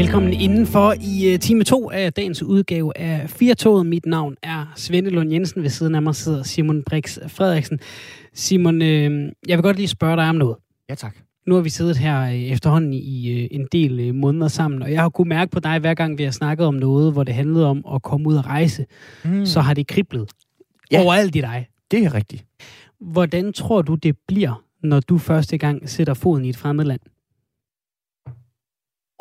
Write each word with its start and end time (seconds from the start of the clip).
Velkommen 0.00 0.32
indenfor 0.32 0.94
i 1.00 1.34
uh, 1.34 1.40
time 1.40 1.64
2 1.64 1.90
af 1.90 2.12
dagens 2.12 2.42
udgave 2.42 2.98
af 2.98 3.30
Firtoget. 3.30 3.86
Mit 3.86 4.06
navn 4.06 4.36
er 4.42 4.72
Svende 4.76 5.10
Lund 5.10 5.32
Jensen. 5.32 5.62
Ved 5.62 5.70
siden 5.70 5.94
af 5.94 6.02
mig 6.02 6.14
sidder 6.14 6.42
Simon 6.42 6.82
Brix 6.82 7.18
Frederiksen. 7.28 7.78
Simon, 8.34 8.82
øh, 8.82 9.32
jeg 9.48 9.58
vil 9.58 9.62
godt 9.62 9.76
lige 9.76 9.88
spørge 9.88 10.16
dig 10.16 10.28
om 10.28 10.34
noget. 10.34 10.56
Ja, 10.88 10.94
tak. 10.94 11.16
Nu 11.46 11.54
har 11.54 11.62
vi 11.62 11.68
siddet 11.68 11.96
her 11.96 12.22
øh, 12.22 12.34
efterhånden 12.34 12.92
i 12.92 13.42
øh, 13.42 13.48
en 13.50 13.68
del 13.72 14.00
øh, 14.00 14.14
måneder 14.14 14.48
sammen, 14.48 14.82
og 14.82 14.92
jeg 14.92 15.00
har 15.00 15.08
kunnet 15.08 15.28
mærke 15.28 15.50
på 15.50 15.60
dig, 15.60 15.78
hver 15.78 15.94
gang 15.94 16.18
vi 16.18 16.22
har 16.22 16.30
snakket 16.30 16.66
om 16.66 16.74
noget, 16.74 17.12
hvor 17.12 17.24
det 17.24 17.34
handlede 17.34 17.66
om 17.66 17.84
at 17.94 18.02
komme 18.02 18.28
ud 18.28 18.36
og 18.36 18.46
rejse, 18.46 18.86
mm. 19.24 19.46
så 19.46 19.60
har 19.60 19.74
det 19.74 19.86
kriblet 19.86 20.30
Ja. 20.92 21.02
overalt 21.02 21.36
i 21.36 21.40
dig. 21.40 21.66
Det 21.90 22.04
er 22.04 22.14
rigtigt. 22.14 22.44
Hvordan 23.00 23.52
tror 23.52 23.82
du, 23.82 23.94
det 23.94 24.16
bliver, 24.28 24.64
når 24.82 25.00
du 25.00 25.18
første 25.18 25.58
gang 25.58 25.88
sætter 25.88 26.14
foden 26.14 26.44
i 26.44 26.48
et 26.48 26.56
fremmed 26.56 26.84
land? 26.84 27.00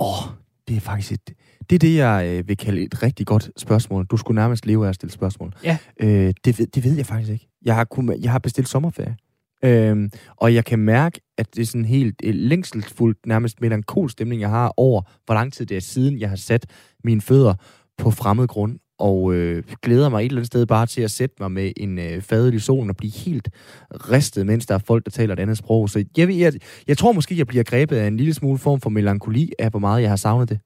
Åh, 0.02 0.27
oh, 0.27 0.38
det 0.69 0.77
er 0.77 0.81
faktisk 0.81 1.11
et, 1.11 1.33
det 1.69 1.75
er 1.75 1.79
det, 1.79 1.95
jeg 1.95 2.27
øh, 2.27 2.47
vil 2.47 2.57
kalde 2.57 2.81
et 2.81 3.03
rigtig 3.03 3.25
godt 3.27 3.51
spørgsmål. 3.57 4.05
Du 4.05 4.17
skulle 4.17 4.41
nærmest 4.41 4.65
leve 4.65 4.85
af 4.85 4.89
at 4.89 4.95
stille 4.95 5.13
spørgsmål. 5.13 5.53
Ja. 5.63 5.77
Øh, 5.99 6.33
det, 6.45 6.59
ved, 6.59 6.67
det 6.67 6.83
ved 6.83 6.95
jeg 6.95 7.05
faktisk 7.05 7.31
ikke. 7.31 7.47
Jeg 7.65 7.75
har, 7.75 7.83
kun, 7.83 8.21
jeg 8.21 8.31
har 8.31 8.39
bestilt 8.39 8.69
sommerferie. 8.69 9.15
Øhm, 9.63 10.11
og 10.37 10.53
jeg 10.53 10.65
kan 10.65 10.79
mærke, 10.79 11.21
at 11.37 11.55
det 11.55 11.61
er 11.61 11.65
sådan 11.65 11.85
helt 11.85 12.15
øh, 12.23 12.33
længselsfuldt, 12.35 13.25
nærmest 13.25 13.61
melankol 13.61 14.09
stemning, 14.09 14.41
jeg 14.41 14.49
har 14.49 14.73
over, 14.77 15.01
hvor 15.25 15.33
lang 15.33 15.53
tid 15.53 15.65
det 15.65 15.77
er 15.77 15.81
siden, 15.81 16.19
jeg 16.19 16.29
har 16.29 16.35
sat 16.35 16.65
mine 17.03 17.21
fødder 17.21 17.53
på 17.97 18.11
fremmed 18.11 18.47
grund. 18.47 18.79
Og 18.99 19.34
øh, 19.34 19.63
glæder 19.81 20.09
mig 20.09 20.20
et 20.20 20.26
eller 20.26 20.38
andet 20.38 20.48
sted 20.48 20.66
bare 20.66 20.85
til 20.85 21.02
at 21.02 21.12
sætte 21.12 21.35
mig 21.40 21.52
med 21.52 21.71
en 21.77 21.99
øh, 21.99 22.21
fadel 22.21 22.53
i 22.53 22.59
solen 22.59 22.90
og 22.90 22.98
blive 22.98 23.12
helt 23.12 23.49
ristet, 23.91 24.45
mens 24.45 24.66
der 24.66 24.76
er 24.76 24.80
folk, 24.80 25.05
der 25.05 25.12
taler 25.12 25.34
et 25.34 25.40
andet 25.40 25.57
sprog. 25.57 25.90
Så 25.90 26.05
jeg, 26.17 26.38
jeg, 26.38 26.54
jeg 26.87 26.98
tror 26.98 27.12
måske, 27.12 27.38
jeg 27.38 27.48
bliver 27.48 27.63
grebet 27.63 27.96
af 27.96 28.07
en 28.07 28.18
lille 28.18 28.34
smule 28.34 28.57
form 28.57 28.82
for 28.82 28.90
melankoli 28.90 29.51
af, 29.60 29.70
hvor 29.70 29.79
meget 29.79 30.01
jeg 30.01 30.10
har 30.10 30.15
savnet 30.15 30.49
det. 30.49 30.60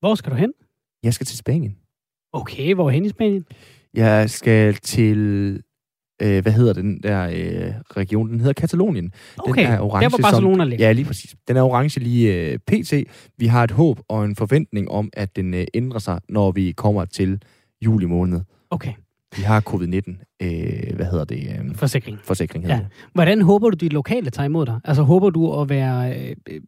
Hvor 0.00 0.14
skal 0.14 0.32
du 0.32 0.36
hen? 0.36 0.52
Jeg 1.02 1.14
skal 1.14 1.26
til 1.26 1.38
Spanien. 1.38 1.76
Okay, 2.32 2.74
hvor 2.74 2.90
hen 2.90 3.04
i 3.04 3.08
Spanien? 3.08 3.44
Jeg 3.94 4.30
skal 4.30 4.74
til, 4.74 5.18
øh, 6.22 6.42
hvad 6.42 6.52
hedder 6.52 6.72
den 6.72 7.02
der 7.02 7.22
øh, 7.24 7.74
region? 7.96 8.30
Den 8.30 8.40
hedder 8.40 8.52
Katalonien. 8.52 9.12
Okay, 9.38 9.62
den 9.62 9.72
er 9.72 9.80
orange, 9.80 10.10
der 10.10 10.16
var 10.22 10.30
Barcelona 10.30 10.64
ligger. 10.64 10.86
Ja, 10.86 10.92
lige 10.92 11.04
præcis. 11.04 11.34
Den 11.48 11.56
er 11.56 11.62
orange 11.62 12.00
lige 12.00 12.34
øh, 12.34 12.58
pt. 12.58 12.92
Vi 13.38 13.46
har 13.46 13.64
et 13.64 13.70
håb 13.70 14.00
og 14.08 14.24
en 14.24 14.36
forventning 14.36 14.90
om, 14.90 15.10
at 15.12 15.36
den 15.36 15.54
øh, 15.54 15.66
ændrer 15.74 15.98
sig, 15.98 16.20
når 16.28 16.50
vi 16.50 16.72
kommer 16.72 17.04
til 17.04 17.42
juli 17.84 18.06
måned. 18.06 18.40
Okay, 18.70 18.92
Vi 19.36 19.42
har 19.42 19.60
covid-19, 19.60 20.36
øh, 20.42 20.96
hvad 20.96 21.06
hedder 21.06 21.24
det? 21.24 21.38
Øh, 21.68 21.74
forsikring. 21.74 22.18
forsikring 22.24 22.64
hedder 22.64 22.76
Ja. 22.76 22.82
det. 22.82 22.88
Hvordan 23.14 23.42
håber 23.42 23.70
du, 23.70 23.76
de 23.76 23.88
lokale 23.88 24.30
tager 24.30 24.44
imod 24.46 24.66
dig? 24.66 24.80
Altså, 24.84 25.02
håber 25.02 25.30
du 25.30 25.60
at 25.60 25.68
være, 25.68 26.20
øh, 26.20 26.36
øh, 26.50 26.60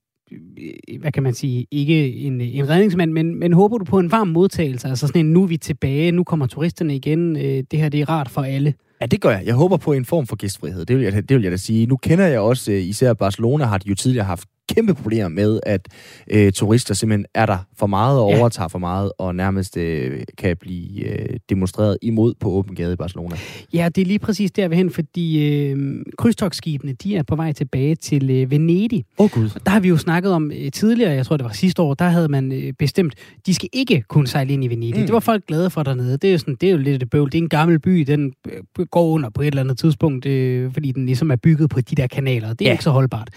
hvad 1.00 1.12
kan 1.12 1.22
man 1.22 1.34
sige, 1.34 1.66
ikke 1.70 2.14
en, 2.16 2.41
en 2.41 2.69
redningsmand, 2.69 3.12
men, 3.12 3.34
men 3.38 3.53
håber 3.53 3.78
du 3.78 3.84
på 3.84 3.98
en 3.98 4.11
varm 4.12 4.28
modtagelse? 4.28 4.88
Altså 4.88 5.06
sådan 5.06 5.27
en, 5.27 5.33
nu 5.33 5.42
er 5.42 5.47
vi 5.47 5.56
tilbage, 5.56 6.12
nu 6.12 6.25
kommer 6.25 6.47
turisterne 6.47 6.97
igen, 6.97 7.36
øh, 7.36 7.42
det 7.70 7.78
her 7.78 7.88
det 7.88 8.00
er 8.00 8.08
rart 8.08 8.28
for 8.28 8.42
alle. 8.42 8.75
Ja, 9.00 9.06
det 9.06 9.20
gør 9.20 9.31
jeg. 9.31 9.42
Jeg 9.47 9.55
håber 9.55 9.77
på 9.77 9.92
en 9.92 10.05
form 10.05 10.27
for 10.27 10.36
gæstfrihed. 10.36 10.84
Det 10.84 10.97
vil 10.97 11.03
jeg, 11.05 11.12
det 11.28 11.36
vil 11.36 11.42
jeg 11.42 11.53
da 11.53 11.56
sige. 11.56 11.86
Nu 11.86 11.97
kender 11.97 12.27
jeg 12.27 12.41
også, 12.41 12.72
øh, 12.72 12.83
især 12.83 13.12
Barcelona 13.14 13.64
har 13.64 13.78
de 13.78 13.88
jo 13.88 13.94
tidligere 13.94 14.27
haft 14.27 14.48
kæmpe 14.74 14.94
problemer 14.94 15.28
med, 15.28 15.60
at 15.62 15.88
øh, 16.30 16.52
turister 16.52 16.94
simpelthen 16.94 17.26
er 17.34 17.46
der 17.46 17.58
for 17.78 17.86
meget 17.86 18.18
og 18.18 18.24
overtager 18.24 18.68
for 18.68 18.78
meget, 18.78 19.12
og 19.18 19.34
nærmest 19.34 19.76
øh, 19.76 20.22
kan 20.38 20.56
blive 20.56 21.04
øh, 21.04 21.36
demonstreret 21.48 21.98
imod 22.02 22.34
på 22.40 22.50
åben 22.50 22.74
gade 22.74 22.92
i 22.92 22.96
Barcelona. 22.96 23.36
Ja, 23.72 23.88
det 23.94 24.02
er 24.02 24.06
lige 24.06 24.18
præcis 24.18 24.50
der 24.50 24.68
vi 24.68 24.74
er 24.74 24.76
hen, 24.76 24.91
fordi 24.91 25.48
øh, 25.48 26.04
krydstogsskibene, 26.18 26.92
de 26.92 27.16
er 27.16 27.22
på 27.22 27.36
vej 27.36 27.52
tilbage 27.52 27.94
til 27.94 28.30
øh, 28.30 28.50
Venedig. 28.50 29.04
Åh 29.18 29.24
oh, 29.24 29.30
gud. 29.30 29.50
Der 29.64 29.70
har 29.70 29.80
vi 29.80 29.88
jo 29.88 29.96
snakket 29.96 30.32
om 30.32 30.52
øh, 30.52 30.70
tidligere, 30.70 31.12
jeg 31.12 31.26
tror 31.26 31.36
det 31.36 31.44
var 31.44 31.52
sidste 31.52 31.82
år, 31.82 31.94
der 31.94 32.08
havde 32.08 32.28
man 32.28 32.52
øh, 32.52 32.72
bestemt, 32.72 33.14
de 33.47 33.54
skal 33.54 33.69
ikke 33.72 34.04
kunne 34.09 34.26
sejle 34.26 34.53
ind 34.53 34.64
i 34.64 34.69
Venedig. 34.69 35.00
Mm. 35.00 35.06
Det 35.06 35.12
var 35.12 35.20
folk 35.20 35.47
glade 35.47 35.70
for 35.70 35.82
dernede. 35.82 36.12
Det 36.12 36.28
er 36.28 36.32
jo, 36.32 36.38
sådan, 36.38 36.56
det 36.60 36.66
er 36.66 36.70
jo 36.70 36.78
lidt 36.78 37.03
et 37.03 37.10
bøvl. 37.10 37.32
Det 37.32 37.38
er 37.38 37.42
en 37.42 37.48
gammel 37.48 37.78
by, 37.78 38.00
den 38.00 38.32
øh, 38.48 38.86
går 38.86 39.09
under 39.09 39.30
på 39.30 39.42
et 39.42 39.47
eller 39.47 39.62
andet 39.62 39.78
tidspunkt, 39.78 40.26
øh, 40.26 40.72
fordi 40.72 40.92
den 40.92 41.06
ligesom 41.06 41.30
er 41.30 41.36
bygget 41.36 41.70
på 41.70 41.80
de 41.80 41.94
der 41.94 42.06
kanaler. 42.06 42.48
Det 42.48 42.60
er. 42.60 42.70
Ja. 42.70 42.72
ikke 42.72 42.84
så 42.84 42.91
holdbart. 42.91 43.30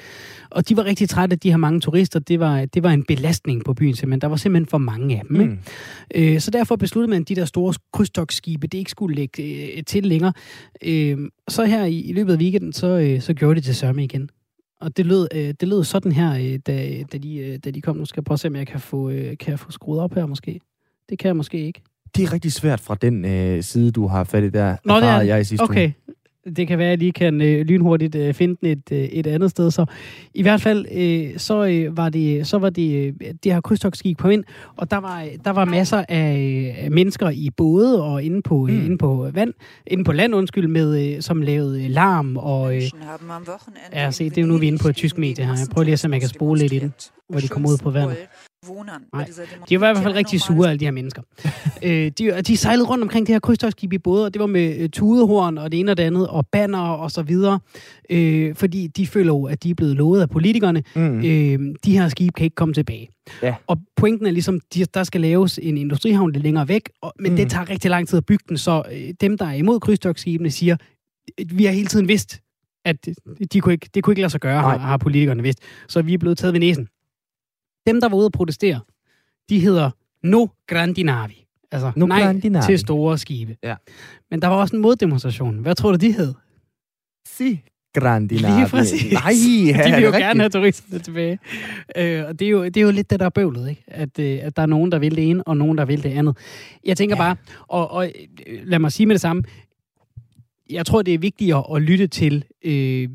Og 0.49 0.69
de 0.69 0.77
var 0.77 0.85
rigtig 0.85 1.09
trætte 1.09 1.22
af 1.31 1.39
de 1.39 1.50
her 1.50 1.57
mange 1.57 1.79
turister. 1.79 2.19
Det 2.19 2.39
var, 2.39 2.66
det 2.66 2.84
var 2.84 2.91
en 2.91 3.03
belastning 3.03 3.66
på 3.66 3.73
byen 3.73 3.95
simpelthen. 3.95 4.22
Der 4.22 4.28
var 4.28 4.35
simpelthen 4.35 4.67
for 4.67 4.78
mange 4.78 5.16
af 5.17 5.22
dem. 5.29 5.41
Ikke? 5.41 5.53
Mm. 5.53 5.59
Øh, 6.16 6.39
så 6.39 6.51
derfor 6.51 6.75
besluttede 6.75 7.09
man, 7.09 7.22
at 7.22 7.29
de 7.29 7.35
der 7.35 7.45
store 7.45 7.73
krydstogsskibe, 7.94 8.67
det 8.67 8.78
ikke 8.78 8.91
skulle 8.91 9.16
lægge 9.16 9.73
øh, 9.78 9.84
til 9.84 10.06
længere. 10.06 10.34
Øh, 10.84 11.17
så 11.47 11.66
her 11.66 11.85
i, 11.85 12.00
i 12.00 12.13
løbet 12.13 12.34
af 12.34 12.38
weekenden, 12.38 12.73
så, 12.73 12.88
øh, 12.88 13.22
så 13.22 13.34
gjorde 13.34 13.56
det 13.56 13.63
til 13.63 13.75
sørme 13.75 14.03
igen. 14.03 14.29
Og 14.81 14.97
det 14.97 15.06
lød, 15.06 15.28
øh, 15.35 15.53
det 15.59 15.67
lød 15.67 15.84
sådan 15.84 16.11
her, 16.11 16.34
øh, 16.34 16.59
da, 16.67 17.03
da, 17.11 17.17
de, 17.17 17.38
øh, 17.38 17.59
da 17.63 17.72
de 17.72 17.81
kom. 17.81 17.97
Nu 17.97 18.05
skal 18.05 18.22
jeg 18.22 18.25
prøve 18.25 18.35
at 18.35 18.40
se, 18.40 18.47
om 18.47 18.55
jeg 18.55 18.67
kan 18.67 18.79
få, 18.79 19.09
øh, 19.09 19.38
kan 19.38 19.51
jeg 19.51 19.59
få 19.59 19.72
skruet 19.72 20.00
op 20.00 20.13
her 20.13 20.25
måske. 20.25 20.59
Det 21.09 21.19
kan 21.19 21.28
jeg 21.28 21.35
måske 21.35 21.66
ikke. 21.66 21.81
Det 22.16 22.23
er 22.23 22.34
rigtig 22.34 22.53
svært 22.53 22.79
fra 22.79 22.95
den 22.95 23.25
øh, 23.25 23.63
side, 23.63 23.91
du 23.91 24.07
har 24.07 24.23
fat 24.23 24.44
i 24.44 24.50
der. 24.50 24.75
Nå, 24.85 24.95
det 24.95 25.03
er 25.03 25.22
jeg 25.22 25.41
i 25.41 25.44
sidste 25.44 25.63
Okay. 25.63 25.85
uge. 25.85 25.94
Det 26.57 26.67
kan 26.67 26.77
være, 26.77 26.87
at 26.87 26.91
jeg 26.91 26.97
lige 26.97 27.11
kan 27.11 27.41
øh, 27.41 27.65
lynhurtigt 27.65 28.15
øh, 28.15 28.33
finde 28.33 28.55
den 28.61 28.69
et, 28.69 28.91
øh, 28.91 28.97
et 28.97 29.27
andet 29.27 29.51
sted. 29.51 29.71
Så 29.71 29.85
i 30.33 30.41
hvert 30.41 30.61
fald, 30.61 30.85
øh, 30.91 31.39
så, 31.39 31.65
øh, 31.65 31.97
var 31.97 32.09
det, 32.09 32.47
så 32.47 32.57
var 32.57 32.69
det 32.69 33.07
øh, 33.07 33.13
det 33.43 33.53
her 33.53 33.61
krydstogsskib 33.61 34.17
på 34.17 34.29
ind, 34.29 34.43
og 34.77 34.91
der 34.91 34.97
var, 34.97 35.25
der 35.45 35.51
var 35.51 35.65
masser 35.65 36.03
af 36.09 36.37
øh, 36.85 36.91
mennesker 36.91 37.29
i 37.29 37.49
både 37.57 38.03
og 38.03 38.23
inde 38.23 38.41
på, 38.41 38.65
mm. 38.65 38.73
Mm. 38.73 38.85
inde 38.85 38.97
på 38.97 39.29
vand, 39.33 39.53
inde 39.87 40.03
på 40.03 40.11
land, 40.11 40.35
undskyld, 40.35 40.67
med, 40.67 41.15
øh, 41.15 41.21
som 41.21 41.41
lavede 41.41 41.83
øh, 41.83 41.89
larm 41.89 42.37
og... 42.37 42.75
Øh, 42.75 42.81
Ja, 43.93 44.11
se, 44.11 44.29
det 44.29 44.37
er 44.37 44.41
jo 44.41 44.47
nu, 44.47 44.57
vi 44.57 44.65
er 44.65 44.71
inde 44.71 44.81
på 44.81 44.87
et 44.87 44.95
tysk 44.95 45.17
medie 45.17 45.45
her. 45.45 45.51
Jeg 45.53 45.67
prøver 45.71 45.83
lige 45.83 45.93
at 45.93 45.99
se, 45.99 46.07
om 46.07 46.13
jeg 46.13 46.21
kan 46.21 46.29
spole 46.29 46.59
lidt 46.59 46.73
i 46.73 46.79
den, 46.79 46.93
hvor 47.29 47.39
de 47.39 47.47
kommer 47.47 47.69
ud 47.69 47.77
på 47.83 47.89
vandet. 47.91 48.17
Nej, 49.13 49.25
De 49.69 49.81
var 49.81 49.90
i 49.90 49.94
hvert 49.94 50.03
fald 50.03 50.13
rigtig 50.16 50.41
sure, 50.41 50.69
alle 50.69 50.79
de 50.79 50.85
her 50.85 50.91
mennesker. 50.91 51.22
øh, 51.84 52.12
de, 52.19 52.41
de 52.41 52.57
sejlede 52.57 52.88
rundt 52.88 53.03
omkring 53.03 53.28
det 53.28 53.35
her 53.35 53.40
krydstogsskib 53.40 53.94
i 53.94 53.97
både, 53.97 54.25
og 54.25 54.34
det 54.34 54.40
var 54.40 54.46
med 54.47 54.78
øh, 54.79 54.90
tudehorn 54.90 55.57
og 55.57 55.72
det 55.72 55.79
ene 55.79 55.91
og 55.91 55.97
det 55.97 56.03
andet, 56.03 56.28
og 56.28 56.47
banner 56.47 56.79
og 56.79 57.12
så 57.12 57.22
videre. 57.22 57.59
Øh, 58.09 58.56
fordi 58.56 58.88
de 58.88 59.07
føler 59.07 59.34
jo, 59.34 59.44
at 59.46 59.63
de 59.63 59.69
er 59.69 59.73
blevet 59.75 59.96
lovet 59.96 60.22
af 60.22 60.29
politikerne. 60.29 60.84
Mm. 60.96 61.18
Øh, 61.18 61.75
de 61.85 61.97
her 61.97 62.07
skibe 62.09 62.31
kan 62.35 62.44
ikke 62.44 62.56
komme 62.56 62.73
tilbage. 62.73 63.09
Ja. 63.41 63.56
Og 63.68 63.78
pointen 63.96 64.28
er 64.28 64.31
ligesom, 64.31 64.59
de, 64.73 64.85
der 64.85 65.03
skal 65.03 65.22
laves 65.22 65.59
en 65.62 65.78
industrihavn 65.78 66.31
lidt 66.31 66.44
længere 66.44 66.68
væk, 66.68 66.90
og, 67.02 67.13
men 67.19 67.31
mm. 67.31 67.38
Det 67.38 67.50
tager 67.50 67.69
rigtig 67.69 67.91
lang 67.91 68.07
tid 68.07 68.18
at 68.18 68.25
bygge 68.25 68.44
den, 68.50 68.57
så 68.57 68.84
øh, 68.94 69.13
dem, 69.22 69.38
der 69.38 69.46
er 69.46 69.53
imod 69.53 69.79
krydstogsskibene, 69.79 70.52
siger, 70.52 70.78
"Øh, 71.40 71.46
vi 71.57 71.66
har 71.66 71.72
hele 71.72 71.88
tiden 71.88 72.07
vidst, 72.07 72.40
at 72.85 72.96
de 73.53 73.59
kunne 73.62 73.73
ikke, 73.73 73.90
det 73.94 74.03
kunne 74.03 74.12
ikke 74.12 74.22
lade 74.22 74.29
sig 74.31 74.41
gøre, 74.41 74.62
har, 74.62 74.78
har 74.78 74.97
politikerne 74.97 75.44
vidst. 75.44 75.59
Så 75.88 76.02
vi 76.02 76.13
er 76.13 76.18
blevet 76.18 76.38
taget 76.38 76.53
ved 76.53 76.59
næsen. 76.59 76.88
Dem, 77.88 78.01
der 78.01 78.09
var 78.09 78.17
ude 78.17 78.25
at 78.25 78.31
protestere, 78.31 78.79
de 79.49 79.59
hedder 79.59 79.91
No 80.23 80.47
Grandi 80.67 81.03
Navi. 81.03 81.45
Altså 81.71 81.91
No 81.95 82.05
nej 82.05 82.21
Grandi 82.23 82.49
Navi. 82.49 82.66
til 82.66 82.79
store 82.79 83.17
skibe. 83.17 83.57
Ja. 83.63 83.75
Men 84.31 84.41
der 84.41 84.47
var 84.47 84.55
også 84.55 84.75
en 84.75 84.81
moddemonstration. 84.81 85.57
Hvad 85.57 85.75
tror 85.75 85.91
du, 85.91 85.97
de 85.97 86.11
hed? 86.11 86.33
Si 87.27 87.61
grandi 87.95 88.35
Lige 88.38 88.51
navi. 88.51 88.69
præcis. 88.69 89.13
Nej, 89.13 89.33
ja, 89.67 89.83
de 89.88 89.95
vil 89.95 90.03
jo 90.03 90.11
det 90.11 90.19
gerne 90.19 90.39
have 90.39 90.43
rigtigt? 90.43 90.53
turisterne 90.53 90.99
tilbage. 90.99 91.39
Øh, 91.97 92.23
og 92.27 92.39
det 92.39 92.45
er, 92.45 92.49
jo, 92.49 92.63
det 92.66 92.77
er 92.77 92.81
jo 92.81 92.91
lidt 92.91 93.09
det, 93.09 93.19
der 93.19 93.25
er 93.25 93.29
bøvlet, 93.29 93.69
ikke? 93.69 93.83
At, 93.88 94.19
øh, 94.19 94.39
at 94.41 94.55
der 94.55 94.61
er 94.61 94.66
nogen, 94.66 94.91
der 94.91 94.99
vil 94.99 95.16
det 95.16 95.29
ene, 95.29 95.43
og 95.47 95.57
nogen, 95.57 95.77
der 95.77 95.85
vil 95.85 96.03
det 96.03 96.09
andet. 96.09 96.38
Jeg 96.85 96.97
tænker 96.97 97.16
ja. 97.16 97.23
Ja. 97.23 97.33
bare, 97.33 97.35
og, 97.67 97.91
og 97.91 98.11
øh, 98.47 98.59
lad 98.63 98.79
mig 98.79 98.91
sige 98.91 99.07
med 99.07 99.16
det 99.16 99.22
samme, 99.22 99.43
jeg 100.73 100.85
tror, 100.85 101.01
det 101.01 101.13
er 101.13 101.17
vigtigere 101.17 101.75
at 101.75 101.81
lytte 101.81 102.07
til 102.07 102.44
øh, 102.66 103.09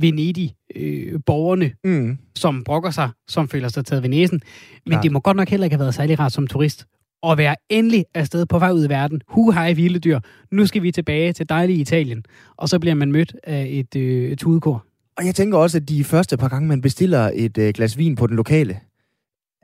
Venedig-borgerne, 0.00 1.72
øh, 1.84 2.00
Mm. 2.02 2.18
som 2.36 2.64
brokker 2.64 2.90
sig, 2.90 3.10
som 3.28 3.48
føler 3.48 3.68
sig 3.68 3.84
taget 3.84 4.02
ved 4.02 4.10
næsen. 4.10 4.40
Men 4.86 4.90
Klart. 4.92 5.02
det 5.02 5.12
må 5.12 5.20
godt 5.20 5.36
nok 5.36 5.48
heller 5.48 5.64
ikke 5.64 5.74
have 5.76 5.80
været 5.80 5.94
særlig 5.94 6.18
rart 6.18 6.32
som 6.32 6.46
turist 6.46 6.86
at 7.28 7.38
være 7.38 7.56
endelig 7.68 8.04
afsted 8.14 8.46
på 8.46 8.58
vej 8.58 8.70
ud 8.70 8.84
i 8.86 8.88
verden. 8.88 9.20
Hu 9.28 9.50
hej 9.50 9.72
vilde 9.72 9.98
dyr. 9.98 10.20
Nu 10.50 10.66
skal 10.66 10.82
vi 10.82 10.90
tilbage 10.92 11.32
til 11.32 11.48
dejlige 11.48 11.78
Italien. 11.78 12.24
Og 12.56 12.68
så 12.68 12.78
bliver 12.78 12.94
man 12.94 13.12
mødt 13.12 13.34
af 13.44 13.66
et 13.70 13.96
øh, 13.96 14.36
tudekor. 14.36 14.84
Og 15.18 15.26
jeg 15.26 15.34
tænker 15.34 15.58
også, 15.58 15.78
at 15.78 15.88
de 15.88 16.04
første 16.04 16.36
par 16.36 16.48
gange, 16.48 16.68
man 16.68 16.80
bestiller 16.80 17.30
et 17.34 17.58
øh, 17.58 17.72
glas 17.74 17.98
vin 17.98 18.16
på 18.16 18.26
den 18.26 18.36
lokale, 18.36 18.80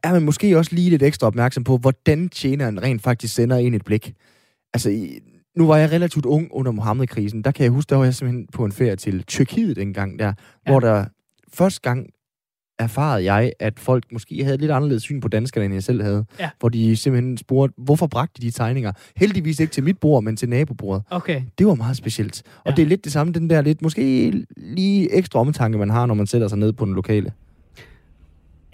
er 0.04 0.12
man 0.12 0.22
måske 0.22 0.58
også 0.58 0.74
lige 0.74 0.90
lidt 0.90 1.02
ekstra 1.02 1.26
opmærksom 1.26 1.64
på, 1.64 1.76
hvordan 1.76 2.28
tjeneren 2.28 2.82
rent 2.82 3.02
faktisk 3.02 3.34
sender 3.34 3.56
en 3.56 3.74
et 3.74 3.84
blik. 3.84 4.14
Altså, 4.74 4.90
nu 5.58 5.66
var 5.66 5.76
jeg 5.76 5.92
relativt 5.92 6.26
ung 6.26 6.48
under 6.50 6.72
Mohammed-krisen. 6.72 7.42
Der 7.42 7.50
kan 7.50 7.62
jeg 7.64 7.70
huske, 7.72 7.90
der 7.90 7.96
var 7.96 8.04
jeg 8.04 8.14
simpelthen 8.14 8.46
på 8.52 8.64
en 8.64 8.72
ferie 8.72 8.96
til 8.96 9.22
Tyrkiet 9.22 9.76
dengang 9.76 10.18
der, 10.18 10.26
Ja. 10.26 10.32
hvor 10.72 10.80
der 10.80 11.04
første 11.52 11.80
gang 11.80 12.06
erfarede 12.78 13.32
jeg, 13.32 13.52
at 13.60 13.80
folk 13.80 14.04
måske 14.12 14.44
havde 14.44 14.56
lidt 14.56 14.70
anderledes 14.70 15.02
syn 15.02 15.20
på 15.20 15.28
danskerne, 15.28 15.64
end 15.64 15.74
jeg 15.74 15.82
selv 15.82 16.02
havde. 16.02 16.24
Ja. 16.40 16.50
Hvor 16.60 16.68
de 16.68 16.96
simpelthen 16.96 17.36
spurgte, 17.36 17.74
hvorfor 17.78 18.06
bragte 18.06 18.42
de 18.42 18.46
de 18.46 18.50
tegninger? 18.50 18.92
Heldigvis 19.16 19.60
ikke 19.60 19.70
til 19.70 19.84
mit 19.84 19.98
bord, 19.98 20.22
men 20.22 20.36
til 20.36 20.48
nabobordet. 20.48 21.02
Okay. 21.10 21.42
Det 21.58 21.66
var 21.66 21.74
meget 21.74 21.96
specielt. 21.96 22.42
Og 22.64 22.70
ja. 22.70 22.76
det 22.76 22.82
er 22.82 22.86
lidt 22.86 23.04
det 23.04 23.12
samme, 23.12 23.32
den 23.32 23.50
der 23.50 23.62
lidt, 23.62 23.82
måske 23.82 24.32
lige 24.56 25.14
ekstra 25.14 25.40
omtanke, 25.40 25.78
man 25.78 25.90
har, 25.90 26.06
når 26.06 26.14
man 26.14 26.26
sætter 26.26 26.48
sig 26.48 26.58
ned 26.58 26.72
på 26.72 26.84
den 26.84 26.94
lokale. 26.94 27.32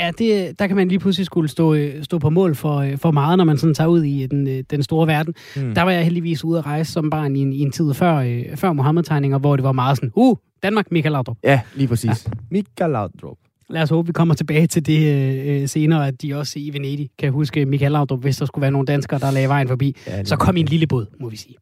Ja, 0.01 0.11
det, 0.19 0.59
der 0.59 0.67
kan 0.67 0.77
man 0.77 0.89
lige 0.89 0.99
pludselig 0.99 1.27
skulle 1.27 1.49
stå, 1.49 1.75
øh, 1.75 2.05
stå 2.05 2.19
på 2.19 2.31
mål 2.31 2.55
for, 2.55 2.77
øh, 2.77 2.99
for 2.99 3.11
meget, 3.11 3.39
når 3.39 3.45
man 3.45 3.59
sådan 3.59 3.75
tager 3.75 3.89
ud 3.89 4.03
i 4.03 4.27
den, 4.27 4.49
øh, 4.49 4.65
den 4.71 4.83
store 4.83 5.07
verden. 5.07 5.35
Mm. 5.57 5.75
Der 5.75 5.83
var 5.83 5.91
jeg 5.91 6.05
heldigvis 6.05 6.45
ude 6.45 6.59
at 6.59 6.67
rejse 6.67 6.93
som 6.93 7.11
barn 7.11 7.37
i 7.37 7.41
en, 7.41 7.53
i 7.53 7.61
en 7.61 7.71
tid 7.71 7.95
før, 7.95 8.43
før 8.55 8.73
Mohammed-tegninger, 8.73 9.39
hvor 9.39 9.57
det 9.57 9.63
var 9.63 9.73
meget 9.73 9.97
sådan, 9.97 10.11
uh, 10.15 10.37
Danmark, 10.63 10.93
Michael 10.93 11.13
Laudrup. 11.13 11.37
Ja, 11.45 11.61
lige 11.75 11.89
præcis. 11.89 12.27
Ja. 12.27 12.31
Michael 12.51 12.91
Laudrup. 12.91 13.37
Lad 13.71 13.83
os 13.83 13.91
håbe, 13.91 14.07
vi 14.07 14.13
kommer 14.13 14.35
tilbage 14.35 14.67
til 14.67 14.87
det 14.87 15.15
øh, 15.47 15.69
senere, 15.69 16.07
at 16.07 16.23
de 16.23 16.35
også 16.35 16.59
i 16.59 16.71
Venedig 16.73 17.11
kan 17.19 17.33
huske 17.33 17.67
Michael 17.67 17.93
Laudrup, 17.93 18.21
hvis 18.21 18.37
der 18.37 18.47
skulle 18.47 18.63
være 18.63 18.71
nogle 18.71 18.87
danskere, 18.87 19.21
der 19.21 19.31
lagde 19.31 19.49
vejen 19.49 19.69
forbi. 19.69 19.97
Ja, 20.07 20.25
så 20.25 20.37
kom 20.37 20.57
i 20.57 20.61
en 20.61 20.67
lille 20.67 20.87
båd, 20.87 21.07
må 21.21 21.29
vi 21.29 21.37
sige. 21.37 21.55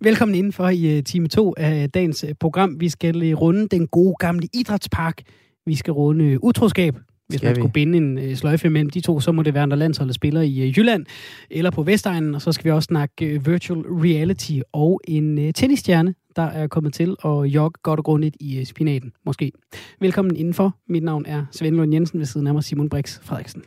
Velkommen 0.00 0.34
indenfor 0.34 0.68
i 0.68 0.98
uh, 0.98 1.04
time 1.04 1.28
2 1.28 1.54
af 1.56 1.90
dagens 1.90 2.24
program. 2.40 2.80
Vi 2.80 2.88
skal 2.88 3.34
runde 3.34 3.68
den 3.68 3.86
gode 3.86 4.14
gamle 4.18 4.48
idrætspark. 4.54 5.22
Vi 5.66 5.74
skal 5.74 5.92
runde 5.92 6.44
utroskab. 6.44 6.96
Hvis 7.32 7.38
skal 7.38 7.48
man 7.48 7.56
vi? 7.56 7.60
skulle 7.60 7.72
binde 7.72 7.98
en 7.98 8.18
uh, 8.18 8.34
sløjfe 8.34 8.70
mellem 8.70 8.90
de 8.90 9.00
to, 9.00 9.20
så 9.20 9.32
må 9.32 9.42
det 9.42 9.54
være, 9.54 9.66
når 9.66 9.76
landsholdet 9.76 10.14
spiller 10.14 10.40
i 10.40 10.68
uh, 10.68 10.78
Jylland 10.78 11.06
eller 11.50 11.70
på 11.70 11.82
Vestegnen. 11.82 12.34
Og 12.34 12.42
så 12.42 12.52
skal 12.52 12.64
vi 12.64 12.70
også 12.70 12.86
snakke 12.86 13.36
uh, 13.36 13.46
virtual 13.46 13.80
reality 13.80 14.58
og 14.72 15.00
en 15.08 15.38
uh, 15.38 15.44
tennisstjerne, 15.54 16.14
der 16.36 16.42
er 16.42 16.66
kommet 16.66 16.94
til 16.94 17.16
at 17.24 17.30
jogge 17.30 17.80
godt 17.82 17.98
og 17.98 18.04
grundigt 18.04 18.36
i 18.40 18.58
uh, 18.58 18.64
spinaten, 18.64 19.12
måske. 19.26 19.52
Velkommen 20.00 20.36
indenfor. 20.36 20.76
Mit 20.88 21.02
navn 21.02 21.24
er 21.26 21.44
Svend 21.50 21.76
Lund 21.76 21.94
Jensen, 21.94 22.18
ved 22.18 22.26
siden 22.26 22.46
af 22.46 22.54
mig 22.54 22.64
Simon 22.64 22.88
Brix 22.88 23.18
Frederiksen. 23.22 23.62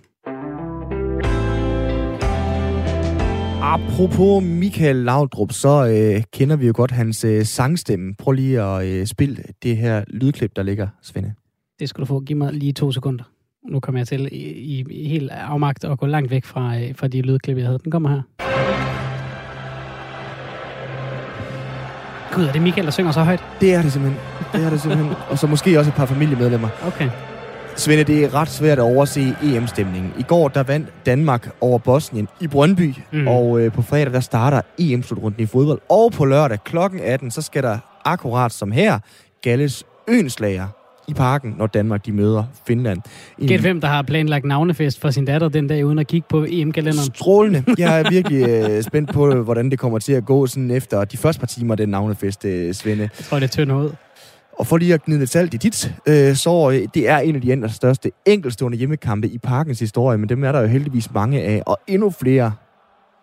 Apropos 3.62 4.44
Michael 4.44 4.96
Laudrup, 4.96 5.52
så 5.52 5.86
øh, 5.86 6.24
kender 6.34 6.56
vi 6.56 6.68
jo 6.68 6.74
godt 6.76 6.92
hans 6.92 7.24
øh, 7.24 7.46
sangstemme. 7.46 8.16
Prøv 8.18 8.32
lige 8.32 8.62
at 8.62 8.86
øh, 8.86 9.06
spille 9.06 9.44
det 9.64 9.78
her 9.78 10.04
lydklip, 10.08 10.56
der 10.56 10.64
ligger, 10.64 10.88
Svende. 11.02 11.34
Det 11.80 11.90
skal 11.90 12.02
du 12.02 12.06
få. 12.06 12.20
Giv 12.20 12.38
mig 12.38 12.54
lige 12.54 12.74
to 12.74 12.92
sekunder. 12.92 13.24
Nu 13.70 13.80
kommer 13.80 14.00
jeg 14.00 14.08
til 14.08 14.30
i, 14.32 14.86
i 14.90 15.08
helt 15.08 15.32
afmagt 15.32 15.86
og 15.86 16.00
gå 16.00 16.06
langt 16.06 16.32
væk 16.32 16.46
fra, 16.46 16.78
øh, 16.78 16.96
fra 16.96 17.08
de 17.08 17.22
lydklip, 17.22 17.58
jeg 17.58 17.66
havde. 17.66 17.80
Den 17.84 17.92
kommer 17.92 18.10
her. 18.10 18.22
Gud, 22.36 22.44
er 22.44 22.52
det 22.52 22.62
Michael, 22.62 22.86
der 22.86 22.92
synger 22.92 23.12
så 23.12 23.24
højt? 23.24 23.44
Det 23.62 23.74
er 23.74 23.82
det 23.82 23.92
simpelthen. 23.92 24.22
Det 24.54 24.66
er 24.66 24.70
det 24.70 24.82
simpelthen. 24.82 25.14
og 25.30 25.38
så 25.40 25.48
måske 25.48 25.80
også 25.80 25.92
et 25.92 25.96
par 25.96 26.06
familiemedlemmer. 26.06 26.70
Okay. 26.88 27.10
Svende, 27.76 28.04
det 28.04 28.24
er 28.24 28.34
ret 28.34 28.50
svært 28.50 28.78
at 28.78 28.84
overse 28.84 29.36
EM-stemningen. 29.44 30.14
I 30.20 30.24
går, 30.24 30.48
der 30.48 30.64
vandt 30.64 31.06
Danmark 31.06 31.50
over 31.62 31.78
Bosnien 31.78 32.28
i 32.42 32.48
Brøndby, 32.48 32.96
mm. 33.12 33.28
og 33.28 33.62
øh, 33.62 33.72
på 33.72 33.82
fredag, 33.82 34.14
der 34.14 34.20
starter 34.20 34.62
EM-slutrunden 34.80 35.44
i 35.44 35.46
fodbold. 35.46 35.80
Og 35.90 36.12
på 36.12 36.26
lørdag 36.26 36.64
klokken 36.64 37.00
18, 37.00 37.32
så 37.32 37.42
skal 37.42 37.64
der 37.64 37.78
akkurat 38.06 38.52
som 38.52 38.72
her, 38.72 39.00
Galles 39.42 39.84
Øenslager 40.08 40.68
i 41.08 41.14
parken, 41.14 41.56
når 41.58 41.68
Danmark 41.68 42.06
de 42.06 42.12
møder 42.12 42.44
Finland. 42.68 43.02
En... 43.40 43.48
Gæt 43.48 43.60
hvem, 43.60 43.82
der 43.82 43.88
har 43.88 44.02
planlagt 44.02 44.46
navnefest 44.46 45.02
for 45.02 45.10
sin 45.10 45.26
datter 45.26 45.50
den 45.50 45.68
dag, 45.68 45.86
uden 45.86 46.00
at 46.00 46.08
kigge 46.08 46.28
på 46.30 46.46
EM-kalenderen. 46.50 47.14
Strålende. 47.16 47.64
Jeg 47.78 48.00
er 48.00 48.10
virkelig 48.10 48.50
øh, 48.50 48.84
spændt 48.84 49.14
på, 49.14 49.36
hvordan 49.36 49.72
det 49.72 49.80
kommer 49.80 50.00
til 50.00 50.14
at 50.14 50.26
gå 50.26 50.48
sådan 50.48 50.72
efter 50.72 51.04
de 51.04 51.18
første 51.18 51.40
par 51.40 51.48
timer, 51.48 51.76
den 51.76 51.90
navnefest, 51.90 52.46
øh, 52.46 52.74
Svende. 52.74 53.10
Jeg 53.18 53.26
tror, 53.26 53.40
det 53.40 53.52
tynder 53.52 53.76
ud. 53.76 53.92
Og 54.60 54.68
for 54.68 54.78
lige 54.78 54.94
at 54.94 55.04
gnide 55.04 55.20
lidt 55.20 55.30
salt 55.30 55.54
i 55.54 55.58
dit 55.58 55.94
øh, 56.08 56.36
så 56.36 56.72
øh, 56.72 56.88
det 56.94 57.10
er 57.10 57.18
en 57.18 57.36
af 57.36 57.42
de 57.42 57.70
største 57.74 58.12
enkelstående 58.26 58.78
hjemmekampe 58.78 59.28
i 59.28 59.38
parkens 59.38 59.80
historie, 59.80 60.18
men 60.18 60.30
dem 60.30 60.44
er 60.44 60.52
der 60.52 60.62
jo 60.62 60.68
heldigvis 60.68 61.14
mange 61.14 61.42
af, 61.42 61.64
og 61.66 61.80
endnu 61.88 62.10
flere 62.10 62.54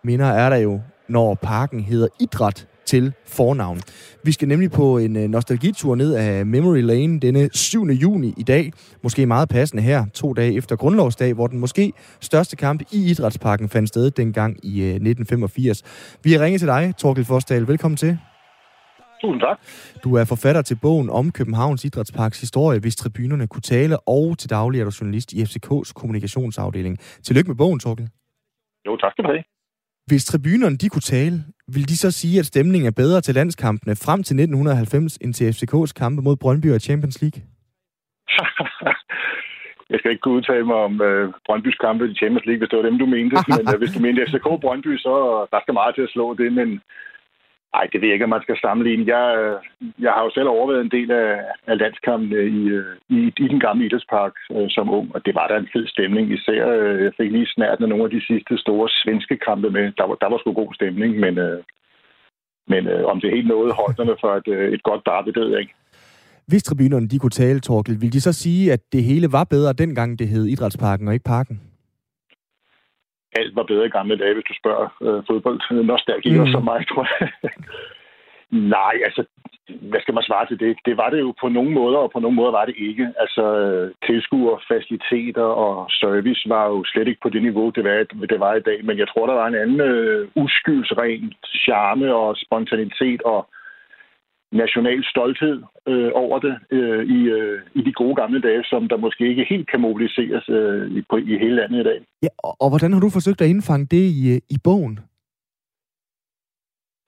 minder 0.03 0.25
er 0.25 0.49
der 0.49 0.57
jo, 0.57 0.79
når 1.09 1.33
parken 1.33 1.79
hedder 1.79 2.07
Idræt 2.19 2.67
til 2.85 3.13
fornavn. 3.27 3.79
Vi 4.23 4.31
skal 4.31 4.47
nemlig 4.47 4.71
på 4.71 4.97
en 4.97 5.15
øh, 5.15 5.29
nostalgitur 5.29 5.95
ned 5.95 6.13
af 6.13 6.45
Memory 6.45 6.81
Lane 6.81 7.19
denne 7.19 7.49
7. 7.53 7.85
juni 7.85 8.33
i 8.37 8.43
dag. 8.43 8.71
Måske 9.03 9.25
meget 9.25 9.49
passende 9.49 9.83
her, 9.83 10.05
to 10.13 10.33
dage 10.33 10.53
efter 10.55 10.75
Grundlovsdag, 10.75 11.33
hvor 11.33 11.47
den 11.47 11.59
måske 11.59 11.93
største 12.21 12.55
kamp 12.55 12.81
i 12.81 13.09
Idrætsparken 13.11 13.69
fandt 13.69 13.89
sted 13.89 14.11
dengang 14.11 14.65
i 14.65 14.81
1985. 14.81 15.83
Vi 16.23 16.31
har 16.31 16.45
ringet 16.45 16.61
til 16.61 16.67
dig, 16.67 16.93
Torkel 16.97 17.25
Forsdal. 17.25 17.67
Velkommen 17.67 17.97
til. 17.97 18.17
Tusind 19.21 19.41
tak. 19.41 19.57
Du 20.03 20.15
er 20.15 20.25
forfatter 20.25 20.61
til 20.61 20.77
bogen 20.81 21.09
om 21.09 21.31
Københavns 21.31 21.85
Idrætsparks 21.85 22.39
historie, 22.39 22.79
hvis 22.79 22.95
tribunerne 22.95 23.47
kunne 23.47 23.61
tale, 23.61 23.99
og 23.99 24.37
til 24.37 24.49
daglig 24.49 24.81
er 24.81 24.85
du 24.85 24.91
journalist 25.01 25.33
i 25.33 25.43
FCK's 25.43 25.93
kommunikationsafdeling. 25.93 26.97
Tillykke 27.23 27.47
med 27.47 27.55
bogen, 27.55 27.79
Torkel. 27.79 28.09
Jo, 28.85 28.97
tak 28.97 29.11
skal 29.11 29.23
du 29.23 29.29
have. 29.29 29.43
Hvis 30.07 30.25
tribunerne 30.25 30.77
de 30.77 30.89
kunne 30.89 31.01
tale, 31.15 31.43
vil 31.75 31.89
de 31.91 31.97
så 31.97 32.09
sige, 32.11 32.39
at 32.39 32.45
stemningen 32.45 32.87
er 32.87 32.99
bedre 33.03 33.21
til 33.21 33.35
landskampene 33.39 33.95
frem 34.05 34.19
til 34.27 34.35
1990 34.35 35.17
end 35.23 35.33
til 35.33 35.45
FCK's 35.55 35.93
kampe 36.01 36.21
mod 36.27 36.35
Brøndby 36.43 36.69
og 36.75 36.81
Champions 36.87 37.17
League? 37.21 37.39
jeg 39.91 39.97
skal 39.99 40.11
ikke 40.11 40.23
kunne 40.23 40.39
udtale 40.39 40.65
mig 40.71 40.79
om 40.87 40.93
øh, 41.07 41.33
Brøndbys 41.45 41.77
kampe 41.85 42.03
i 42.11 42.15
Champions 42.21 42.45
League, 42.45 42.61
hvis 42.61 42.69
det 42.69 42.79
var 42.79 42.89
dem, 42.89 42.97
du 43.03 43.07
mente. 43.15 43.35
men 43.51 43.65
øh, 43.71 43.77
hvis 43.81 43.93
du 43.95 43.99
mente 44.05 44.25
FCK 44.29 44.47
Brøndby, 44.63 44.93
så 45.05 45.13
der 45.51 45.59
skal 45.61 45.73
meget 45.79 45.95
til 45.95 46.07
at 46.07 46.13
slå 46.15 46.25
det. 46.41 46.49
Men 46.59 46.69
Nej, 47.75 47.85
det 47.91 47.97
ved 47.99 48.07
jeg 48.07 48.15
ikke, 48.15 48.29
om 48.29 48.35
man 48.35 48.45
skal 48.45 48.57
sammenligne. 48.65 49.05
Jeg, 49.15 49.25
øh, 49.41 49.55
jeg 50.05 50.11
har 50.15 50.23
jo 50.23 50.31
selv 50.33 50.49
overvejet 50.55 50.81
en 50.81 50.95
del 50.97 51.09
af, 51.11 51.31
af 51.71 51.75
landskampene 51.81 52.35
øh, 52.35 52.47
i, 52.59 52.61
øh, 52.77 52.95
i, 53.17 53.19
i 53.43 53.47
den 53.53 53.59
gamle 53.65 53.85
idrætspark 53.85 54.33
øh, 54.55 54.67
som 54.75 54.89
ung, 54.97 55.07
og 55.15 55.19
det 55.25 55.33
var 55.35 55.47
da 55.47 55.55
en 55.57 55.73
fed 55.73 55.87
stemning. 55.87 56.25
Især 56.37 56.63
øh, 56.77 57.03
jeg 57.05 57.13
fik 57.17 57.31
lige 57.31 57.53
snart 57.55 57.79
nogle 57.79 58.03
af 58.03 58.13
de 58.15 58.21
sidste 58.29 58.53
store 58.63 58.87
svenske 59.01 59.35
kampe 59.47 59.69
med. 59.77 59.85
Der 59.99 60.05
var, 60.09 60.15
der 60.23 60.29
var 60.29 60.37
sgu 60.39 60.53
god 60.53 60.73
stemning, 60.73 61.11
men, 61.23 61.33
øh, 61.37 61.59
men 62.71 62.81
øh, 62.93 63.03
om 63.11 63.21
det 63.21 63.35
helt 63.35 63.47
nåede 63.47 63.73
højderne 63.81 64.15
for 64.21 64.31
et, 64.39 64.47
øh, 64.55 64.73
et 64.75 64.83
godt 64.83 65.01
derby, 65.05 65.29
det 65.35 65.41
ved 65.43 65.51
jeg 65.51 65.59
ikke. 65.59 65.75
Hvis 66.47 66.63
tribunerne 66.63 67.07
de 67.07 67.19
kunne 67.19 67.37
tale, 67.43 67.59
Torkel, 67.59 68.01
ville 68.01 68.15
de 68.17 68.21
så 68.21 68.33
sige, 68.33 68.73
at 68.73 68.81
det 68.93 69.03
hele 69.03 69.27
var 69.31 69.43
bedre 69.43 69.73
dengang, 69.73 70.19
det 70.19 70.27
hed 70.27 70.45
Idrætsparken 70.45 71.07
og 71.07 71.13
ikke 71.13 71.31
Parken? 71.33 71.72
Alt 73.39 73.55
var 73.55 73.63
bedre 73.63 73.85
i 73.85 73.95
gamle 73.97 74.17
dage, 74.17 74.33
hvis 74.33 74.49
du 74.49 74.53
spørger 74.61 74.87
øh, 75.05 75.23
fodboldnostalgikere 75.27 76.45
mm. 76.45 76.51
som 76.51 76.63
mig, 76.63 76.79
tror 76.89 77.07
jeg. 77.19 77.29
Nej, 78.51 78.95
altså, 79.07 79.23
hvad 79.67 80.01
skal 80.01 80.13
man 80.13 80.23
svare 80.23 80.45
til 80.47 80.59
det? 80.59 80.77
Det 80.85 80.97
var 80.97 81.09
det 81.09 81.19
jo 81.19 81.33
på 81.41 81.47
nogle 81.49 81.71
måder, 81.71 81.97
og 81.97 82.11
på 82.11 82.19
nogle 82.19 82.35
måder 82.35 82.51
var 82.51 82.65
det 82.65 82.75
ikke. 82.77 83.13
Altså, 83.19 83.43
tilskuer, 84.05 84.63
faciliteter 84.67 85.47
og 85.65 85.91
service 85.91 86.49
var 86.49 86.65
jo 86.67 86.83
slet 86.83 87.07
ikke 87.07 87.23
på 87.23 87.29
det 87.29 87.41
niveau, 87.41 87.69
det 87.69 87.83
var, 87.83 88.25
det 88.31 88.39
var 88.39 88.53
i 88.55 88.59
dag. 88.69 88.85
Men 88.85 88.97
jeg 88.97 89.07
tror, 89.07 89.25
der 89.27 89.33
var 89.33 89.47
en 89.47 89.61
anden 89.63 89.81
øh, 89.81 90.27
uskyldsren 90.35 91.33
charme 91.63 92.15
og 92.15 92.37
spontanitet 92.45 93.21
og 93.21 93.47
national 94.53 95.03
stolthed 95.11 95.57
øh, 95.87 96.11
over 96.13 96.39
det 96.39 96.55
øh, 96.71 97.05
i, 97.17 97.19
øh, 97.37 97.61
i 97.73 97.81
de 97.81 97.93
gode 97.93 98.15
gamle 98.15 98.41
dage, 98.41 98.63
som 98.63 98.87
der 98.87 98.97
måske 98.97 99.27
ikke 99.27 99.45
helt 99.49 99.71
kan 99.71 99.81
mobiliseres 99.81 100.49
øh, 100.49 100.91
i, 100.97 101.01
på, 101.09 101.17
i 101.17 101.37
hele 101.43 101.55
landet 101.55 101.79
i 101.79 101.83
dag. 101.83 101.99
Ja, 102.23 102.31
og, 102.37 102.53
og 102.59 102.69
hvordan 102.69 102.93
har 102.93 102.99
du 102.99 103.09
forsøgt 103.09 103.41
at 103.41 103.47
indfange 103.47 103.85
det 103.85 104.03
i, 104.19 104.33
øh, 104.33 104.39
i 104.49 104.57
bogen? 104.63 104.99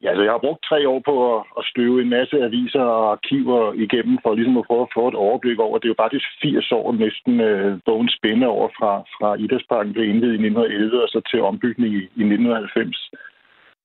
Ja, 0.06 0.10
altså 0.10 0.24
jeg 0.24 0.34
har 0.36 0.46
brugt 0.46 0.68
tre 0.70 0.80
år 0.94 1.02
på 1.10 1.16
at, 1.34 1.40
at 1.60 1.64
støve 1.72 2.02
en 2.02 2.10
masse 2.18 2.36
aviser 2.48 2.86
og 2.98 3.12
arkiver 3.12 3.74
igennem, 3.86 4.18
for 4.24 4.36
ligesom 4.36 4.58
at 4.58 4.68
prøve 4.70 4.86
at 4.88 4.94
få 4.98 5.08
et 5.08 5.22
overblik 5.26 5.60
over. 5.60 5.78
Det 5.78 5.88
er 5.88 5.94
jo 5.94 6.04
faktisk 6.04 6.26
80 6.42 6.72
år 6.72 6.88
næsten 7.06 7.34
øh, 7.50 7.80
bogen 7.86 8.10
spænder 8.18 8.48
over 8.48 8.70
fra, 8.80 8.92
fra 9.18 9.30
Idrætsparken 9.44 9.94
blev 9.94 10.06
indvidet 10.10 10.38
i 10.40 10.46
1911 10.48 11.04
og 11.04 11.10
så 11.14 11.20
til 11.30 11.42
ombygning 11.42 11.92
i, 12.00 12.02
i 12.22 12.24
1990. 12.36 13.12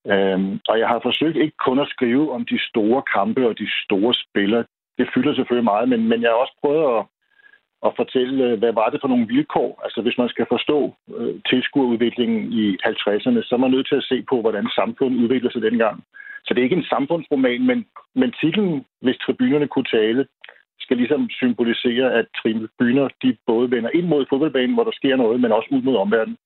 Øhm, 0.06 0.60
og 0.68 0.78
jeg 0.78 0.88
har 0.88 1.00
forsøgt 1.02 1.36
ikke 1.36 1.56
kun 1.66 1.78
at 1.78 1.88
skrive 1.88 2.32
om 2.32 2.44
de 2.44 2.58
store 2.68 3.02
kampe 3.02 3.48
og 3.48 3.58
de 3.58 3.68
store 3.84 4.14
spillere. 4.14 4.64
Det 4.98 5.10
fylder 5.14 5.34
selvfølgelig 5.34 5.64
meget, 5.64 5.88
men, 5.88 6.08
men 6.08 6.22
jeg 6.22 6.30
har 6.30 6.36
også 6.44 6.56
prøvet 6.62 6.84
at, 6.98 7.02
at 7.86 7.92
fortælle, 7.96 8.44
øh, 8.44 8.58
hvad 8.58 8.72
var 8.72 8.88
det 8.90 9.00
for 9.00 9.08
nogle 9.08 9.26
vilkår. 9.26 9.80
Altså 9.84 10.02
hvis 10.02 10.18
man 10.18 10.28
skal 10.28 10.46
forstå 10.48 10.94
øh, 11.16 11.34
tilskuerudviklingen 11.50 12.52
i 12.52 12.64
50'erne, 12.86 13.40
så 13.42 13.50
er 13.54 13.62
man 13.64 13.70
nødt 13.70 13.88
til 13.88 14.00
at 14.00 14.08
se 14.10 14.24
på, 14.30 14.40
hvordan 14.40 14.68
samfundet 14.78 15.22
udviklede 15.22 15.52
sig 15.52 15.62
dengang. 15.62 16.04
Så 16.44 16.54
det 16.54 16.58
er 16.60 16.68
ikke 16.68 16.80
en 16.82 16.92
samfundsroman, 16.94 17.66
men, 17.66 17.86
men 18.14 18.32
titlen, 18.40 18.84
hvis 19.02 19.16
tribunerne 19.16 19.68
kunne 19.68 19.90
tale, 19.98 20.26
skal 20.80 20.96
ligesom 20.96 21.30
symbolisere, 21.30 22.12
at 22.12 22.26
tribuner 22.42 23.08
de 23.22 23.36
både 23.46 23.70
vender 23.70 23.90
ind 23.94 24.06
mod 24.06 24.26
fodboldbanen, 24.30 24.74
hvor 24.74 24.84
der 24.84 24.94
sker 25.00 25.16
noget, 25.16 25.40
men 25.40 25.52
også 25.52 25.68
ud 25.70 25.82
mod 25.82 25.96
omverdenen. 25.96 26.38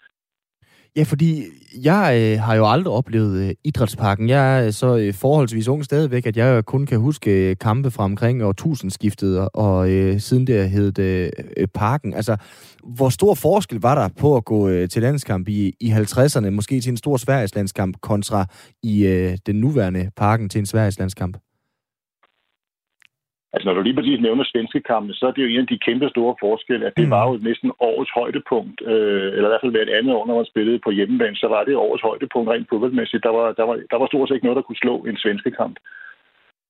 Ja, 0.96 1.02
fordi 1.02 1.44
jeg 1.84 2.20
øh, 2.22 2.40
har 2.40 2.54
jo 2.54 2.70
aldrig 2.70 2.92
oplevet 2.92 3.48
øh, 3.48 3.54
idrætsparken. 3.64 4.28
Jeg 4.28 4.58
er 4.58 4.66
øh, 4.66 4.72
så 4.72 4.96
øh, 4.96 5.14
forholdsvis 5.14 5.68
ung 5.68 5.84
stadigvæk, 5.84 6.26
at 6.26 6.36
jeg 6.36 6.56
øh, 6.56 6.62
kun 6.62 6.86
kan 6.86 6.98
huske 6.98 7.50
øh, 7.50 7.56
kampe 7.60 7.90
fra 7.90 8.04
omkring 8.04 8.44
årtusindskiftet, 8.44 9.38
og, 9.38 9.50
og 9.54 9.90
øh, 9.90 10.20
siden 10.20 10.46
det 10.46 10.70
hed 10.70 10.98
øh, 10.98 11.30
øh, 11.56 11.68
parken. 11.74 12.14
Altså, 12.14 12.36
hvor 12.84 13.08
stor 13.08 13.34
forskel 13.34 13.80
var 13.80 13.94
der 13.94 14.08
på 14.08 14.36
at 14.36 14.44
gå 14.44 14.68
øh, 14.68 14.88
til 14.88 15.02
landskamp 15.02 15.48
i, 15.48 15.72
i 15.80 15.90
50'erne, 15.90 16.50
måske 16.50 16.80
til 16.80 16.90
en 16.90 16.96
stor 16.96 17.16
Sveriges 17.16 17.54
landskamp, 17.54 18.00
kontra 18.00 18.46
i 18.82 19.06
øh, 19.06 19.38
den 19.46 19.56
nuværende 19.56 20.10
parken 20.16 20.48
til 20.48 20.58
en 20.58 20.66
Sveriges 20.66 20.98
landskamp? 20.98 21.36
Altså, 23.54 23.66
når 23.66 23.74
du 23.74 23.82
lige 23.82 23.98
præcis 23.98 24.20
nævner 24.20 24.44
svenske 24.44 24.80
kampe, 24.80 25.12
så 25.12 25.26
er 25.26 25.32
det 25.32 25.42
jo 25.42 25.52
en 25.52 25.64
af 25.64 25.66
de 25.66 25.84
kæmpe 25.86 26.08
store 26.08 26.34
forskelle, 26.40 26.86
at 26.86 26.96
det 26.96 27.06
mm. 27.06 27.10
var 27.10 27.22
jo 27.28 27.34
næsten 27.48 27.70
årets 27.80 28.12
højdepunkt, 28.20 28.78
øh, 28.92 29.28
eller 29.34 29.48
i 29.48 29.52
hvert 29.52 29.64
fald 29.64 29.74
hver 29.74 29.86
et 29.86 29.96
andet 29.98 30.14
år, 30.14 30.26
når 30.26 30.36
man 30.36 30.52
spillede 30.52 30.78
på 30.84 30.90
hjemmebane, 30.90 31.36
så 31.36 31.48
var 31.54 31.64
det 31.64 31.76
årets 31.76 32.02
højdepunkt 32.08 32.50
rent 32.50 32.68
fodboldmæssigt. 32.70 33.24
Der 33.26 33.32
var, 33.38 33.52
der 33.52 33.64
var, 33.68 33.76
der 33.90 33.98
var 34.00 34.06
stort 34.06 34.28
set 34.28 34.34
ikke 34.34 34.46
noget, 34.46 34.56
der 34.60 34.68
kunne 34.68 34.84
slå 34.84 34.94
en 35.10 35.18
svenske 35.24 35.50
kamp. 35.50 35.76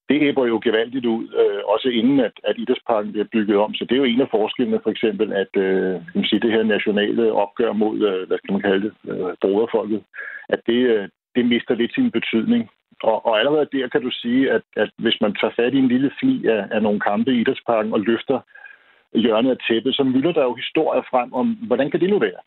Det 0.09 0.17
æber 0.27 0.45
jo 0.45 0.57
gevaldigt 0.63 1.05
ud, 1.05 1.23
øh, 1.41 1.61
også 1.73 1.89
inden 1.89 2.19
at, 2.19 2.35
at 2.43 2.55
idrætsparken 2.57 3.11
bliver 3.11 3.31
bygget 3.35 3.57
om. 3.57 3.73
Så 3.73 3.85
det 3.85 3.93
er 3.95 4.03
jo 4.03 4.11
en 4.13 4.21
af 4.21 4.29
forskellene, 4.31 4.79
for 4.83 4.91
eksempel, 4.95 5.33
at 5.33 5.51
øh, 5.65 5.93
kan 6.09 6.15
man 6.19 6.25
sige, 6.25 6.39
det 6.39 6.51
her 6.51 6.63
nationale 6.63 7.31
opgør 7.31 7.71
mod, 7.73 7.97
øh, 8.09 8.27
hvad 8.27 8.37
skal 8.37 8.53
man 8.53 8.61
kalde 8.61 8.83
det, 8.85 8.93
øh, 9.11 9.33
broderfolket, 9.41 10.01
at 10.49 10.59
det, 10.67 10.81
øh, 10.93 11.07
det 11.35 11.45
mister 11.45 11.75
lidt 11.75 11.93
sin 11.93 12.11
betydning. 12.11 12.69
Og, 13.03 13.25
og 13.25 13.39
allerede 13.39 13.67
der 13.71 13.87
kan 13.87 14.01
du 14.01 14.11
sige, 14.11 14.51
at, 14.51 14.61
at 14.75 14.89
hvis 14.97 15.21
man 15.21 15.35
tager 15.35 15.53
fat 15.55 15.73
i 15.73 15.77
en 15.77 15.87
lille 15.87 16.11
fli 16.19 16.47
af, 16.47 16.67
af 16.71 16.81
nogle 16.83 16.99
kampe 16.99 17.31
i 17.31 17.41
idrætsparken 17.41 17.93
og 17.93 17.99
løfter 17.99 18.39
hjørnet 19.13 19.51
af 19.51 19.57
tæppet, 19.67 19.95
så 19.95 20.03
mylder 20.03 20.31
der 20.31 20.43
jo 20.43 20.53
historier 20.53 21.01
frem 21.11 21.33
om, 21.33 21.47
hvordan 21.47 21.91
kan 21.91 21.99
det 21.99 22.09
nu 22.09 22.19
være? 22.19 22.41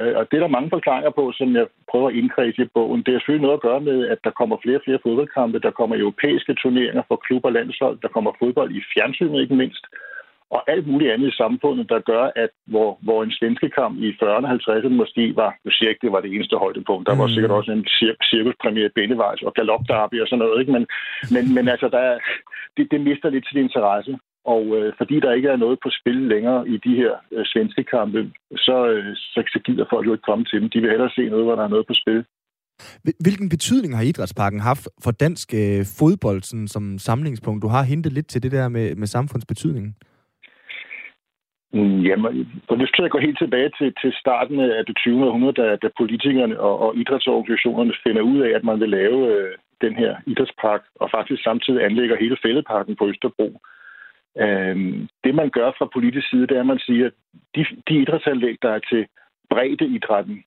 Øh, 0.00 0.16
og 0.18 0.26
det 0.30 0.36
er 0.36 0.40
der 0.40 0.56
mange 0.56 0.70
forklaringer 0.70 1.10
på, 1.10 1.32
som 1.32 1.56
jeg 1.56 1.66
prøver 1.90 2.08
at 2.08 2.14
indkredse 2.14 2.62
i 2.62 2.72
bogen. 2.74 3.02
Det 3.02 3.14
er 3.14 3.18
selvfølgelig 3.18 3.46
noget 3.46 3.58
at 3.58 3.66
gøre 3.68 3.80
med, 3.80 4.08
at 4.08 4.18
der 4.24 4.30
kommer 4.30 4.56
flere 4.62 4.76
og 4.76 4.82
flere 4.84 4.98
fodboldkampe, 5.02 5.58
der 5.58 5.70
kommer 5.70 5.96
europæiske 5.96 6.54
turneringer 6.54 7.02
for 7.08 7.16
klubber 7.16 7.48
og 7.48 7.52
landshold, 7.52 7.98
der 8.02 8.08
kommer 8.08 8.32
fodbold 8.38 8.70
i 8.76 8.82
fjernsynet 8.94 9.40
ikke 9.40 9.54
mindst, 9.54 9.84
og 10.50 10.60
alt 10.72 10.86
muligt 10.86 11.12
andet 11.12 11.28
i 11.28 11.36
samfundet, 11.42 11.88
der 11.88 12.00
gør, 12.12 12.24
at 12.36 12.50
hvor, 12.66 12.98
hvor 13.02 13.22
en 13.22 13.32
svenske 13.38 13.68
kamp 13.78 13.94
i 14.06 14.08
40'erne 14.20 14.48
og 14.50 14.54
50'erne 14.56 14.88
måske 15.02 15.36
var, 15.36 15.50
nu 15.64 15.70
siger 15.70 15.88
ikke, 15.88 16.04
det 16.06 16.12
var 16.12 16.20
det 16.20 16.34
eneste 16.34 16.56
højdepunkt, 16.56 17.08
der 17.08 17.16
var 17.16 17.26
mm. 17.26 17.32
sikkert 17.32 17.50
også 17.58 17.72
en 17.72 17.86
cir- 17.96 18.18
cirkuspremiere 18.30 18.94
Bennevejs 18.94 19.42
og 19.42 19.54
galopderby 19.54 20.20
og 20.20 20.28
sådan 20.28 20.42
noget, 20.44 20.60
ikke? 20.60 20.72
Men, 20.72 20.86
men, 21.34 21.54
men 21.54 21.68
altså, 21.68 21.88
der, 21.88 22.18
det, 22.76 22.84
det 22.92 23.00
mister 23.00 23.28
lidt 23.30 23.48
sin 23.48 23.60
interesse. 23.66 24.18
Og 24.54 24.64
øh, 24.76 24.92
fordi 24.98 25.20
der 25.20 25.32
ikke 25.32 25.48
er 25.48 25.56
noget 25.56 25.78
på 25.82 25.90
spil 26.00 26.18
længere 26.32 26.68
i 26.68 26.76
de 26.86 26.94
her 27.00 27.12
øh, 27.32 27.44
svenske 27.52 27.84
kampe, 27.84 28.30
så, 28.66 28.76
øh, 28.92 29.16
så, 29.16 29.40
så 29.52 29.58
gider 29.66 29.84
folk 29.90 30.06
jo 30.06 30.12
ikke 30.12 30.28
komme 30.30 30.44
til 30.44 30.60
dem. 30.60 30.70
De 30.70 30.80
vil 30.80 30.90
hellere 30.90 31.10
se 31.10 31.24
noget, 31.28 31.44
hvor 31.44 31.56
der 31.56 31.64
er 31.64 31.74
noget 31.74 31.86
på 31.86 31.94
spil. 31.94 32.24
Hvilken 33.20 33.48
betydning 33.48 33.96
har 33.96 34.02
idrætsparken 34.02 34.60
haft 34.60 34.88
for 35.04 35.10
dansk 35.10 35.54
øh, 35.54 35.86
fodbold 35.98 36.42
sådan, 36.42 36.68
som 36.68 36.98
samlingspunkt? 36.98 37.62
Du 37.62 37.68
har 37.68 37.82
hintet 37.82 38.12
lidt 38.12 38.26
til 38.26 38.42
det 38.42 38.52
der 38.52 38.68
med, 38.68 38.94
med 38.94 39.06
samfundsbetydningen. 39.06 39.94
Mm, 41.72 42.00
jamen, 42.00 42.62
for 42.68 42.74
det 42.74 42.90
til 42.96 43.04
at 43.04 43.10
gå 43.10 43.18
helt 43.18 43.38
tilbage 43.38 43.70
til, 43.78 43.94
til 44.02 44.12
starten 44.12 44.60
af 44.60 44.86
det 44.86 44.96
20. 44.96 45.26
århundrede, 45.26 45.62
da, 45.62 45.76
da 45.76 45.88
politikerne 45.98 46.60
og, 46.60 46.78
og 46.78 46.96
idrætsorganisationerne 46.96 47.94
finder 48.06 48.22
ud 48.22 48.38
af, 48.40 48.50
at 48.50 48.64
man 48.64 48.80
vil 48.80 48.88
lave 48.88 49.18
øh, 49.34 49.54
den 49.80 49.94
her 49.96 50.16
idrætspark, 50.26 50.82
og 50.94 51.10
faktisk 51.10 51.42
samtidig 51.42 51.84
anlægger 51.84 52.16
hele 52.16 52.36
fældeparken 52.42 52.96
på 52.96 53.08
Østerbro. 53.08 53.60
Øh, 54.38 54.76
det, 55.24 55.34
man 55.34 55.50
gør 55.50 55.70
fra 55.78 55.88
politisk 55.92 56.30
side, 56.30 56.46
det 56.46 56.56
er, 56.56 56.60
at 56.60 56.66
man 56.66 56.78
siger, 56.78 57.06
at 57.06 57.12
de, 57.54 57.66
de 57.88 57.94
idrætsanlæg, 58.02 58.56
der 58.62 58.70
er 58.70 58.78
til 58.78 59.06
bredde 59.50 59.86
idrætten, 59.86 60.44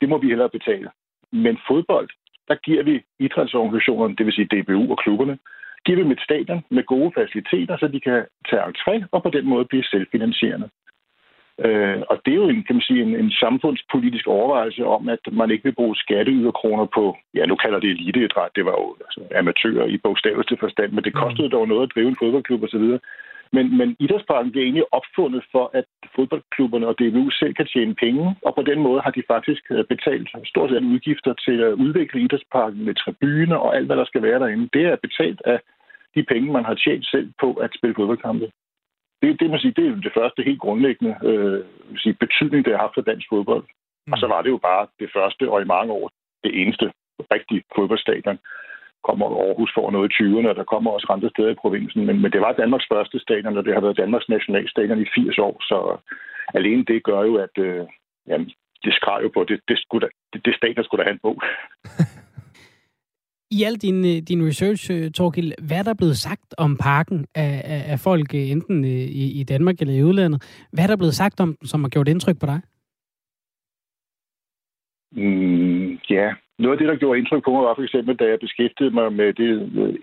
det 0.00 0.08
må 0.08 0.18
vi 0.18 0.28
hellere 0.28 0.50
betale. 0.50 0.90
Men 1.32 1.58
fodbold, 1.68 2.08
der 2.48 2.54
giver 2.54 2.82
vi 2.82 3.02
idrætsorganisationerne, 3.18 4.16
det 4.16 4.26
vil 4.26 4.34
sige 4.34 4.52
DBU 4.52 4.90
og 4.90 4.98
klubberne, 4.98 5.38
giver 5.84 5.98
dem 6.02 6.10
et 6.10 6.20
stadion 6.20 6.64
med 6.70 6.84
gode 6.84 7.12
faciliteter, 7.18 7.76
så 7.76 7.88
de 7.88 8.00
kan 8.00 8.24
tage 8.50 8.62
entré 8.62 8.94
og 9.12 9.22
på 9.22 9.30
den 9.30 9.46
måde 9.46 9.64
blive 9.64 9.84
selvfinansierende. 9.84 10.68
Øh, 11.66 12.02
og 12.10 12.16
det 12.24 12.32
er 12.32 12.40
jo 12.42 12.48
en, 12.48 12.64
kan 12.64 12.76
man 12.76 12.88
sige, 12.88 13.02
en, 13.02 13.16
en 13.16 13.30
samfundspolitisk 13.30 14.26
overvejelse 14.26 14.84
om, 14.84 15.08
at 15.08 15.22
man 15.32 15.50
ikke 15.50 15.64
vil 15.64 15.78
bruge 15.80 15.96
skatteyderkroner 15.96 16.86
på, 16.94 17.16
ja, 17.34 17.46
nu 17.46 17.56
kalder 17.56 17.80
det 17.80 17.90
eliteidræt, 17.90 18.56
det 18.56 18.64
var 18.64 18.76
jo 18.82 18.96
altså, 19.06 19.20
amatører 19.38 19.86
i 19.86 19.96
bogstaveligste 19.96 20.56
forstand, 20.60 20.92
men 20.92 21.04
det 21.04 21.14
kostede 21.14 21.50
dog 21.50 21.68
noget 21.68 21.82
at 21.82 21.92
drive 21.94 22.08
en 22.08 22.20
fodboldklub 22.20 22.62
osv. 22.62 22.98
Men, 23.56 23.78
men 23.78 23.96
idrætsparken 24.00 24.50
bliver 24.50 24.64
egentlig 24.64 24.86
opfundet 24.92 25.42
for, 25.52 25.70
at 25.74 25.84
fodboldklubberne 26.16 26.86
og 26.86 26.94
DBU 26.98 27.30
selv 27.30 27.54
kan 27.54 27.66
tjene 27.66 27.94
penge, 27.94 28.36
og 28.46 28.54
på 28.54 28.62
den 28.62 28.78
måde 28.80 29.00
har 29.00 29.10
de 29.10 29.22
faktisk 29.34 29.62
øh, 29.70 29.84
betalt 29.84 30.28
stort 30.44 30.70
set 30.70 30.90
udgifter 30.92 31.34
til 31.44 31.56
at 31.68 31.72
udvikle 31.84 32.20
idrætsparken 32.20 32.84
med 32.84 32.94
tribuner 32.94 33.56
og 33.56 33.76
alt, 33.76 33.86
hvad 33.86 33.96
der 33.96 34.04
skal 34.04 34.22
være 34.22 34.38
derinde. 34.40 34.68
Det 34.72 34.84
er 34.86 34.96
betalt 35.06 35.42
af 35.44 35.58
de 36.14 36.22
penge, 36.22 36.52
man 36.52 36.64
har 36.64 36.74
tjent 36.74 37.06
selv 37.06 37.32
på 37.40 37.52
at 37.54 37.70
spille 37.78 37.94
fodboldkampe. 37.94 38.50
Det, 39.22 39.40
det, 39.40 39.50
man 39.50 39.60
sige, 39.60 39.74
det 39.76 39.86
er 39.86 39.94
det 39.94 40.18
første 40.20 40.42
helt 40.42 40.60
grundlæggende 40.60 41.14
øh, 41.28 41.64
sige, 41.96 42.14
betydning, 42.14 42.64
det 42.64 42.72
har 42.72 42.80
haft 42.80 42.94
for 42.94 43.10
dansk 43.10 43.26
fodbold. 43.32 43.64
Mm. 44.06 44.12
Og 44.12 44.18
så 44.18 44.26
var 44.26 44.42
det 44.42 44.50
jo 44.50 44.56
bare 44.56 44.86
det 45.00 45.10
første, 45.16 45.50
og 45.50 45.62
i 45.62 45.72
mange 45.76 45.92
år 45.92 46.10
det 46.44 46.52
eneste 46.62 46.92
rigtige 47.34 47.62
fodboldstadion. 47.76 48.38
Kommer 49.08 49.26
Aarhus 49.26 49.72
for 49.74 49.90
noget 49.90 50.10
i 50.10 50.14
20'erne, 50.22 50.48
og 50.48 50.56
der 50.56 50.64
kommer 50.72 50.90
også 50.90 51.06
andre 51.10 51.30
steder 51.30 51.50
i 51.50 51.62
provinsen. 51.62 52.06
Men, 52.06 52.22
men 52.22 52.32
det 52.32 52.40
var 52.40 52.52
Danmarks 52.52 52.86
første 52.92 53.18
stadion, 53.18 53.58
og 53.58 53.64
det 53.64 53.74
har 53.74 53.80
været 53.80 53.96
Danmarks 53.96 54.28
nationalstadion 54.28 55.02
i 55.02 55.06
80 55.14 55.38
år. 55.38 55.56
Så 55.60 55.98
alene 56.54 56.84
det 56.84 57.04
gør 57.04 57.22
jo, 57.22 57.34
at 57.36 57.54
øh, 57.58 57.86
jamen, 58.28 58.50
det 58.84 58.94
skræder 58.94 59.22
jo 59.22 59.30
på, 59.34 59.44
det, 59.44 59.60
det, 59.68 59.78
skulle 59.78 60.06
da, 60.06 60.10
det, 60.32 60.44
det 60.46 60.54
stadion 60.56 60.84
skulle 60.84 61.04
da 61.04 61.08
have 61.08 61.18
en 61.18 61.26
bog. 61.26 61.42
i 63.56 63.62
al 63.62 63.76
din, 63.76 63.98
øh, 64.04 64.22
din 64.28 64.46
research, 64.48 64.90
øh, 64.94 65.10
Torgild, 65.10 65.52
hvad 65.66 65.78
er 65.78 65.82
der 65.82 65.94
blevet 65.94 66.16
sagt 66.16 66.54
om 66.58 66.76
parken 66.76 67.26
af, 67.34 67.62
af, 67.74 67.92
af 67.92 67.98
folk, 67.98 68.34
øh, 68.34 68.50
enten 68.50 68.84
i, 68.84 69.40
i 69.40 69.42
Danmark 69.44 69.80
eller 69.80 69.94
i 69.94 70.02
udlandet? 70.02 70.66
Hvad 70.72 70.84
er 70.84 70.88
der 70.88 70.96
blevet 70.96 71.14
sagt 71.14 71.40
om 71.40 71.56
som 71.64 71.80
har 71.84 71.88
gjort 71.88 72.08
indtryk 72.08 72.38
på 72.40 72.46
dig? 72.46 72.60
Mm, 75.12 75.98
ja, 76.10 76.26
noget 76.58 76.74
af 76.74 76.78
det, 76.78 76.88
der 76.88 76.96
gjorde 76.96 77.18
indtryk 77.18 77.44
på 77.44 77.50
mig, 77.50 77.62
var 77.62 77.74
for 77.74 77.82
eksempel, 77.82 78.16
da 78.16 78.24
jeg 78.24 78.38
beskæftigede 78.40 78.94
mig 78.94 79.12
med 79.12 79.32
det 79.32 79.50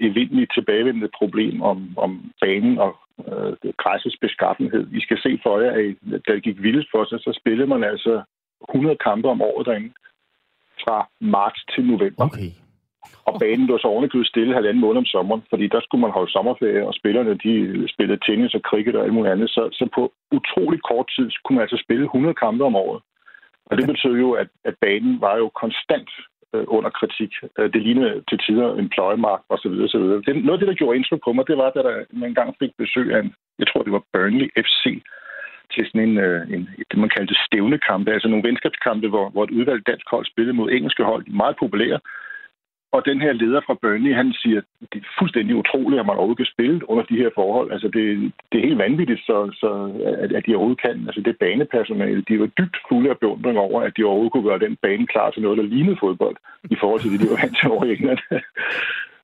evindelige 0.01 0.47
tilbagevendende 0.55 1.09
problem 1.19 1.61
om, 1.61 1.77
om 1.97 2.31
banen 2.41 2.77
og 2.77 2.93
øh, 3.27 3.53
græssets 3.77 4.17
beskaffenhed. 4.21 4.87
I 4.93 5.01
skal 5.01 5.17
se 5.25 5.39
for 5.43 5.59
jer, 5.59 5.71
at 5.71 6.23
da 6.25 6.33
det 6.33 6.43
gik 6.43 6.61
vildt 6.61 6.87
for 6.91 7.03
sig, 7.05 7.19
så 7.19 7.39
spillede 7.39 7.67
man 7.67 7.83
altså 7.83 8.23
100 8.69 8.97
kampe 9.07 9.27
om 9.29 9.41
året 9.41 9.65
derinde 9.65 9.93
fra 10.83 11.09
marts 11.19 11.65
til 11.73 11.83
november. 11.85 12.25
Okay. 12.25 12.51
Og 13.27 13.39
banen 13.39 13.67
lå 13.67 13.77
så 13.77 13.87
ovenikøbet 13.87 14.27
stille 14.27 14.53
halvanden 14.53 14.81
måned 14.81 14.97
om 14.97 15.05
sommeren, 15.05 15.43
fordi 15.49 15.67
der 15.67 15.81
skulle 15.81 16.01
man 16.01 16.15
holde 16.17 16.31
sommerferie, 16.31 16.87
og 16.87 16.93
spillerne 16.93 17.33
de 17.45 17.53
spillede 17.93 18.19
tennis 18.27 18.53
og 18.53 18.61
cricket 18.69 18.95
og 18.95 19.03
alt 19.03 19.13
muligt 19.13 19.33
andet. 19.33 19.49
Så, 19.49 19.69
så 19.71 19.89
på 19.95 20.13
utrolig 20.31 20.79
kort 20.89 21.07
tid 21.15 21.27
kunne 21.43 21.55
man 21.55 21.65
altså 21.65 21.79
spille 21.85 22.03
100 22.03 22.33
kampe 22.33 22.63
om 22.65 22.75
året. 22.75 23.01
Og 23.65 23.77
det 23.77 23.87
betød 23.87 24.15
jo, 24.25 24.31
at, 24.31 24.49
at 24.65 24.75
banen 24.81 25.21
var 25.21 25.35
jo 25.37 25.47
konstant 25.63 26.09
øh, 26.55 26.65
under 26.67 26.89
kritik. 26.89 27.31
Øh, 27.59 27.73
det 27.73 27.81
lignede 27.81 28.23
til 28.29 28.37
tider 28.45 28.75
en 28.75 28.89
pløjemark 28.89 29.41
osv. 29.49 29.75
osv. 29.85 30.05
Det, 30.25 30.33
noget 30.45 30.57
af 30.57 30.59
det, 30.59 30.67
der 30.67 30.79
gjorde 30.81 30.97
indtryk 30.97 31.21
på 31.23 31.33
mig, 31.33 31.47
det 31.47 31.57
var, 31.57 31.69
da 31.69 31.79
der 31.87 31.95
man 32.13 32.29
engang 32.29 32.55
fik 32.59 32.71
besøg 32.77 33.07
af 33.15 33.19
en, 33.19 33.33
jeg 33.59 33.67
tror 33.67 33.83
det 33.83 33.91
var 33.91 34.03
Burnley 34.13 34.49
FC, 34.65 34.83
til 35.73 35.83
sådan 35.87 36.09
en, 36.09 36.17
øh, 36.17 36.41
en 36.53 36.69
det 36.91 36.99
man 36.99 37.13
kaldte 37.15 37.35
stævnekampe, 37.45 38.11
altså 38.11 38.27
nogle 38.27 38.47
venskabskampe, 38.47 39.07
hvor, 39.09 39.29
hvor 39.29 39.43
et 39.43 39.55
udvalgt 39.57 39.87
dansk 39.87 40.05
hold 40.11 40.25
spillede 40.25 40.57
mod 40.59 40.71
engelske 40.71 41.03
hold, 41.03 41.23
meget 41.27 41.55
populære, 41.59 41.99
og 42.95 43.01
den 43.09 43.21
her 43.25 43.33
leder 43.33 43.61
fra 43.65 43.79
Burnley, 43.81 44.13
han 44.21 44.29
siger, 44.41 44.59
at 44.59 44.87
det 44.93 44.99
er 45.01 45.15
fuldstændig 45.19 45.55
utroligt, 45.55 45.99
at 45.99 46.05
man 46.05 46.17
overhovedet 46.17 46.43
kan 46.43 46.53
spille 46.55 46.89
under 46.91 47.03
de 47.11 47.21
her 47.21 47.29
forhold. 47.39 47.67
Altså, 47.75 47.87
det, 47.95 48.05
det 48.49 48.55
er 48.57 48.67
helt 48.67 48.83
vanvittigt, 48.85 49.21
så, 49.29 49.37
så 49.61 49.69
at, 50.23 50.31
at 50.37 50.43
de 50.45 50.55
overhovedet 50.55 50.81
kan. 50.85 50.97
Altså, 51.07 51.21
det 51.27 51.41
banepersonale, 51.43 52.21
de 52.29 52.39
var 52.39 52.49
dybt 52.59 52.77
fulde 52.87 53.09
af 53.09 53.17
beundring 53.23 53.57
over, 53.67 53.77
at 53.87 53.93
de 53.97 54.03
overhovedet 54.03 54.33
kunne 54.33 54.49
gøre 54.49 54.65
den 54.65 54.75
bane 54.83 55.07
klar 55.13 55.31
til 55.31 55.41
noget, 55.41 55.57
der 55.57 55.71
lignede 55.73 55.97
fodbold, 56.03 56.37
i 56.75 56.77
forhold 56.81 57.01
til 57.01 57.11
det, 57.11 57.19
de 57.21 57.29
var 57.31 57.39
vant 57.41 57.57
til 57.59 57.71
over 57.73 57.83
i 57.85 57.91
England. 57.95 58.21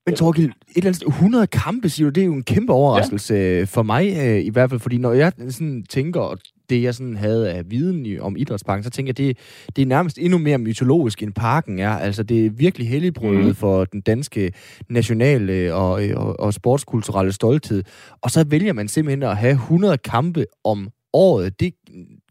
Men 0.06 0.16
Torgild, 0.16 0.52
et 0.76 0.78
eller 0.78 0.90
andet 0.90 1.08
100 1.08 1.48
kampe, 1.48 1.90
siger 1.90 2.08
du, 2.08 2.14
det 2.16 2.22
er 2.22 2.26
jo 2.26 2.34
en 2.34 2.50
kæmpe 2.54 2.74
overraskelse 2.74 3.34
ja. 3.34 3.64
for 3.76 3.84
mig 3.84 4.04
øh, 4.24 4.40
i 4.50 4.52
hvert 4.54 4.70
fald, 4.70 4.80
fordi 4.80 4.98
når 4.98 5.14
jeg 5.14 5.32
sådan 5.50 5.84
tænker, 5.90 6.22
og 6.22 6.38
det 6.70 6.84
jeg 6.84 6.96
sådan 6.96 7.16
havde 7.16 7.52
af 7.52 7.72
viden 7.72 8.22
om 8.22 8.36
idrætsparken, 8.38 8.84
så 8.84 8.90
tænker 8.90 9.10
jeg, 9.10 9.18
det, 9.18 9.38
det 9.76 9.82
er 9.82 9.86
nærmest 9.86 10.18
endnu 10.18 10.38
mere 10.38 10.58
mytologisk 10.58 11.24
end 11.24 11.34
parken 11.34 11.80
er. 11.80 11.90
Altså 11.90 12.24
det 12.24 12.46
er 12.46 12.50
virkelig 12.58 12.90
helligbrødet 12.90 13.46
mm. 13.46 13.56
for 13.56 13.86
den 13.86 14.02
danske 14.02 14.52
nationale 14.90 15.74
og, 15.74 15.92
og, 16.16 16.40
og 16.40 16.54
sportskulturelle 16.54 17.32
stolthed. 17.32 17.84
Og 18.24 18.30
så 18.30 18.46
vælger 18.50 18.74
man 18.74 18.88
simpelthen 18.88 19.24
at 19.24 19.38
have 19.38 19.54
100 19.54 19.98
kampe 19.98 20.46
om 20.64 20.90
året. 21.14 21.60
Det 21.60 21.74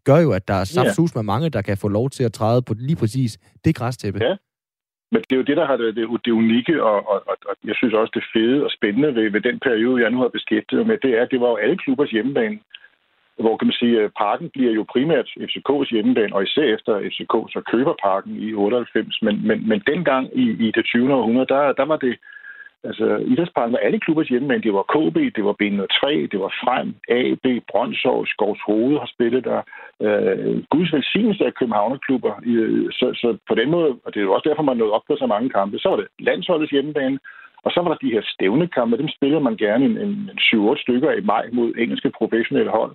gør 0.05 0.19
jo, 0.19 0.33
at 0.33 0.49
der 0.49 0.55
er 0.55 0.65
saftsus 0.65 1.15
med 1.15 1.23
mange, 1.23 1.51
der 1.51 1.63
kan 1.63 1.77
få 1.77 1.89
lov 1.89 2.11
til 2.11 2.25
at 2.25 2.33
træde 2.33 2.63
på 2.63 2.75
lige 2.79 2.97
præcis 2.97 3.39
det 3.65 3.75
græstæppe. 3.75 4.19
Ja. 4.25 4.37
Men 5.13 5.21
det 5.27 5.33
er 5.33 5.41
jo 5.43 5.49
det, 5.51 5.57
der 5.57 5.67
har 5.67 5.77
det, 5.77 5.97
det, 6.25 6.33
unikke, 6.43 6.83
og, 6.91 6.99
og, 7.13 7.19
og, 7.31 7.37
og 7.49 7.55
jeg 7.65 7.77
synes 7.77 7.95
også 7.95 8.13
det 8.15 8.25
fede 8.35 8.65
og 8.65 8.71
spændende 8.71 9.15
ved, 9.15 9.31
ved 9.31 9.41
den 9.41 9.59
periode, 9.69 10.03
jeg 10.03 10.11
nu 10.11 10.19
har 10.21 10.29
beskæftiget 10.29 10.87
med, 10.87 10.99
det 10.99 11.13
er, 11.19 11.23
at 11.23 11.31
det 11.31 11.41
var 11.41 11.49
jo 11.49 11.57
alle 11.57 11.79
klubbers 11.79 12.11
hjemmebane. 12.11 12.59
Hvor 13.45 13.57
kan 13.57 13.67
man 13.67 13.81
sige, 13.81 14.01
øh, 14.01 14.11
parken 14.19 14.51
bliver 14.51 14.73
jo 14.73 14.85
primært 14.93 15.29
FCK's 15.49 15.91
hjemmebane, 15.91 16.35
og 16.35 16.43
især 16.43 16.63
efter 16.63 16.93
FCK 17.11 17.35
så 17.55 17.61
køber 17.73 17.95
parken 18.03 18.37
i 18.37 18.55
98. 18.55 19.23
Men, 19.23 19.47
men, 19.47 19.69
men 19.69 19.83
dengang 19.87 20.25
i, 20.39 20.45
i 20.67 20.73
det 20.77 20.85
20. 20.85 21.15
århundrede, 21.15 21.47
der, 21.47 21.73
der 21.73 21.85
var 21.85 21.97
det 21.97 22.17
Altså, 22.89 23.07
idrætsparken 23.33 23.73
var 23.73 23.79
alle 23.79 24.01
klubbers 24.01 24.29
hjemmebane. 24.29 24.63
Det 24.63 24.75
var 24.75 24.85
KB, 24.95 25.17
det 25.37 25.45
var 25.45 25.55
B3, 25.63 26.03
det 26.33 26.39
var 26.45 26.53
Frem, 26.63 26.89
AB, 27.21 27.47
Brøndshov, 27.71 28.27
Skovs 28.27 28.61
Hoved 28.67 28.99
har 28.99 29.11
spillet 29.15 29.45
der. 29.45 29.61
Øh, 30.07 30.63
Guds 30.71 30.93
velsignelse 30.93 31.45
af 31.47 31.55
Københavnerklubber. 31.55 32.35
Så, 32.99 33.07
så 33.21 33.29
på 33.49 33.55
den 33.55 33.71
måde, 33.71 33.89
og 34.05 34.15
det 34.15 34.21
er 34.21 34.25
jo 34.29 34.33
også 34.33 34.49
derfor, 34.49 34.63
man 34.63 34.77
nåede 34.77 34.93
op 34.93 35.07
på 35.09 35.17
så 35.19 35.27
mange 35.27 35.49
kampe, 35.51 35.79
så 35.79 35.89
var 35.89 35.97
det 35.97 36.07
landsholdets 36.19 36.73
hjemmebane, 36.73 37.19
og 37.65 37.71
så 37.73 37.81
var 37.81 37.89
der 37.89 38.05
de 38.05 38.15
her 38.15 38.23
stævnekampe, 38.35 38.99
dem 38.99 39.09
spillede 39.09 39.41
man 39.41 39.57
gerne 39.57 39.85
en, 39.85 39.97
en, 40.05 40.13
en 40.33 40.39
7-8 40.39 40.83
stykker 40.83 41.13
i 41.13 41.21
maj 41.21 41.45
mod 41.53 41.73
engelske 41.79 42.11
professionelle 42.19 42.71
hold. 42.71 42.93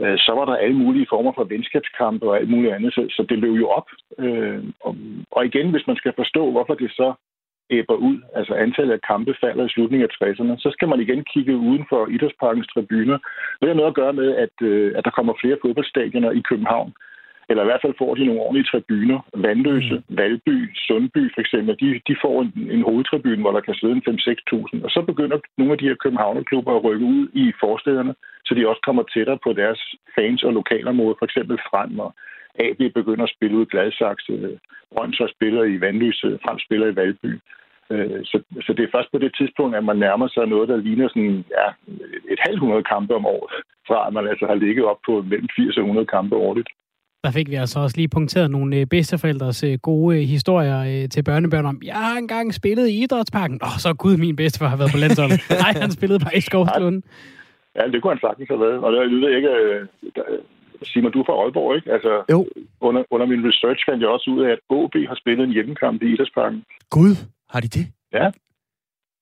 Øh, 0.00 0.18
så 0.18 0.32
var 0.38 0.44
der 0.44 0.56
alle 0.56 0.76
mulige 0.76 1.06
former 1.10 1.32
for 1.34 1.44
venskabskampe 1.44 2.26
og 2.28 2.36
alt 2.36 2.50
muligt 2.50 2.74
andet, 2.74 2.94
så, 2.94 3.06
så 3.10 3.26
det 3.28 3.38
løb 3.38 3.54
jo 3.54 3.68
op. 3.68 3.88
Øh, 4.18 4.64
og, 4.80 4.96
og 5.30 5.46
igen, 5.46 5.70
hvis 5.70 5.86
man 5.86 5.96
skal 5.96 6.12
forstå, 6.16 6.50
hvorfor 6.50 6.74
det 6.74 6.90
så 6.90 7.14
æbber 7.70 7.94
ud, 7.94 8.16
altså 8.34 8.54
antallet 8.54 8.92
af 8.94 9.00
kampe 9.00 9.34
falder 9.40 9.64
i 9.66 9.68
slutningen 9.68 10.08
af 10.08 10.14
60'erne, 10.14 10.54
så 10.58 10.68
skal 10.72 10.88
man 10.88 11.00
igen 11.00 11.24
kigge 11.32 11.56
uden 11.56 11.84
for 11.88 12.06
idrætsparkens 12.06 12.68
tribuner. 12.74 13.18
Det 13.60 13.68
har 13.68 13.74
noget 13.74 13.92
at 13.92 14.00
gøre 14.00 14.12
med, 14.12 14.28
at, 14.44 14.56
øh, 14.62 14.92
at 14.96 15.04
der 15.04 15.10
kommer 15.10 15.34
flere 15.40 15.58
fodboldstadioner 15.62 16.30
i 16.30 16.42
København, 16.48 16.92
eller 17.52 17.64
i 17.64 17.70
hvert 17.70 17.84
fald 17.84 17.94
får 17.98 18.14
de 18.14 18.26
nogle 18.26 18.44
ordentlige 18.44 18.70
tribuner. 18.70 19.18
Vandløse, 19.46 19.96
mm. 19.96 20.16
Valby, 20.18 20.56
Sundby 20.86 21.22
for 21.34 21.40
eksempel, 21.44 21.72
de, 21.82 21.88
de 22.08 22.14
får 22.24 22.36
en, 22.42 22.50
en 22.76 22.82
hovedtribune, 22.88 23.42
hvor 23.42 23.52
der 23.52 23.66
kan 23.66 23.74
sidde 23.74 23.94
en 23.96 24.06
5-6.000. 24.08 24.84
Og 24.86 24.90
så 24.94 25.00
begynder 25.10 25.38
nogle 25.58 25.72
af 25.72 25.78
de 25.78 25.88
her 25.88 26.02
københavnerklubber 26.04 26.72
at 26.74 26.84
rykke 26.84 27.06
ud 27.06 27.22
i 27.44 27.44
forstederne, 27.64 28.14
så 28.46 28.54
de 28.54 28.68
også 28.68 28.82
kommer 28.86 29.02
tættere 29.02 29.38
på 29.44 29.50
deres 29.52 29.80
fans 30.16 30.42
og 30.42 30.52
lokalområde, 30.52 31.16
for 31.18 31.26
eksempel 31.26 31.56
frem 31.70 31.98
og 31.98 32.10
AB 32.66 32.80
begynder 32.94 33.24
at 33.24 33.34
spille 33.36 33.56
ud 33.56 33.66
i 33.66 33.70
Gladsaxe, 33.72 34.58
Brøndshøj 34.94 35.28
spiller 35.36 35.62
i 35.64 35.80
Vandløse, 35.80 36.38
Frem 36.44 36.58
spiller 36.58 36.86
i 36.86 36.96
Valby. 36.96 37.32
Øh, 37.92 38.20
så, 38.24 38.36
så 38.66 38.72
det 38.76 38.82
er 38.84 38.94
først 38.94 39.12
på 39.12 39.18
det 39.18 39.32
tidspunkt, 39.38 39.76
at 39.76 39.84
man 39.84 39.96
nærmer 39.96 40.28
sig 40.28 40.46
noget, 40.46 40.68
der 40.68 40.76
ligner 40.76 41.08
sådan, 41.08 41.44
ja, 41.58 41.68
et 42.32 42.40
halvt 42.46 42.60
hundrede 42.60 42.82
kampe 42.82 43.14
om 43.14 43.26
året, 43.26 43.54
fra 43.88 44.06
at 44.06 44.12
man 44.12 44.26
altså 44.28 44.46
har 44.46 44.54
ligget 44.54 44.84
op 44.84 45.00
på 45.06 45.22
mellem 45.22 45.48
80 45.56 45.76
og 45.76 45.82
100 45.82 46.06
kampe 46.06 46.36
årligt. 46.36 46.68
Der 47.24 47.30
fik 47.30 47.50
vi 47.50 47.54
altså 47.54 47.80
også 47.80 47.96
lige 47.96 48.08
punkteret 48.08 48.50
nogle 48.50 48.76
øh, 48.76 48.86
bedsteforældres 48.86 49.64
øh, 49.64 49.78
gode 49.78 50.24
historier 50.24 51.08
til 51.08 51.22
børnebørn 51.22 51.66
om, 51.66 51.80
jeg 51.84 51.94
har 51.94 52.16
engang 52.16 52.54
spillet 52.54 52.88
i 52.88 53.02
Idrætsparken. 53.02 53.58
Åh, 53.62 53.68
oh, 53.68 53.78
så 53.78 53.94
gud, 53.94 54.16
min 54.16 54.36
bedstefar 54.36 54.68
har 54.68 54.76
været 54.76 54.92
på 54.92 54.98
landsholdet. 54.98 55.40
Nej, 55.64 55.72
han 55.80 55.90
spillede 55.90 56.20
på 56.20 56.28
i 56.34 56.40
Skovslund. 56.40 57.02
Ja, 57.76 57.82
det 57.92 58.02
kunne 58.02 58.12
han 58.14 58.20
sagtens 58.20 58.48
have 58.48 58.60
været. 58.60 58.78
Og 58.84 58.92
det 58.92 59.08
lyder 59.08 59.28
ikke... 59.36 59.50
Simon, 60.84 61.12
du 61.12 61.20
er 61.20 61.24
fra 61.28 61.36
Aalborg, 61.42 61.76
ikke? 61.76 61.92
Altså, 61.92 62.12
jo. 62.30 62.40
Under, 62.80 63.02
under 63.10 63.26
min 63.26 63.42
research 63.48 63.80
fandt 63.88 64.00
jeg 64.02 64.08
også 64.08 64.30
ud 64.34 64.40
af, 64.44 64.50
at 64.50 64.58
OB 64.68 64.94
har 65.08 65.14
spillet 65.22 65.44
en 65.44 65.52
hjemmekamp 65.52 66.02
i 66.02 66.12
Idrætsparken. 66.12 66.64
Gud, 66.90 67.14
har 67.50 67.60
de 67.60 67.68
det? 67.68 67.86
Ja. 68.12 68.26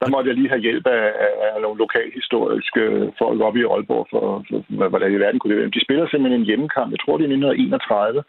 Der 0.00 0.08
måtte 0.12 0.28
jeg 0.28 0.36
lige 0.36 0.52
have 0.54 0.66
hjælp 0.66 0.86
af, 0.86 1.04
af, 1.24 1.32
af 1.54 1.60
nogle 1.62 1.78
lokalhistoriske 1.84 2.82
folk 3.20 3.40
op 3.48 3.56
i 3.56 3.64
Aalborg 3.72 4.06
for, 4.12 4.44
for, 4.48 4.58
for 4.78 4.88
hvordan 4.88 5.12
i 5.12 5.22
verden 5.24 5.38
kunne 5.38 5.52
det 5.52 5.60
være. 5.60 5.76
De 5.76 5.84
spiller 5.86 6.04
simpelthen 6.06 6.40
en 6.40 6.48
hjemmekamp. 6.50 6.88
Jeg 6.90 7.00
tror, 7.00 7.16
det 7.16 7.24
er 7.24 7.36
1931. 7.36 8.22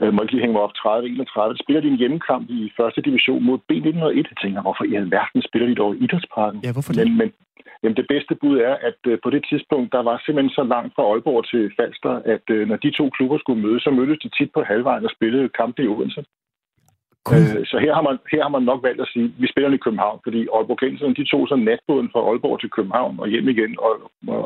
Jeg 0.00 0.14
må 0.14 0.22
ikke 0.22 0.34
lige 0.34 0.44
hænge 0.44 0.56
mig 0.56 0.66
op 0.66 0.78
30-31. 0.78 1.52
Der 1.52 1.62
spiller 1.62 1.82
de 1.82 1.88
en 1.88 2.02
hjemmekamp 2.02 2.44
i 2.58 2.60
første 2.78 3.00
division 3.08 3.42
mod 3.48 3.58
B1901. 3.68 4.28
Jeg 4.32 4.40
tænker, 4.42 4.60
hvorfor 4.62 4.84
i 4.84 4.94
alverden 4.94 5.42
spiller 5.48 5.68
de 5.68 5.80
dog 5.82 5.90
i 5.94 5.98
Idrætsparken? 6.04 6.60
Ja, 6.66 6.72
hvorfor 6.72 6.92
det? 6.92 7.06
Men, 7.06 7.18
men 7.20 7.28
jamen, 7.82 7.96
det 8.00 8.06
bedste 8.12 8.34
bud 8.40 8.56
er, 8.70 8.74
at 8.88 9.00
uh, 9.10 9.14
på 9.24 9.30
det 9.34 9.42
tidspunkt, 9.50 9.92
der 9.96 10.02
var 10.08 10.16
simpelthen 10.24 10.56
så 10.58 10.64
langt 10.74 10.94
fra 10.94 11.04
Aalborg 11.10 11.42
til 11.52 11.62
Falster, 11.76 12.14
at 12.34 12.44
uh, 12.56 12.62
når 12.70 12.76
de 12.84 12.90
to 12.90 13.04
klubber 13.16 13.38
skulle 13.38 13.62
mødes, 13.66 13.82
så 13.82 13.90
mødtes 13.90 14.18
de 14.24 14.28
tit 14.38 14.50
på 14.54 14.60
halvvejen 14.70 15.04
og 15.08 15.12
spillede 15.16 15.48
kampe 15.60 15.82
i 15.82 15.88
Odense. 15.94 16.22
Øh, 17.36 17.66
så 17.70 17.76
her 17.84 17.92
har, 17.98 18.04
man, 18.08 18.16
her 18.32 18.42
har 18.46 18.52
man 18.56 18.64
nok 18.70 18.80
valgt 18.88 19.00
at 19.04 19.10
sige, 19.12 19.26
at 19.30 19.36
vi 19.42 19.46
spiller 19.52 19.68
i 19.70 19.84
København, 19.84 20.18
fordi 20.26 20.40
Aalborg 20.54 20.80
Genseren, 20.82 21.18
de 21.20 21.30
tog 21.32 21.42
så 21.50 21.56
natbåden 21.68 22.08
fra 22.12 22.20
Aalborg 22.28 22.56
til 22.60 22.70
København 22.76 23.14
og 23.22 23.26
hjem 23.32 23.48
igen, 23.54 23.72
og, 23.86 23.92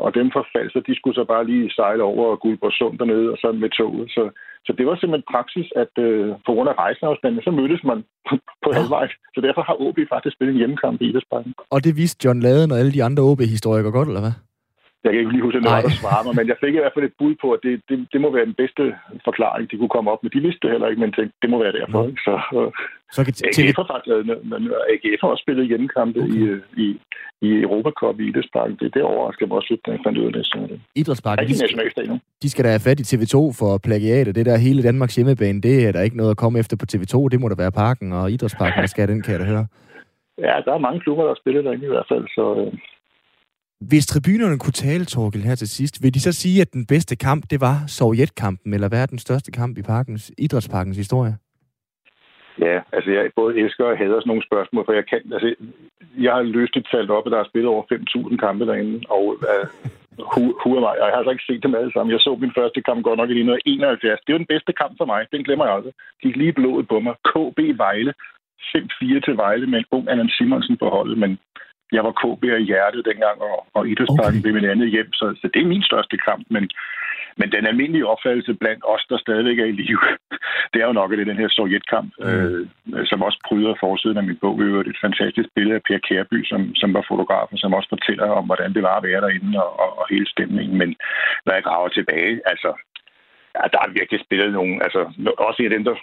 og 0.05 0.09
dem 0.19 0.27
fra 0.33 0.43
Falster, 0.53 0.81
de 0.89 0.95
skulle 0.97 1.15
så 1.19 1.25
bare 1.33 1.47
lige 1.51 1.73
sejle 1.77 2.03
over 2.11 2.35
Guldborg 2.43 2.73
Sund 2.79 2.95
dernede 2.99 3.27
og 3.33 3.37
så 3.41 3.47
med 3.63 3.69
toget. 3.77 4.05
Så, 4.15 4.23
så 4.65 4.71
det 4.77 4.85
var 4.87 4.95
simpelthen 4.95 5.31
praksis, 5.35 5.67
at 5.83 5.93
øh, 6.07 6.25
på 6.45 6.51
grund 6.55 6.69
af 6.69 6.77
rejseafstanden, 6.83 7.41
så 7.47 7.51
mødtes 7.59 7.83
man 7.89 7.99
på 8.63 8.69
ja. 8.71 8.77
halvvej. 8.77 9.07
Så 9.35 9.39
derfor 9.47 9.61
har 9.69 9.75
OB 9.85 9.99
faktisk 10.13 10.35
spillet 10.35 10.53
en 10.53 10.61
hjemmekamp 10.61 10.97
i 11.01 11.05
Idrætsparken. 11.09 11.53
Og 11.75 11.79
det 11.85 11.93
viste 12.01 12.19
John 12.25 12.39
Laden 12.45 12.71
og 12.71 12.77
alle 12.79 12.93
de 12.97 13.03
andre 13.07 13.23
OB-historikere 13.29 13.91
godt, 13.97 14.07
eller 14.11 14.25
hvad? 14.25 14.35
Jeg 15.05 15.13
kan 15.13 15.21
ikke 15.21 15.35
lige 15.35 15.45
huske, 15.47 15.59
noget, 15.59 15.83
der 15.87 15.99
svarer 16.03 16.23
mig, 16.25 16.33
men 16.39 16.47
jeg 16.51 16.57
fik 16.63 16.73
i 16.75 16.81
hvert 16.83 16.95
fald 16.95 17.09
et 17.09 17.19
bud 17.21 17.33
på, 17.43 17.47
at 17.55 17.61
det, 17.65 17.73
det, 17.89 17.97
det 18.13 18.19
må 18.23 18.27
være 18.37 18.47
den 18.51 18.57
bedste 18.61 18.83
forklaring, 19.27 19.63
de 19.71 19.77
kunne 19.77 19.95
komme 19.95 20.11
op 20.13 20.21
med. 20.23 20.29
De 20.35 20.45
vidste 20.45 20.61
det 20.63 20.73
heller 20.73 20.87
ikke, 20.89 21.01
men 21.03 21.11
tænkte, 21.17 21.35
det 21.43 21.49
må 21.53 21.57
være 21.65 21.77
derfor. 21.79 22.01
Mm. 22.05 22.17
Så, 22.25 22.33
så 23.15 23.19
kan 23.25 23.33
AGF 23.47 23.77
har 23.79 23.87
faktisk 23.93 24.13
men 24.51 24.61
AGF 24.93 25.21
har 25.23 25.29
også 25.33 25.43
spillet 25.45 25.69
hjemmekampe 25.71 26.19
okay. 26.23 26.39
i, 26.39 26.43
i, 26.83 26.87
i 27.47 27.49
Europa 27.67 27.89
Cup 27.99 28.15
i 28.19 28.25
Idrætsparken. 28.29 28.75
Det, 28.81 28.87
det 28.95 29.01
overrasker 29.11 29.45
mig 29.47 29.55
også 29.59 29.69
lidt, 29.73 29.85
da 29.85 29.91
jeg 29.91 30.01
fandt 30.05 30.17
ud 30.21 30.27
af 30.29 30.33
det. 30.37 30.45
Så, 30.51 30.57
Idrætsparken, 31.01 31.47
de 31.47 31.57
skal, 31.57 32.21
de 32.43 32.49
skal 32.51 32.63
da 32.65 32.69
have 32.75 32.85
fat 32.89 32.99
i 33.03 33.07
TV2 33.11 33.37
for 33.59 33.71
plagiat, 33.87 34.35
det 34.37 34.45
der 34.49 34.65
hele 34.67 34.83
Danmarks 34.89 35.15
hjemmebane, 35.15 35.61
det 35.67 35.75
er 35.87 35.91
der 35.91 36.01
ikke 36.07 36.17
noget 36.21 36.31
at 36.35 36.41
komme 36.43 36.59
efter 36.61 36.75
på 36.81 36.85
TV2. 36.91 37.15
Det 37.31 37.39
må 37.41 37.47
da 37.49 37.55
være 37.63 37.79
parken 37.83 38.07
og 38.13 38.31
Idrætsparken, 38.31 38.81
der 38.81 38.91
skal 38.93 39.07
den, 39.11 39.21
kan 39.21 39.31
jeg 39.33 39.41
da 39.43 39.47
høre. 39.53 39.67
Ja, 40.37 40.55
der 40.65 40.73
er 40.73 40.85
mange 40.87 40.99
klubber, 40.99 41.23
der 41.23 41.31
har 41.33 41.41
spillet 41.43 41.65
derinde 41.65 41.85
i 41.85 41.93
hvert 41.95 42.09
fald, 42.11 42.25
så, 42.37 42.45
hvis 43.81 44.05
tribunerne 44.05 44.59
kunne 44.59 44.79
tale, 44.87 45.05
Torkel, 45.05 45.41
her 45.41 45.55
til 45.55 45.69
sidst, 45.69 46.03
vil 46.03 46.13
de 46.13 46.19
så 46.19 46.31
sige, 46.31 46.61
at 46.61 46.73
den 46.73 46.85
bedste 46.85 47.15
kamp, 47.15 47.43
det 47.49 47.61
var 47.61 47.75
Sovjetkampen, 47.87 48.73
eller 48.73 48.89
hvad 48.89 49.01
er 49.01 49.05
den 49.05 49.19
største 49.19 49.51
kamp 49.51 49.77
i 49.77 49.81
parkens, 49.81 50.31
idrætsparkens 50.37 50.97
historie? 50.97 51.37
Ja, 52.59 52.77
altså 52.93 53.09
jeg 53.11 53.31
både 53.35 53.59
elsker 53.59 53.85
og 53.85 53.97
hader 53.97 54.19
sådan 54.19 54.27
nogle 54.27 54.47
spørgsmål, 54.49 54.85
for 54.85 54.93
jeg 54.93 55.05
kan, 55.09 55.21
altså, 55.33 55.55
jeg 56.25 56.33
har 56.33 56.41
løst 56.41 56.77
et 56.77 56.87
talt 56.91 57.09
op, 57.09 57.25
at 57.25 57.31
der 57.31 57.39
er 57.39 57.49
spillet 57.51 57.69
over 57.69 57.83
5.000 57.93 58.37
kampe 58.37 58.65
derinde, 58.65 58.95
og 59.09 59.23
uh, 59.51 59.65
hu, 60.33 60.43
hu 60.61 60.69
mig, 60.79 60.93
jeg 60.99 61.05
har 61.11 61.19
altså 61.21 61.31
ikke 61.31 61.49
set 61.49 61.63
dem 61.63 61.75
alle 61.75 61.91
sammen. 61.93 62.13
Jeg 62.13 62.19
så 62.19 62.31
min 62.35 62.57
første 62.59 62.81
kamp 62.87 62.99
godt 63.03 63.19
nok 63.19 63.29
i 63.29 63.39
1971. 63.39 64.19
Det 64.25 64.33
var 64.33 64.43
den 64.43 64.53
bedste 64.53 64.73
kamp 64.81 64.93
for 64.97 65.05
mig, 65.05 65.21
den 65.33 65.43
glemmer 65.43 65.65
jeg 65.65 65.75
aldrig. 65.75 65.93
Gik 66.23 66.35
lige 66.35 66.57
blodet 66.59 66.87
på 66.87 66.97
mig. 66.99 67.13
KB 67.31 67.59
Vejle, 67.83 68.13
5-4 68.75 69.19
til 69.25 69.35
Vejle 69.43 69.67
med 69.67 69.79
en 69.79 69.91
ung 69.95 70.09
Allan 70.09 70.35
Simonsen 70.37 70.77
på 70.77 70.87
holdet, 70.95 71.17
men 71.17 71.31
jeg 71.91 72.03
var 72.03 72.13
KB'er 72.21 72.59
i 72.61 72.69
hjertet 72.71 73.05
dengang, 73.05 73.37
og, 73.41 73.67
og 73.73 73.87
Idrætsparken 73.87 74.39
okay. 74.39 74.43
blev 74.43 74.53
mit 74.53 74.71
andet 74.73 74.89
hjem, 74.89 75.13
så, 75.13 75.25
så 75.41 75.45
det 75.53 75.61
er 75.61 75.73
min 75.73 75.83
største 75.83 76.17
kamp. 76.17 76.43
Men, 76.49 76.63
men 77.39 77.51
den 77.51 77.65
almindelige 77.67 78.07
opfattelse 78.13 78.53
blandt 78.53 78.83
os, 78.93 79.05
der 79.09 79.17
stadigvæk 79.17 79.59
er 79.59 79.65
i 79.65 79.71
live, 79.81 80.07
det 80.73 80.79
er 80.81 80.87
jo 80.87 80.99
nok, 80.99 81.11
at 81.11 81.17
det 81.17 81.23
er 81.23 81.31
den 81.33 81.43
her 81.43 81.49
Sovjetkamp, 81.49 82.11
mm. 82.19 82.25
øh, 82.25 82.67
som 83.05 83.23
også 83.27 83.39
pryder 83.47 83.73
forsiden 83.79 84.17
af 84.17 84.23
min 84.23 84.41
bog. 84.41 84.59
Det 84.59 84.75
er 84.75 84.79
et 84.79 85.05
fantastisk 85.07 85.49
billede 85.55 85.75
af 85.75 85.83
Per 85.87 85.99
Kærby, 86.07 86.39
som, 86.51 86.75
som 86.75 86.93
var 86.93 87.05
fotograf, 87.07 87.47
og 87.51 87.57
som 87.59 87.73
også 87.73 87.89
fortæller 87.89 88.27
om, 88.39 88.45
hvordan 88.45 88.73
det 88.73 88.83
var 88.83 88.95
at 88.97 89.03
være 89.03 89.21
derinde 89.21 89.63
og, 89.63 89.79
og, 89.79 89.99
og 89.99 90.05
hele 90.09 90.27
stemningen. 90.27 90.77
Men 90.77 90.95
når 91.45 91.53
jeg 91.53 91.63
graver 91.63 91.89
tilbage, 91.89 92.41
altså, 92.45 92.71
ja, 93.55 93.63
der 93.73 93.79
er 93.81 93.97
virkelig 93.99 94.19
spillet 94.25 94.53
nogle, 94.53 94.83
altså 94.83 95.01
også 95.37 95.63
af 95.63 95.69
dem, 95.69 95.83
der 95.83 95.95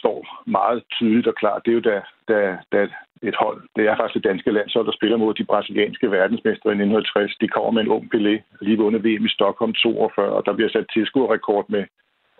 står 0.00 0.18
meget 0.46 0.82
tydeligt 0.96 1.26
og 1.26 1.34
klart, 1.34 1.62
det 1.64 1.70
er 1.70 1.78
jo 1.80 1.86
da, 1.90 1.96
da, 2.28 2.38
da 2.72 2.80
et 3.22 3.36
hold, 3.44 3.60
det 3.76 3.84
er 3.86 3.96
faktisk 3.96 4.14
det 4.14 4.28
danske 4.30 4.50
landshold, 4.50 4.86
der 4.86 4.98
spiller 4.98 5.16
mod 5.16 5.34
de 5.34 5.44
brasilianske 5.44 6.10
verdensmestre 6.10 6.68
i 6.70 6.78
1960. 6.78 7.36
De 7.40 7.48
kommer 7.48 7.70
med 7.70 7.82
en 7.82 7.94
ung 7.96 8.04
Pelé, 8.14 8.34
lige 8.60 8.78
vundet 8.78 9.04
VM 9.04 9.24
i 9.26 9.34
Stockholm 9.36 9.72
42, 9.72 10.32
og 10.36 10.42
der 10.46 10.52
bliver 10.52 10.70
sat 10.70 10.86
tilskuerrekord 10.94 11.66
med 11.68 11.84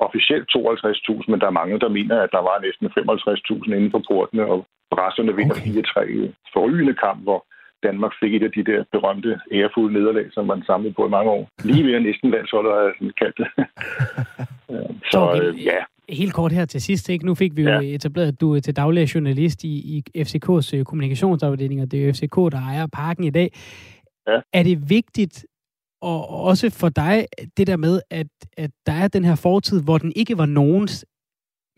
officielt 0.07 0.47
52.000, 0.57 1.31
men 1.31 1.41
der 1.41 1.47
er 1.47 1.59
mange, 1.61 1.81
der 1.81 1.89
mener, 1.89 2.17
at 2.23 2.31
der 2.33 2.43
var 2.49 2.57
næsten 2.67 2.87
55.000 2.87 3.75
inden 3.77 3.91
for 3.91 4.03
portene, 4.11 4.45
og 4.47 4.67
brasserne 4.91 5.37
vinder 5.37 5.57
okay. 5.57 6.31
4-3 6.31 6.33
forrygende 6.55 6.95
kamp, 6.95 7.23
hvor 7.23 7.41
Danmark 7.83 8.13
fik 8.21 8.35
et 8.35 8.43
af 8.43 8.53
de 8.53 8.65
der 8.71 8.85
berømte 8.93 9.41
ærefulde 9.53 9.95
nederlag, 9.95 10.27
som 10.33 10.47
man 10.47 10.63
samlede 10.63 10.95
på 10.95 11.07
i 11.07 11.11
mange 11.11 11.31
år. 11.31 11.49
Lige 11.65 11.87
ved 11.87 11.95
at 11.95 12.03
næsten 12.03 12.31
landsholdet, 12.31 12.73
har 12.73 12.81
jeg 12.81 12.93
sådan 12.99 13.19
kaldt 13.23 13.37
det. 13.39 13.49
Så 15.13 15.21
øh, 15.43 15.65
ja, 15.65 15.81
Helt 16.09 16.33
kort 16.33 16.53
her 16.53 16.65
til 16.65 16.81
sidst, 16.81 17.09
ikke? 17.09 17.27
Nu 17.27 17.35
fik 17.35 17.57
vi 17.57 17.63
jo 17.63 17.71
ja. 17.71 17.81
etableret, 17.81 18.29
at 18.29 18.41
du 18.41 18.55
er 18.55 18.61
til 18.61 18.77
daglig 18.77 19.15
journalist 19.15 19.65
i, 19.65 19.69
i 19.69 20.23
FCK's 20.23 20.77
øh, 20.77 20.85
kommunikationsafdeling, 20.85 21.83
og 21.83 21.91
det 21.91 22.03
er 22.03 22.07
jo 22.07 22.13
FCK, 22.13 22.37
der 22.37 22.61
ejer 22.61 22.87
parken 22.87 23.25
i 23.25 23.31
dag. 23.31 23.53
Ja. 24.27 24.41
Er 24.53 24.63
det 24.63 24.91
vigtigt, 24.91 25.47
og 26.01 26.29
også 26.29 26.71
for 26.71 26.89
dig, 26.89 27.27
det 27.57 27.67
der 27.67 27.77
med, 27.77 28.01
at, 28.11 28.27
at 28.57 28.71
der 28.87 28.93
er 28.93 29.09
den 29.09 29.25
her 29.25 29.35
fortid, 29.35 29.83
hvor 29.83 29.99
den 29.99 30.13
ikke 30.17 30.39
var 30.39 30.47
nogens 30.47 31.05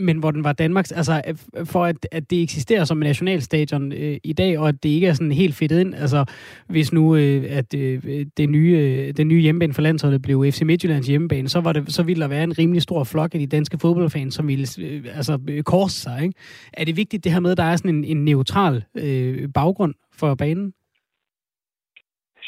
men 0.01 0.19
hvor 0.19 0.31
den 0.31 0.45
var 0.45 0.53
Danmarks, 0.53 0.93
altså 0.93 1.23
øh, 1.29 1.67
for 1.67 1.85
at, 1.85 2.09
at 2.13 2.31
det 2.31 2.43
eksisterer 2.43 2.85
som 2.85 3.03
en 3.03 3.07
nationalstadion 3.07 3.93
øh, 3.93 4.17
i 4.25 4.33
dag, 4.33 4.59
og 4.59 4.69
at 4.69 4.83
det 4.83 4.89
ikke 4.89 5.07
er 5.07 5.15
sådan 5.15 5.33
helt 5.33 5.55
fedt 5.55 5.73
ind, 5.73 5.95
altså 5.95 6.25
hvis 6.67 6.93
nu 6.93 7.17
øh, 7.17 7.45
at 7.49 7.75
øh, 7.75 8.27
det 8.37 8.49
nye, 8.49 8.79
øh, 8.79 9.15
den 9.17 9.29
nye 9.29 9.41
hjemmebane 9.41 9.75
for 9.75 9.83
landsholdet 9.83 10.23
blev 10.23 10.53
FC 10.53 10.63
Midtjyllands 10.63 11.07
hjemmebane, 11.07 11.49
så, 11.49 11.61
var 11.61 11.73
det, 11.73 11.93
så 11.93 12.03
ville 12.03 12.23
der 12.23 12.29
være 12.29 12.45
en 12.45 12.59
rimelig 12.59 12.83
stor 12.83 13.05
flok 13.05 13.35
af 13.35 13.41
de 13.41 13.47
danske 13.47 13.79
fodboldfans, 13.79 14.35
som 14.35 14.49
ville 14.49 14.67
øh, 14.79 15.05
altså, 15.15 15.39
øh, 15.49 15.63
korse 15.63 16.01
sig. 16.01 16.23
Ikke? 16.23 16.35
Er 16.73 16.85
det 16.85 16.97
vigtigt 16.97 17.25
det 17.25 17.33
her 17.33 17.41
med, 17.41 17.51
at 17.51 17.57
der 17.57 17.65
er 17.65 17.77
sådan 17.77 17.95
en, 17.95 18.05
en 18.05 18.25
neutral 18.25 18.85
øh, 18.95 19.49
baggrund 19.55 19.95
for 20.13 20.35
banen? 20.35 20.73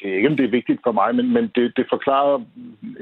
Jeg 0.03 0.09
siger 0.09 0.17
ikke, 0.17 0.29
om 0.29 0.37
det 0.37 0.47
er 0.47 0.59
vigtigt 0.59 0.81
for 0.87 0.93
mig, 0.93 1.15
men, 1.15 1.27
men 1.37 1.45
det, 1.57 1.77
det 1.77 1.87
forklarer 1.95 2.37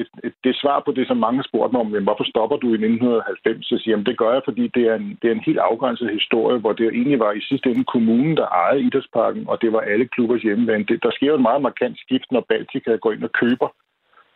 et, 0.00 0.08
et, 0.24 0.34
det 0.44 0.54
svar 0.62 0.82
på 0.84 0.92
det, 0.92 1.06
som 1.06 1.16
mange 1.16 1.44
spurgte 1.48 1.72
mig 1.72 1.80
om, 1.80 1.90
men 1.96 2.02
hvorfor 2.02 2.24
stopper 2.32 2.56
du 2.56 2.68
i 2.70 2.80
1990? 2.80 3.66
Så 3.66 3.76
siger 3.78 3.96
jeg, 3.96 4.06
det 4.06 4.18
gør 4.18 4.32
jeg, 4.32 4.42
fordi 4.44 4.64
det 4.76 4.84
er, 4.90 4.94
en, 4.94 5.18
det 5.22 5.26
er 5.28 5.34
en 5.34 5.46
helt 5.48 5.58
afgrænset 5.58 6.10
historie, 6.18 6.58
hvor 6.58 6.72
det 6.72 6.86
egentlig 6.86 7.18
var 7.18 7.32
i 7.32 7.46
sidste 7.50 7.70
ende 7.70 7.84
kommunen, 7.94 8.36
der 8.36 8.46
ejede 8.46 8.82
Idrætsparken, 8.82 9.44
og 9.48 9.56
det 9.62 9.72
var 9.72 9.80
alle 9.80 10.06
klubbers 10.14 10.42
hjemmebane. 10.42 10.84
Det, 10.84 11.02
der 11.02 11.10
sker 11.10 11.26
jo 11.26 11.34
et 11.34 11.48
meget 11.48 11.62
markant 11.62 11.96
skift, 12.04 12.28
når 12.32 12.46
Baltica 12.48 12.96
går 12.96 13.12
ind 13.12 13.24
og 13.24 13.32
køber 13.32 13.68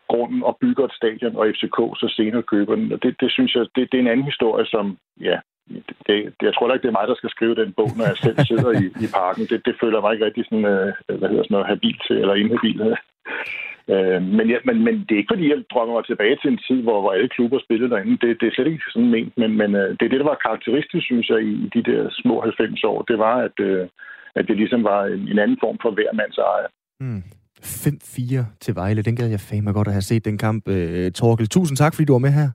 grunden 0.08 0.42
og 0.42 0.56
bygger 0.60 0.84
et 0.84 0.98
stadion, 1.00 1.36
og 1.36 1.46
FCK 1.54 1.78
så 2.00 2.06
senere 2.16 2.42
køber 2.42 2.74
den. 2.74 2.92
Og 2.92 3.02
det, 3.02 3.20
det 3.20 3.30
synes 3.32 3.54
jeg, 3.54 3.66
det, 3.74 3.82
det 3.90 3.96
er 3.98 4.02
en 4.02 4.12
anden 4.12 4.30
historie, 4.32 4.66
som 4.66 4.98
ja, 5.20 5.38
det, 6.06 6.16
det, 6.38 6.46
jeg 6.46 6.54
tror 6.54 6.72
ikke, 6.72 6.82
det 6.82 6.92
er 6.92 6.98
mig, 6.98 7.08
der 7.08 7.18
skal 7.18 7.30
skrive 7.30 7.54
den 7.62 7.72
bog, 7.78 7.90
når 7.96 8.06
jeg 8.10 8.18
selv 8.24 8.38
sidder 8.50 8.70
i, 8.82 8.86
i 9.04 9.06
parken. 9.20 9.44
Det, 9.50 9.58
det 9.66 9.74
føler 9.82 10.00
mig 10.00 10.12
ikke 10.12 10.26
rigtig 10.26 10.44
sådan, 10.44 10.68
øh, 10.74 10.92
hvad 11.18 11.28
hedder 11.30 11.44
sådan 11.44 11.54
noget, 11.56 11.72
habil 11.72 11.98
til, 12.06 12.16
eller 12.22 12.34
inhabil. 12.34 12.80
Øh, 13.94 14.20
men, 14.36 14.46
ja, 14.52 14.58
men, 14.68 14.76
men 14.86 14.94
det 15.06 15.12
er 15.12 15.20
ikke, 15.22 15.32
fordi 15.34 15.48
jeg 15.50 15.58
drømmer 15.72 15.94
mig 15.94 16.04
tilbage 16.06 16.36
til 16.42 16.50
en 16.50 16.60
tid, 16.68 16.80
hvor, 16.82 16.98
hvor 17.00 17.12
alle 17.12 17.28
klubber 17.36 17.58
spillede 17.64 17.90
derinde. 17.90 18.16
Det, 18.22 18.30
det 18.40 18.46
er 18.46 18.54
slet 18.54 18.66
ikke 18.66 18.92
sådan 18.94 19.10
ment, 19.16 19.32
men, 19.42 19.50
men 19.60 19.70
øh, 19.80 19.88
det 19.96 20.04
er 20.04 20.12
det, 20.12 20.20
der 20.22 20.30
var 20.32 20.44
karakteristisk, 20.46 21.04
synes 21.06 21.28
jeg, 21.28 21.40
i, 21.50 21.52
i 21.66 21.68
de 21.74 21.82
der 21.90 22.00
små 22.22 22.40
90 22.40 22.84
år. 22.84 23.02
Det 23.02 23.18
var, 23.18 23.36
at, 23.46 23.56
øh, 23.68 23.88
at 24.38 24.44
det 24.48 24.56
ligesom 24.56 24.84
var 24.84 25.00
en, 25.04 25.22
en 25.32 25.38
anden 25.38 25.58
form 25.64 25.78
for 25.82 25.90
hver 25.90 26.12
mands 26.20 26.38
eje. 26.38 26.68
Mm. 27.00 27.22
5-4 27.64 28.44
til 28.60 28.74
Vejle. 28.74 29.02
Den 29.02 29.16
gad 29.16 29.28
jeg 29.28 29.40
fandme 29.40 29.72
godt 29.72 29.88
at 29.88 29.94
have 29.94 30.08
set 30.10 30.24
den 30.24 30.38
kamp. 30.38 30.68
Øh, 30.68 31.12
Torkel, 31.12 31.48
tusind 31.48 31.76
tak, 31.76 31.94
fordi 31.94 32.04
du 32.04 32.12
var 32.12 32.26
med 32.26 32.32
her. 32.40 32.48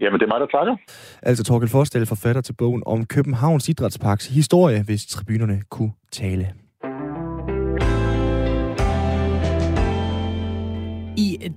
Jamen, 0.00 0.20
det 0.20 0.26
er 0.26 0.32
mig, 0.34 0.40
der 0.40 0.46
takker. 0.58 0.76
Altså 1.22 1.44
Torkel 1.44 1.68
Forstel, 1.68 2.06
forfatter 2.06 2.42
til 2.42 2.52
bogen 2.52 2.82
om 2.86 3.06
Københavns 3.06 3.68
Idrætsparks 3.68 4.26
historie, 4.26 4.82
hvis 4.82 5.06
tribunerne 5.06 5.62
kunne 5.70 5.92
tale. 6.12 6.52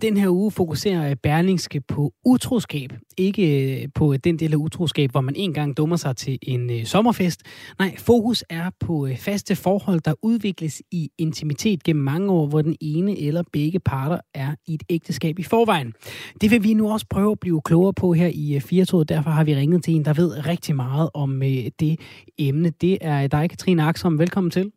Den 0.01 0.17
her 0.17 0.29
uge 0.29 0.51
fokuserer 0.51 1.10
øh, 1.10 1.15
Berlingske 1.15 1.82
på 1.82 2.13
utroskab. 2.25 2.93
Ikke 3.17 3.82
øh, 3.82 3.88
på 3.95 4.17
den 4.17 4.39
del 4.39 4.53
af 4.53 4.58
utroskab, 4.58 5.12
hvor 5.12 5.21
man 5.21 5.36
engang 5.36 5.77
dummer 5.77 5.95
sig 5.95 6.15
til 6.15 6.39
en 6.41 6.69
øh, 6.69 6.86
sommerfest. 6.86 7.41
Nej, 7.79 7.95
fokus 7.97 8.43
er 8.49 8.69
på 8.79 9.08
faste 9.17 9.56
forhold, 9.56 10.01
der 10.01 10.13
udvikles 10.21 10.82
i 10.91 11.10
intimitet 11.17 11.84
gennem 11.84 12.03
mange 12.03 12.32
år, 12.32 12.47
hvor 12.47 12.62
den 12.62 12.75
ene 12.82 13.19
eller 13.19 13.43
begge 13.53 13.79
parter 13.79 14.19
er 14.34 14.56
i 14.67 14.73
et 14.73 14.84
ægteskab 14.89 15.39
i 15.39 15.43
forvejen. 15.43 15.93
Det 16.41 16.51
vil 16.51 16.63
vi 16.63 16.73
nu 16.73 16.91
også 16.91 17.06
prøve 17.10 17.32
at 17.32 17.39
blive 17.39 17.62
klogere 17.62 17.93
på 17.93 18.13
her 18.13 18.32
i 18.34 18.60
Firtoget. 18.60 19.10
Derfor 19.10 19.29
har 19.29 19.43
vi 19.43 19.56
ringet 19.56 19.84
til 19.84 19.95
en, 19.95 20.06
der 20.06 20.13
ved 20.13 20.47
rigtig 20.47 20.75
meget 20.75 21.10
om 21.13 21.39
det 21.79 21.99
emne. 22.38 22.69
Det 22.69 22.97
er 23.01 23.27
dig, 23.27 23.49
Katrine 23.49 23.84
Aksom. 23.84 24.19
Velkommen 24.19 24.51
til. 24.51 24.71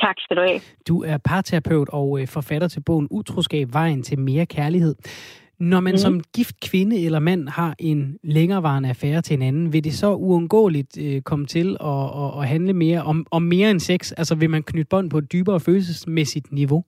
Tak 0.00 0.16
skal 0.18 0.36
du 0.36 0.42
have. 0.42 0.60
Du 0.88 1.02
er 1.02 1.18
parterapeut 1.24 1.88
og 1.88 2.20
øh, 2.20 2.28
forfatter 2.28 2.68
til 2.68 2.80
bogen 2.80 3.08
Utroskab, 3.10 3.72
vejen 3.72 4.02
til 4.02 4.18
mere 4.18 4.46
kærlighed. 4.46 4.94
Når 5.60 5.80
man 5.80 5.92
mm. 5.92 5.98
som 5.98 6.20
gift 6.34 6.60
kvinde 6.60 7.04
eller 7.04 7.18
mand 7.18 7.48
har 7.48 7.74
en 7.78 8.18
længerevarende 8.24 8.88
affære 8.88 9.22
til 9.22 9.34
en 9.34 9.42
anden, 9.42 9.72
vil 9.72 9.84
det 9.84 9.94
så 9.94 10.14
uundgåeligt 10.14 10.98
øh, 11.00 11.22
komme 11.22 11.46
til 11.46 11.76
at, 11.80 12.04
at, 12.04 12.40
at 12.40 12.48
handle 12.48 12.72
mere 12.72 13.02
om, 13.02 13.26
om 13.30 13.42
mere 13.42 13.70
end 13.70 13.80
sex? 13.80 14.12
Altså 14.16 14.34
vil 14.34 14.50
man 14.50 14.62
knytte 14.62 14.88
bånd 14.88 15.10
på 15.10 15.18
et 15.18 15.32
dybere 15.32 15.60
følelsesmæssigt 15.60 16.52
niveau? 16.52 16.84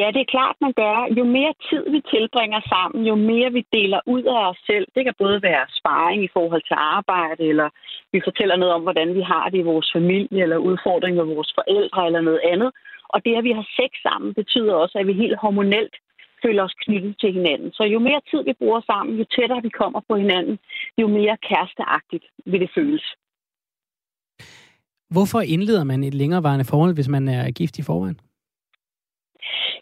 Ja, 0.00 0.06
det 0.14 0.20
er 0.22 0.34
klart, 0.36 0.56
man 0.60 0.72
gør. 0.82 0.96
Jo 1.18 1.24
mere 1.24 1.54
tid 1.68 1.84
vi 1.94 2.00
tilbringer 2.14 2.60
sammen, 2.74 3.00
jo 3.10 3.14
mere 3.30 3.50
vi 3.52 3.62
deler 3.76 4.00
ud 4.14 4.22
af 4.22 4.42
os 4.50 4.60
selv. 4.70 4.86
Det 4.94 5.02
kan 5.04 5.14
både 5.18 5.42
være 5.42 5.64
sparring 5.78 6.24
i 6.24 6.34
forhold 6.36 6.62
til 6.66 6.76
arbejde, 6.78 7.42
eller 7.52 7.68
vi 8.12 8.20
fortæller 8.24 8.56
noget 8.56 8.74
om, 8.74 8.82
hvordan 8.82 9.14
vi 9.18 9.22
har 9.32 9.48
det 9.48 9.58
i 9.58 9.70
vores 9.72 9.88
familie, 9.96 10.42
eller 10.42 10.56
udfordringer 10.56 11.24
med 11.24 11.34
vores 11.34 11.52
forældre, 11.58 12.06
eller 12.06 12.20
noget 12.20 12.42
andet. 12.52 12.70
Og 13.14 13.18
det, 13.24 13.34
at 13.38 13.44
vi 13.44 13.52
har 13.58 13.66
sex 13.78 13.90
sammen, 14.06 14.34
betyder 14.34 14.74
også, 14.74 14.98
at 14.98 15.06
vi 15.06 15.12
helt 15.12 15.38
hormonelt 15.44 15.94
føler 16.44 16.62
os 16.64 16.74
knyttet 16.84 17.14
til 17.20 17.32
hinanden. 17.32 17.72
Så 17.72 17.82
jo 17.84 17.98
mere 17.98 18.20
tid 18.30 18.44
vi 18.44 18.52
bruger 18.58 18.80
sammen, 18.90 19.18
jo 19.18 19.24
tættere 19.36 19.62
vi 19.62 19.68
kommer 19.68 20.00
på 20.08 20.14
hinanden, 20.16 20.58
jo 20.98 21.06
mere 21.08 21.36
kæresteagtigt 21.48 22.24
vil 22.46 22.60
det 22.60 22.70
føles. 22.74 23.04
Hvorfor 25.14 25.40
indleder 25.40 25.84
man 25.84 26.04
et 26.04 26.14
længerevarende 26.14 26.64
forhold, 26.64 26.94
hvis 26.94 27.08
man 27.08 27.28
er 27.28 27.50
gift 27.50 27.78
i 27.78 27.82
forvejen? 27.82 28.20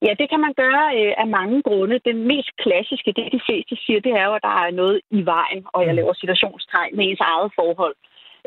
Ja, 0.06 0.12
det 0.20 0.26
kan 0.30 0.40
man 0.46 0.54
gøre 0.62 0.86
øh, 0.98 1.12
af 1.22 1.26
mange 1.38 1.62
grunde. 1.62 2.06
Den 2.10 2.18
mest 2.32 2.50
klassiske, 2.64 3.12
det 3.16 3.32
de 3.36 3.40
fleste 3.46 3.74
siger, 3.84 4.00
det 4.00 4.12
er 4.20 4.24
jo, 4.28 4.34
at 4.34 4.46
der 4.48 4.54
er 4.64 4.70
noget 4.70 5.00
i 5.10 5.20
vejen, 5.34 5.62
og 5.74 5.80
jeg 5.86 5.92
mm. 5.92 5.96
laver 5.96 6.12
situationstegn 6.12 6.96
med 6.96 7.04
ens 7.04 7.20
eget 7.20 7.50
forhold. 7.58 7.96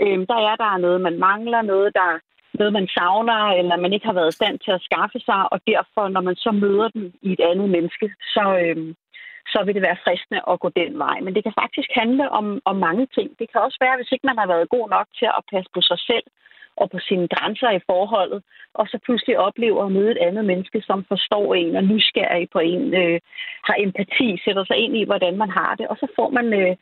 Øh, 0.01 0.19
der 0.31 0.39
er 0.49 0.55
der 0.63 0.69
er 0.73 0.83
noget, 0.85 1.01
man 1.01 1.19
mangler, 1.19 1.61
noget, 1.61 1.89
der 1.99 2.09
noget, 2.59 2.73
man 2.73 2.87
savner, 2.97 3.41
eller 3.59 3.75
man 3.77 3.93
ikke 3.93 4.05
har 4.05 4.17
været 4.19 4.33
i 4.33 4.39
stand 4.39 4.59
til 4.59 4.71
at 4.71 4.85
skaffe 4.87 5.19
sig, 5.19 5.41
og 5.53 5.59
derfor, 5.71 6.03
når 6.15 6.21
man 6.21 6.35
så 6.35 6.51
møder 6.51 6.87
den 6.95 7.13
i 7.21 7.29
et 7.33 7.41
andet 7.49 7.69
menneske, 7.69 8.07
så, 8.35 8.43
øh, 8.63 8.77
så 9.53 9.59
vil 9.65 9.75
det 9.75 9.87
være 9.87 10.03
fristende 10.03 10.41
at 10.51 10.59
gå 10.63 10.69
den 10.81 10.91
vej. 11.05 11.17
Men 11.23 11.35
det 11.35 11.43
kan 11.43 11.59
faktisk 11.61 11.89
handle 12.01 12.25
om, 12.39 12.45
om 12.65 12.75
mange 12.87 13.05
ting. 13.15 13.27
Det 13.39 13.47
kan 13.51 13.61
også 13.61 13.77
være, 13.85 13.97
hvis 13.97 14.11
ikke 14.11 14.29
man 14.29 14.37
har 14.41 14.47
været 14.53 14.73
god 14.75 14.89
nok 14.95 15.07
til 15.19 15.29
at 15.37 15.43
passe 15.51 15.69
på 15.75 15.81
sig 15.89 15.99
selv, 16.09 16.27
og 16.77 16.89
på 16.91 16.99
sine 17.07 17.27
grænser 17.27 17.69
i 17.71 17.86
forholdet, 17.89 18.43
og 18.73 18.88
så 18.88 18.97
pludselig 19.05 19.39
oplever 19.39 19.86
at 19.86 19.91
møde 19.91 20.12
et 20.12 20.17
andet 20.27 20.45
menneske, 20.45 20.81
som 20.81 21.05
forstår 21.07 21.53
en 21.53 21.75
og 21.75 21.83
nysgerrig 21.83 22.47
på 22.53 22.59
en, 22.59 22.93
øh, 22.93 23.19
har 23.67 23.75
empati, 23.79 24.27
sætter 24.45 24.63
sig 24.65 24.77
ind 24.77 24.97
i, 24.97 25.03
hvordan 25.05 25.38
man 25.38 25.49
har 25.49 25.75
det, 25.75 25.88
og 25.88 25.97
så 25.97 26.07
får 26.15 26.29
man, 26.29 26.53
øh, 26.53 26.75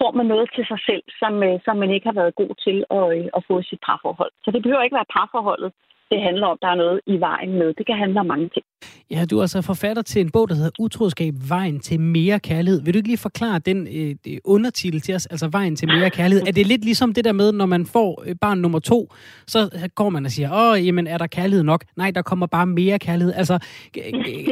får 0.00 0.12
man 0.12 0.26
noget 0.26 0.50
til 0.54 0.64
sig 0.66 0.80
selv, 0.88 1.02
som, 1.20 1.42
øh, 1.42 1.60
som 1.64 1.76
man 1.76 1.90
ikke 1.90 2.06
har 2.06 2.18
været 2.20 2.34
god 2.34 2.52
til 2.64 2.78
at, 2.98 3.06
øh, 3.16 3.26
at 3.36 3.44
få 3.48 3.58
i 3.58 3.68
sit 3.70 3.80
parforhold. 3.86 4.32
Så 4.44 4.50
det 4.50 4.62
behøver 4.62 4.82
ikke 4.82 5.00
være 5.00 5.14
parforholdet, 5.16 5.72
det 6.10 6.22
handler 6.22 6.46
om, 6.46 6.58
der 6.62 6.68
er 6.68 6.82
noget 6.84 7.00
i 7.06 7.16
vejen 7.20 7.52
med. 7.60 7.74
Det 7.74 7.86
kan 7.86 7.98
handle 7.98 8.20
om 8.20 8.26
mange 8.26 8.48
ting. 8.48 8.64
Ja, 9.10 9.24
du 9.24 9.38
er 9.38 9.42
altså 9.42 9.62
forfatter 9.62 10.02
til 10.02 10.20
en 10.20 10.30
bog, 10.30 10.48
der 10.48 10.54
hedder 10.54 10.70
Utroskab, 10.78 11.34
vejen 11.48 11.80
til 11.80 12.00
mere 12.00 12.40
kærlighed. 12.40 12.82
Vil 12.82 12.94
du 12.94 12.98
ikke 12.98 13.08
lige 13.08 13.18
forklare 13.18 13.58
den 13.58 13.88
øh, 14.26 14.38
undertitel 14.44 15.00
til 15.00 15.14
os, 15.14 15.26
altså 15.26 15.48
vejen 15.48 15.76
til 15.76 15.88
mere 15.88 16.10
kærlighed? 16.10 16.46
Er 16.46 16.52
det 16.52 16.66
lidt 16.66 16.84
ligesom 16.84 17.14
det 17.14 17.24
der 17.24 17.32
med, 17.32 17.52
når 17.52 17.66
man 17.66 17.86
får 17.86 18.22
øh, 18.26 18.34
barn 18.40 18.58
nummer 18.58 18.78
to, 18.78 19.12
så 19.46 19.88
går 19.94 20.08
man 20.08 20.24
og 20.24 20.30
siger, 20.30 20.50
åh, 20.52 20.86
jamen, 20.86 21.06
er 21.06 21.18
der 21.18 21.26
kærlighed 21.26 21.62
nok? 21.62 21.84
Nej, 21.96 22.10
der 22.10 22.22
kommer 22.22 22.46
bare 22.46 22.66
mere 22.66 22.98
kærlighed. 22.98 23.34
Altså, 23.34 23.58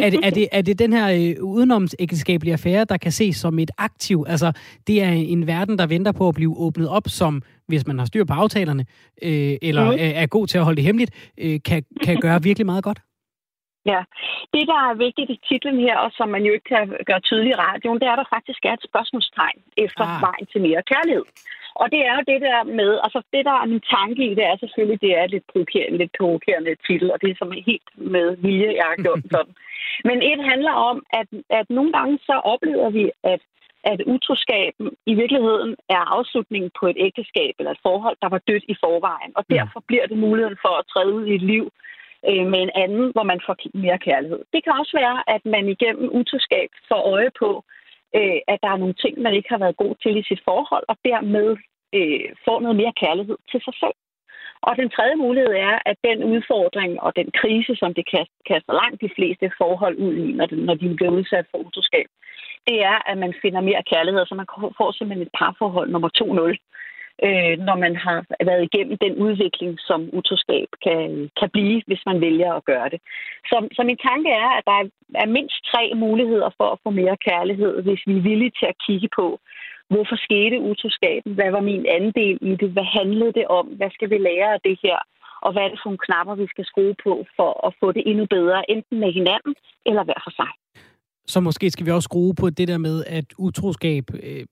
er 0.01 0.11
det, 0.11 0.21
er 0.23 0.31
det, 0.31 0.49
er 0.53 0.63
det 0.63 0.79
den 0.79 0.93
her 0.93 1.37
øh, 1.39 1.45
udenomsægteskabelige 1.45 2.53
affære, 2.53 2.85
der 2.85 2.97
kan 2.97 3.13
ses 3.13 3.37
som 3.37 3.59
et 3.59 3.71
aktiv? 3.79 4.25
Altså, 4.29 4.53
det 4.87 5.03
er 5.03 5.11
en 5.11 5.47
verden, 5.47 5.79
der 5.79 5.87
venter 5.87 6.13
på 6.13 6.29
at 6.29 6.35
blive 6.35 6.59
åbnet 6.59 6.89
op 6.89 7.09
som 7.09 7.43
hvis 7.69 7.87
man 7.87 7.99
har 7.99 8.07
styr 8.07 8.25
på 8.25 8.33
aftalerne, 8.33 8.87
øh, 9.23 9.57
eller 9.63 9.83
er, 9.83 10.11
er 10.11 10.27
god 10.27 10.47
til 10.47 10.59
at 10.59 10.65
holde 10.65 10.77
det 10.77 10.85
hemmeligt, 10.85 11.11
øh, 11.39 11.61
kan, 11.65 11.83
kan 12.03 12.21
gøre 12.21 12.43
virkelig 12.43 12.67
meget 12.67 12.85
godt. 12.85 13.01
Ja, 13.93 14.01
det 14.55 14.65
der 14.73 14.81
er 14.91 15.03
vigtigt 15.07 15.31
i 15.31 15.39
titlen 15.49 15.79
her, 15.87 15.97
og 16.05 16.11
som 16.19 16.29
man 16.29 16.43
jo 16.47 16.53
ikke 16.53 16.69
kan 16.75 16.85
gøre 17.09 17.21
tydeligt 17.21 17.57
i 17.57 17.61
radioen, 17.67 17.99
det 18.01 18.07
er, 18.07 18.15
at 18.17 18.23
der 18.23 18.35
faktisk 18.37 18.61
er 18.65 18.75
et 18.75 18.89
spørgsmålstegn 18.91 19.61
efter 19.85 20.05
ah. 20.05 20.23
vejen 20.27 20.47
til 20.53 20.61
mere 20.69 20.83
kærlighed. 20.93 21.27
Og 21.81 21.87
det 21.93 22.01
er 22.09 22.15
jo 22.19 22.23
det 22.33 22.41
der 22.49 22.61
med, 22.81 22.91
altså 23.05 23.21
det 23.35 23.43
der 23.49 23.57
er 23.63 23.67
min 23.73 23.85
tanke 23.97 24.23
i, 24.29 24.35
det 24.39 24.45
er 24.51 24.57
selvfølgelig, 24.57 25.01
det 25.07 25.13
er 25.21 25.27
lidt 25.27 25.47
provokerende, 25.53 25.99
lidt 25.99 26.15
provokerende 26.19 26.77
titel, 26.87 27.09
og 27.13 27.19
det 27.23 27.31
er 27.31 27.39
som 27.39 27.53
helt 27.71 27.89
med 28.15 28.27
vilje, 28.45 28.79
jeg 28.81 28.87
har 28.91 29.03
gjort 29.05 29.23
sådan. 29.35 29.55
Men 30.09 30.19
et 30.31 30.41
handler 30.51 30.75
om, 30.91 30.97
at, 31.21 31.29
at 31.51 31.67
nogle 31.71 31.93
gange 31.97 32.19
så 32.29 32.35
oplever 32.53 32.91
vi, 32.91 33.05
at 33.33 33.41
at 33.93 34.01
utroskaben 34.15 34.87
i 35.07 35.15
virkeligheden 35.15 35.77
er 35.89 36.03
afslutningen 36.17 36.71
på 36.81 36.87
et 36.87 36.97
ægteskab 37.07 37.55
eller 37.59 37.73
et 37.73 37.85
forhold, 37.89 38.17
der 38.23 38.29
var 38.35 38.41
dødt 38.49 38.65
i 38.69 38.77
forvejen. 38.85 39.33
Og 39.39 39.45
derfor 39.51 39.81
bliver 39.89 40.07
det 40.07 40.19
muligheden 40.19 40.59
for 40.65 40.75
at 40.81 40.87
træde 40.93 41.13
ud 41.13 41.27
i 41.27 41.35
et 41.35 41.43
liv 41.43 41.65
øh, 42.31 42.47
med 42.53 42.61
en 42.63 42.75
anden, 42.85 43.07
hvor 43.15 43.27
man 43.33 43.41
får 43.47 43.57
mere 43.85 43.99
kærlighed. 43.99 44.41
Det 44.53 44.65
kan 44.65 44.73
også 44.81 44.93
være, 45.03 45.19
at 45.35 45.43
man 45.55 45.69
igennem 45.69 46.09
utroskab 46.19 46.69
får 46.89 47.03
øje 47.15 47.31
på, 47.43 47.51
øh, 48.19 48.39
at 48.53 48.59
der 48.63 48.71
er 48.73 48.83
nogle 48.83 49.01
ting, 49.03 49.15
man 49.19 49.35
ikke 49.35 49.53
har 49.55 49.63
været 49.65 49.77
god 49.77 49.95
til 50.03 50.17
i 50.17 50.29
sit 50.29 50.43
forhold, 50.49 50.85
og 50.89 50.97
dermed 51.05 51.49
øh, 51.97 52.29
får 52.45 52.59
noget 52.61 52.77
mere 52.77 52.95
kærlighed 53.03 53.39
til 53.51 53.61
sig 53.67 53.75
selv. 53.83 53.97
Og 54.69 54.73
den 54.77 54.89
tredje 54.91 55.17
mulighed 55.17 55.53
er, 55.69 55.75
at 55.91 55.97
den 56.09 56.19
udfordring 56.33 56.93
og 57.01 57.17
den 57.17 57.29
krise, 57.41 57.73
som 57.77 57.95
det 57.95 58.05
kaster 58.49 58.73
langt 58.83 59.01
de 59.01 59.11
fleste 59.17 59.47
forhold 59.61 59.97
ud 60.07 60.15
i, 60.15 60.33
når, 60.33 60.47
når 60.69 60.75
de 60.75 60.95
bliver 60.97 61.13
udsat 61.19 61.47
for 61.51 61.59
utroskab, 61.59 62.07
det 62.69 62.77
er, 62.91 62.99
at 63.11 63.19
man 63.19 63.35
finder 63.43 63.61
mere 63.61 63.83
kærlighed, 63.93 64.27
så 64.27 64.35
man 64.35 64.47
får 64.79 64.91
simpelthen 64.93 65.27
et 65.27 65.37
parforhold 65.39 65.91
nummer 65.91 66.11
2-0, 66.19 66.57
øh, 67.25 67.55
når 67.67 67.77
man 67.85 67.97
har 67.97 68.19
været 68.51 68.63
igennem 68.69 68.97
den 68.99 69.15
udvikling, 69.27 69.73
som 69.89 70.01
utroskab 70.13 70.69
kan, 70.87 71.31
kan 71.41 71.51
blive, 71.51 71.83
hvis 71.87 72.03
man 72.07 72.21
vælger 72.21 72.53
at 72.53 72.65
gøre 72.65 72.89
det. 72.89 73.01
Så, 73.51 73.69
så 73.77 73.83
min 73.83 73.99
tanke 74.09 74.31
er, 74.31 74.49
at 74.59 74.65
der 74.71 74.79
er 75.23 75.27
mindst 75.37 75.59
tre 75.73 75.93
muligheder 75.95 76.51
for 76.59 76.69
at 76.71 76.79
få 76.85 76.91
mere 76.91 77.17
kærlighed, 77.29 77.83
hvis 77.83 78.03
vi 78.07 78.17
er 78.17 78.27
villige 78.31 78.57
til 78.59 78.67
at 78.73 78.81
kigge 78.87 79.09
på, 79.17 79.41
hvorfor 79.91 80.17
skete 80.27 80.61
utroskaben, 80.61 81.33
hvad 81.35 81.51
var 81.51 81.61
min 81.61 81.87
andel 81.99 82.39
i 82.41 82.53
det, 82.61 82.71
hvad 82.71 82.89
handlede 82.99 83.33
det 83.33 83.47
om, 83.59 83.67
hvad 83.67 83.91
skal 83.91 84.11
vi 84.11 84.19
lære 84.19 84.55
af 84.55 84.61
det 84.65 84.79
her, 84.83 84.99
og 85.45 85.53
hvad 85.53 85.63
er 85.63 85.69
det 85.69 85.79
for 85.81 85.89
nogle 85.89 86.07
knapper, 86.07 86.35
vi 86.35 86.47
skal 86.47 86.65
skrue 86.65 86.95
på 87.07 87.13
for 87.37 87.67
at 87.67 87.75
få 87.81 87.93
det 87.93 88.03
endnu 88.07 88.27
bedre, 88.37 88.71
enten 88.71 89.01
med 89.01 89.13
hinanden 89.13 89.55
eller 89.87 90.05
hver 90.05 90.21
for 90.27 90.35
sig? 90.41 90.51
Så 91.27 91.41
måske 91.41 91.71
skal 91.71 91.87
vi 91.87 91.91
også 91.91 92.07
skrue 92.07 92.35
på 92.35 92.51
det 92.51 92.69
der 92.69 92.79
med, 92.79 93.05
at 93.07 93.25
utroskab, 93.39 94.05
øh, 94.23 94.47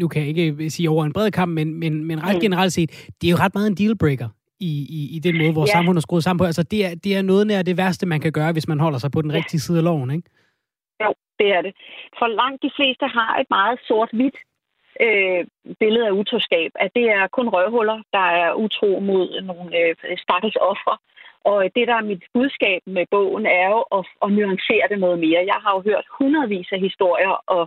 nu 0.00 0.08
kan 0.08 0.22
jeg 0.22 0.28
ikke 0.28 0.70
sige 0.70 0.90
over 0.90 1.04
en 1.04 1.12
bred 1.12 1.30
kamp, 1.30 1.52
men, 1.52 1.74
men, 1.74 2.04
men 2.04 2.22
ret 2.22 2.36
mm. 2.36 2.40
generelt 2.40 2.72
set, 2.72 2.90
det 3.20 3.26
er 3.26 3.30
jo 3.30 3.36
ret 3.36 3.54
meget 3.54 3.66
en 3.66 3.74
dealbreaker 3.74 4.28
i, 4.60 4.72
i, 4.98 5.16
i 5.16 5.18
den 5.18 5.38
måde, 5.38 5.54
vores 5.54 5.70
ja. 5.70 5.72
samfund 5.72 5.96
er 5.96 6.00
skruet 6.00 6.24
sammen 6.24 6.38
på. 6.38 6.44
Altså, 6.44 6.62
det 6.62 6.86
er, 6.86 6.94
det 7.04 7.16
er 7.16 7.22
noget 7.22 7.46
nær 7.46 7.62
det 7.62 7.76
værste, 7.76 8.06
man 8.06 8.20
kan 8.20 8.32
gøre, 8.32 8.52
hvis 8.52 8.68
man 8.68 8.80
holder 8.80 8.98
sig 8.98 9.10
på 9.10 9.22
den 9.22 9.30
ja. 9.30 9.36
rigtige 9.36 9.60
side 9.60 9.78
af 9.78 9.84
loven, 9.84 10.10
ikke? 10.10 10.28
Jo, 11.04 11.14
det 11.38 11.48
er 11.56 11.62
det. 11.62 11.72
For 12.18 12.26
langt 12.26 12.62
de 12.62 12.70
fleste 12.76 13.06
har 13.06 13.38
et 13.40 13.46
meget 13.50 13.78
sort-hvidt 13.88 14.38
øh, 15.00 15.40
billede 15.80 16.06
af 16.06 16.16
utroskab, 16.20 16.70
at 16.74 16.90
det 16.94 17.06
er 17.18 17.26
kun 17.26 17.48
røvhuller, 17.48 17.98
der 18.12 18.26
er 18.42 18.52
utro 18.52 18.90
mod 19.10 19.40
nogle 19.40 19.78
øh, 19.78 19.94
stakkels 20.24 20.56
ofre, 20.56 20.96
og 21.50 21.58
det, 21.76 21.88
der 21.88 21.96
er 21.98 22.10
mit 22.12 22.24
budskab 22.34 22.80
med 22.86 23.04
bogen, 23.10 23.46
er 23.46 23.68
jo 23.74 23.80
at, 23.98 24.04
at 24.24 24.32
nuancere 24.36 24.86
det 24.90 24.98
noget 24.98 25.18
mere. 25.18 25.50
Jeg 25.52 25.58
har 25.64 25.72
jo 25.76 25.80
hørt 25.90 26.06
hundredvis 26.18 26.68
af 26.72 26.80
historier 26.80 27.34
og, 27.56 27.64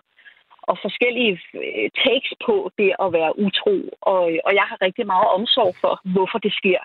og 0.69 0.75
forskellige 0.85 1.33
øh, 1.63 1.87
takes 2.05 2.33
på 2.45 2.55
det 2.79 2.91
at 3.03 3.13
være 3.17 3.37
utro, 3.45 3.77
og, 4.01 4.21
og 4.47 4.51
jeg 4.59 4.65
har 4.69 4.77
rigtig 4.81 5.05
meget 5.13 5.27
omsorg 5.37 5.73
for, 5.81 5.93
hvorfor 6.13 6.39
det 6.45 6.53
sker. 6.59 6.81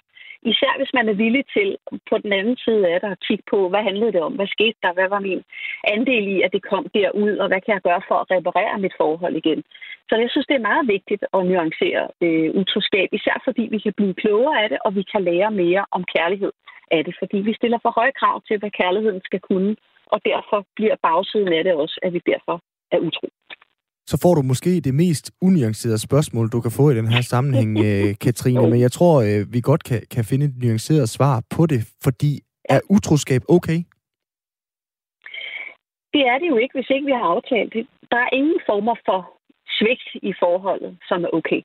Især 0.53 0.73
hvis 0.79 0.95
man 0.99 1.09
er 1.09 1.21
villig 1.25 1.45
til 1.57 1.69
på 2.11 2.19
den 2.25 2.33
anden 2.33 2.57
side 2.65 2.83
af 2.93 3.01
det 3.01 3.11
at 3.15 3.25
kigge 3.27 3.45
på, 3.53 3.69
hvad 3.69 3.83
handlede 3.89 4.13
det 4.13 4.23
om? 4.29 4.33
Hvad 4.39 4.47
skete 4.47 4.79
der? 4.83 4.93
Hvad 4.93 5.09
var 5.09 5.21
min 5.29 5.43
andel 5.95 6.27
i, 6.37 6.43
at 6.43 6.53
det 6.53 6.63
kom 6.71 6.85
derud? 6.95 7.35
Og 7.43 7.49
hvad 7.49 7.61
kan 7.61 7.75
jeg 7.75 7.83
gøre 7.89 8.03
for 8.09 8.17
at 8.21 8.31
reparere 8.35 8.79
mit 8.79 8.95
forhold 9.01 9.37
igen? 9.37 9.61
Så 10.09 10.15
jeg 10.17 10.31
synes, 10.31 10.47
det 10.47 10.57
er 10.57 10.71
meget 10.71 10.87
vigtigt 10.97 11.25
at 11.37 11.47
nuancere 11.47 12.03
øh, 12.25 12.51
utroskab, 12.61 13.09
især 13.13 13.37
fordi 13.45 13.63
vi 13.75 13.79
kan 13.79 13.95
blive 13.97 14.15
klogere 14.23 14.63
af 14.63 14.69
det, 14.69 14.79
og 14.85 14.95
vi 14.99 15.03
kan 15.13 15.25
lære 15.25 15.51
mere 15.51 15.85
om 15.97 16.03
kærlighed 16.17 16.53
af 16.91 17.05
det. 17.05 17.15
Fordi 17.19 17.39
vi 17.49 17.55
stiller 17.55 17.79
for 17.83 17.93
høje 17.99 18.15
krav 18.21 18.37
til, 18.49 18.59
hvad 18.59 18.71
kærligheden 18.71 19.21
skal 19.25 19.41
kunne, 19.41 19.77
og 20.07 20.19
derfor 20.25 20.67
bliver 20.77 20.97
bagsiden 21.03 21.53
af 21.53 21.65
det 21.65 21.75
også, 21.75 21.97
at 22.03 22.13
vi 22.13 22.21
derfor 22.27 22.57
er 22.95 22.99
utro 22.99 23.29
så 24.11 24.17
får 24.23 24.35
du 24.35 24.43
måske 24.43 24.81
det 24.81 24.95
mest 24.95 25.33
unuancerede 25.43 25.99
spørgsmål, 26.09 26.49
du 26.49 26.61
kan 26.61 26.71
få 26.71 26.91
i 26.91 26.97
den 27.01 27.09
her 27.09 27.21
sammenhæng, 27.21 27.71
øh, 27.87 28.15
Katrine. 28.25 28.71
Men 28.71 28.81
jeg 28.81 28.93
tror, 28.93 29.15
øh, 29.23 29.53
vi 29.55 29.61
godt 29.61 29.85
kan, 29.85 30.01
kan 30.15 30.25
finde 30.25 30.47
et 30.47 30.55
nuanceret 30.63 31.09
svar 31.09 31.43
på 31.57 31.67
det, 31.67 31.81
fordi 32.05 32.31
er 32.69 32.81
utroskab 32.91 33.43
okay? 33.49 33.81
Det 36.15 36.23
er 36.33 36.39
det 36.39 36.49
jo 36.53 36.57
ikke, 36.57 36.75
hvis 36.77 36.91
ikke 36.95 37.07
vi 37.07 37.17
har 37.21 37.29
aftalt 37.37 37.73
det. 37.73 37.87
Der 38.11 38.21
er 38.27 38.37
ingen 38.41 38.61
former 38.69 38.97
for 39.09 39.21
svigt 39.79 40.09
i 40.31 40.33
forholdet, 40.43 40.93
som 41.09 41.25
er 41.25 41.31
okay. 41.39 41.61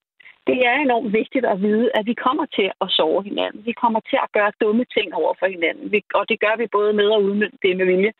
Det 0.49 0.57
er 0.69 0.75
enormt 0.75 1.13
vigtigt 1.21 1.45
at 1.53 1.61
vide, 1.67 1.87
at 1.97 2.05
vi 2.05 2.15
kommer 2.25 2.45
til 2.57 2.67
at 2.83 2.87
sove 2.97 3.23
hinanden. 3.29 3.65
Vi 3.69 3.73
kommer 3.81 3.99
til 4.09 4.19
at 4.25 4.31
gøre 4.37 4.51
dumme 4.61 4.85
ting 4.95 5.07
over 5.21 5.33
for 5.39 5.47
hinanden. 5.55 5.85
og 6.17 6.23
det 6.29 6.37
gør 6.45 6.55
vi 6.61 6.65
både 6.77 6.91
med 6.99 7.09
og 7.15 7.23
uden 7.23 7.41
det 7.63 7.77
med 7.77 7.85
vilje. 7.91 8.11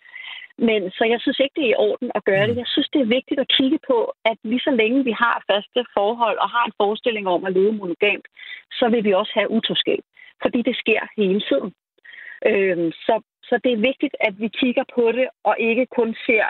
Men 0.67 0.81
så 0.97 1.03
jeg 1.13 1.19
synes 1.21 1.39
ikke, 1.39 1.55
det 1.57 1.65
er 1.65 1.75
i 1.75 1.81
orden 1.87 2.09
at 2.17 2.25
gøre 2.29 2.47
det. 2.47 2.55
Jeg 2.63 2.69
synes, 2.73 2.89
det 2.93 3.01
er 3.01 3.15
vigtigt 3.17 3.39
at 3.39 3.51
kigge 3.57 3.79
på, 3.89 3.97
at 4.29 4.37
lige 4.43 4.65
så 4.67 4.71
længe 4.81 5.03
vi 5.09 5.13
har 5.23 5.35
faste 5.51 5.81
forhold 5.97 6.37
og 6.43 6.49
har 6.55 6.63
en 6.65 6.77
forestilling 6.81 7.25
om 7.35 7.41
at 7.47 7.53
leve 7.53 7.73
monogamt, 7.79 8.27
så 8.79 8.85
vil 8.93 9.03
vi 9.07 9.13
også 9.13 9.33
have 9.35 9.51
utroskab. 9.57 10.03
Fordi 10.43 10.59
det 10.69 10.75
sker 10.83 11.01
hele 11.17 11.41
tiden. 11.49 11.71
Øhm, 12.49 12.91
så, 13.05 13.15
så 13.49 13.55
det 13.63 13.71
er 13.73 13.85
vigtigt, 13.89 14.15
at 14.27 14.33
vi 14.43 14.47
kigger 14.61 14.85
på 14.95 15.03
det, 15.17 15.27
og 15.43 15.55
ikke 15.69 15.85
kun 15.97 16.09
ser 16.27 16.45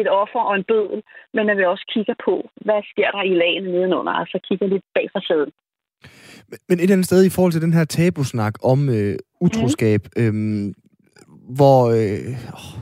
et 0.00 0.08
offer 0.22 0.42
og 0.48 0.54
en 0.56 0.64
bødel, 0.70 1.02
men 1.34 1.50
at 1.50 1.56
vi 1.58 1.64
også 1.64 1.86
kigger 1.94 2.16
på, 2.26 2.34
hvad 2.66 2.80
sker 2.92 3.10
der 3.10 3.22
i 3.22 3.34
lagene 3.42 3.72
nedenunder, 3.72 4.12
altså 4.12 4.38
kigger 4.48 4.66
lidt 4.66 4.84
bag 4.94 5.06
facaden. 5.14 5.52
Men, 6.50 6.58
men 6.68 6.78
et 6.78 6.82
eller 6.82 6.96
andet 6.96 7.10
sted 7.10 7.24
i 7.26 7.34
forhold 7.36 7.52
til 7.52 7.66
den 7.66 7.72
her 7.78 7.84
tabusnak 7.84 8.54
om 8.72 8.78
øh, 8.96 9.16
utroskab, 9.40 10.00
mm. 10.16 10.22
øhm, 10.22 10.74
hvor, 11.48 11.90
øh, 11.90 12.36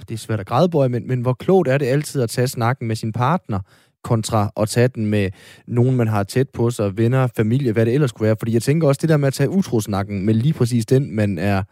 det 0.08 0.14
er 0.14 0.18
svært 0.18 0.40
at 0.40 0.46
græde, 0.46 0.88
men, 0.88 1.08
men 1.08 1.20
hvor 1.20 1.32
klogt 1.32 1.68
er 1.68 1.78
det 1.78 1.86
altid 1.86 2.22
at 2.22 2.30
tage 2.30 2.48
snakken 2.48 2.88
med 2.88 2.96
sin 2.96 3.12
partner, 3.12 3.60
kontra 4.04 4.52
at 4.56 4.68
tage 4.68 4.88
den 4.88 5.06
med 5.06 5.30
nogen, 5.66 5.96
man 5.96 6.08
har 6.08 6.22
tæt 6.22 6.48
på 6.48 6.70
sig, 6.70 6.98
venner, 6.98 7.26
familie, 7.36 7.72
hvad 7.72 7.86
det 7.86 7.94
ellers 7.94 8.12
kunne 8.12 8.26
være. 8.26 8.36
Fordi 8.38 8.52
jeg 8.52 8.62
tænker 8.62 8.88
også, 8.88 8.98
det 9.02 9.08
der 9.08 9.16
med 9.16 9.26
at 9.26 9.34
tage 9.34 9.50
utrosnakken 9.50 10.26
med 10.26 10.34
lige 10.34 10.52
præcis 10.52 10.86
den, 10.86 11.16
man 11.16 11.38
er 11.38 11.62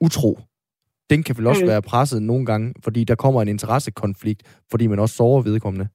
utro, 0.00 0.38
den 1.10 1.22
kan 1.22 1.38
vel 1.38 1.46
også 1.46 1.62
mm. 1.62 1.68
være 1.68 1.82
presset 1.82 2.22
nogle 2.22 2.46
gange, 2.46 2.74
fordi 2.84 3.04
der 3.04 3.14
kommer 3.14 3.42
en 3.42 3.48
interessekonflikt, 3.48 4.42
fordi 4.70 4.86
man 4.86 4.98
også 4.98 5.14
sover 5.14 5.42
vedkommende. 5.42 5.88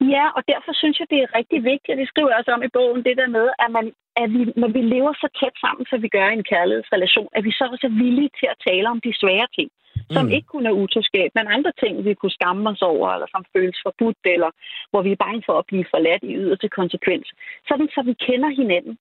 Ja, 0.00 0.24
og 0.36 0.42
derfor 0.52 0.72
synes 0.80 0.96
jeg, 0.98 1.06
det 1.10 1.18
er 1.22 1.34
rigtig 1.38 1.64
vigtigt, 1.64 1.94
og 1.94 1.98
det 2.00 2.08
skriver 2.08 2.30
jeg 2.30 2.38
også 2.38 2.52
om 2.52 2.62
i 2.62 2.74
bogen, 2.78 3.04
det 3.04 3.16
der 3.16 3.26
med, 3.38 3.46
at, 3.64 3.70
man, 3.76 3.86
at 4.22 4.28
vi, 4.34 4.40
når 4.62 4.68
vi 4.76 4.82
lever 4.94 5.12
så 5.12 5.28
tæt 5.40 5.56
sammen, 5.64 5.86
som 5.90 6.02
vi 6.02 6.08
gør 6.08 6.28
i 6.28 6.38
en 6.38 6.50
kærlighedsrelation, 6.52 7.28
at 7.36 7.44
vi 7.44 7.52
så 7.58 7.64
også 7.72 7.86
er 7.86 7.98
villige 8.04 8.30
til 8.38 8.48
at 8.52 8.60
tale 8.68 8.88
om 8.94 9.00
de 9.06 9.12
svære 9.22 9.48
ting, 9.56 9.70
som 10.10 10.24
mm. 10.26 10.32
ikke 10.36 10.48
kun 10.54 10.66
er 10.66 10.78
utroskab, 10.82 11.30
men 11.34 11.54
andre 11.56 11.72
ting, 11.82 12.04
vi 12.04 12.14
kunne 12.14 12.38
skamme 12.38 12.70
os 12.70 12.82
over, 12.82 13.06
eller 13.14 13.28
som 13.30 13.44
føles 13.54 13.78
forbudt, 13.86 14.22
eller 14.34 14.50
hvor 14.90 15.02
vi 15.02 15.10
er 15.12 15.22
bange 15.26 15.42
for 15.46 15.56
at 15.58 15.68
blive 15.70 15.86
forladt 15.92 16.22
i 16.22 16.36
yderste 16.42 16.68
konsekvens. 16.68 17.26
Sådan, 17.68 17.88
så 17.94 18.00
vi 18.08 18.14
kender 18.26 18.50
hinanden. 18.60 18.98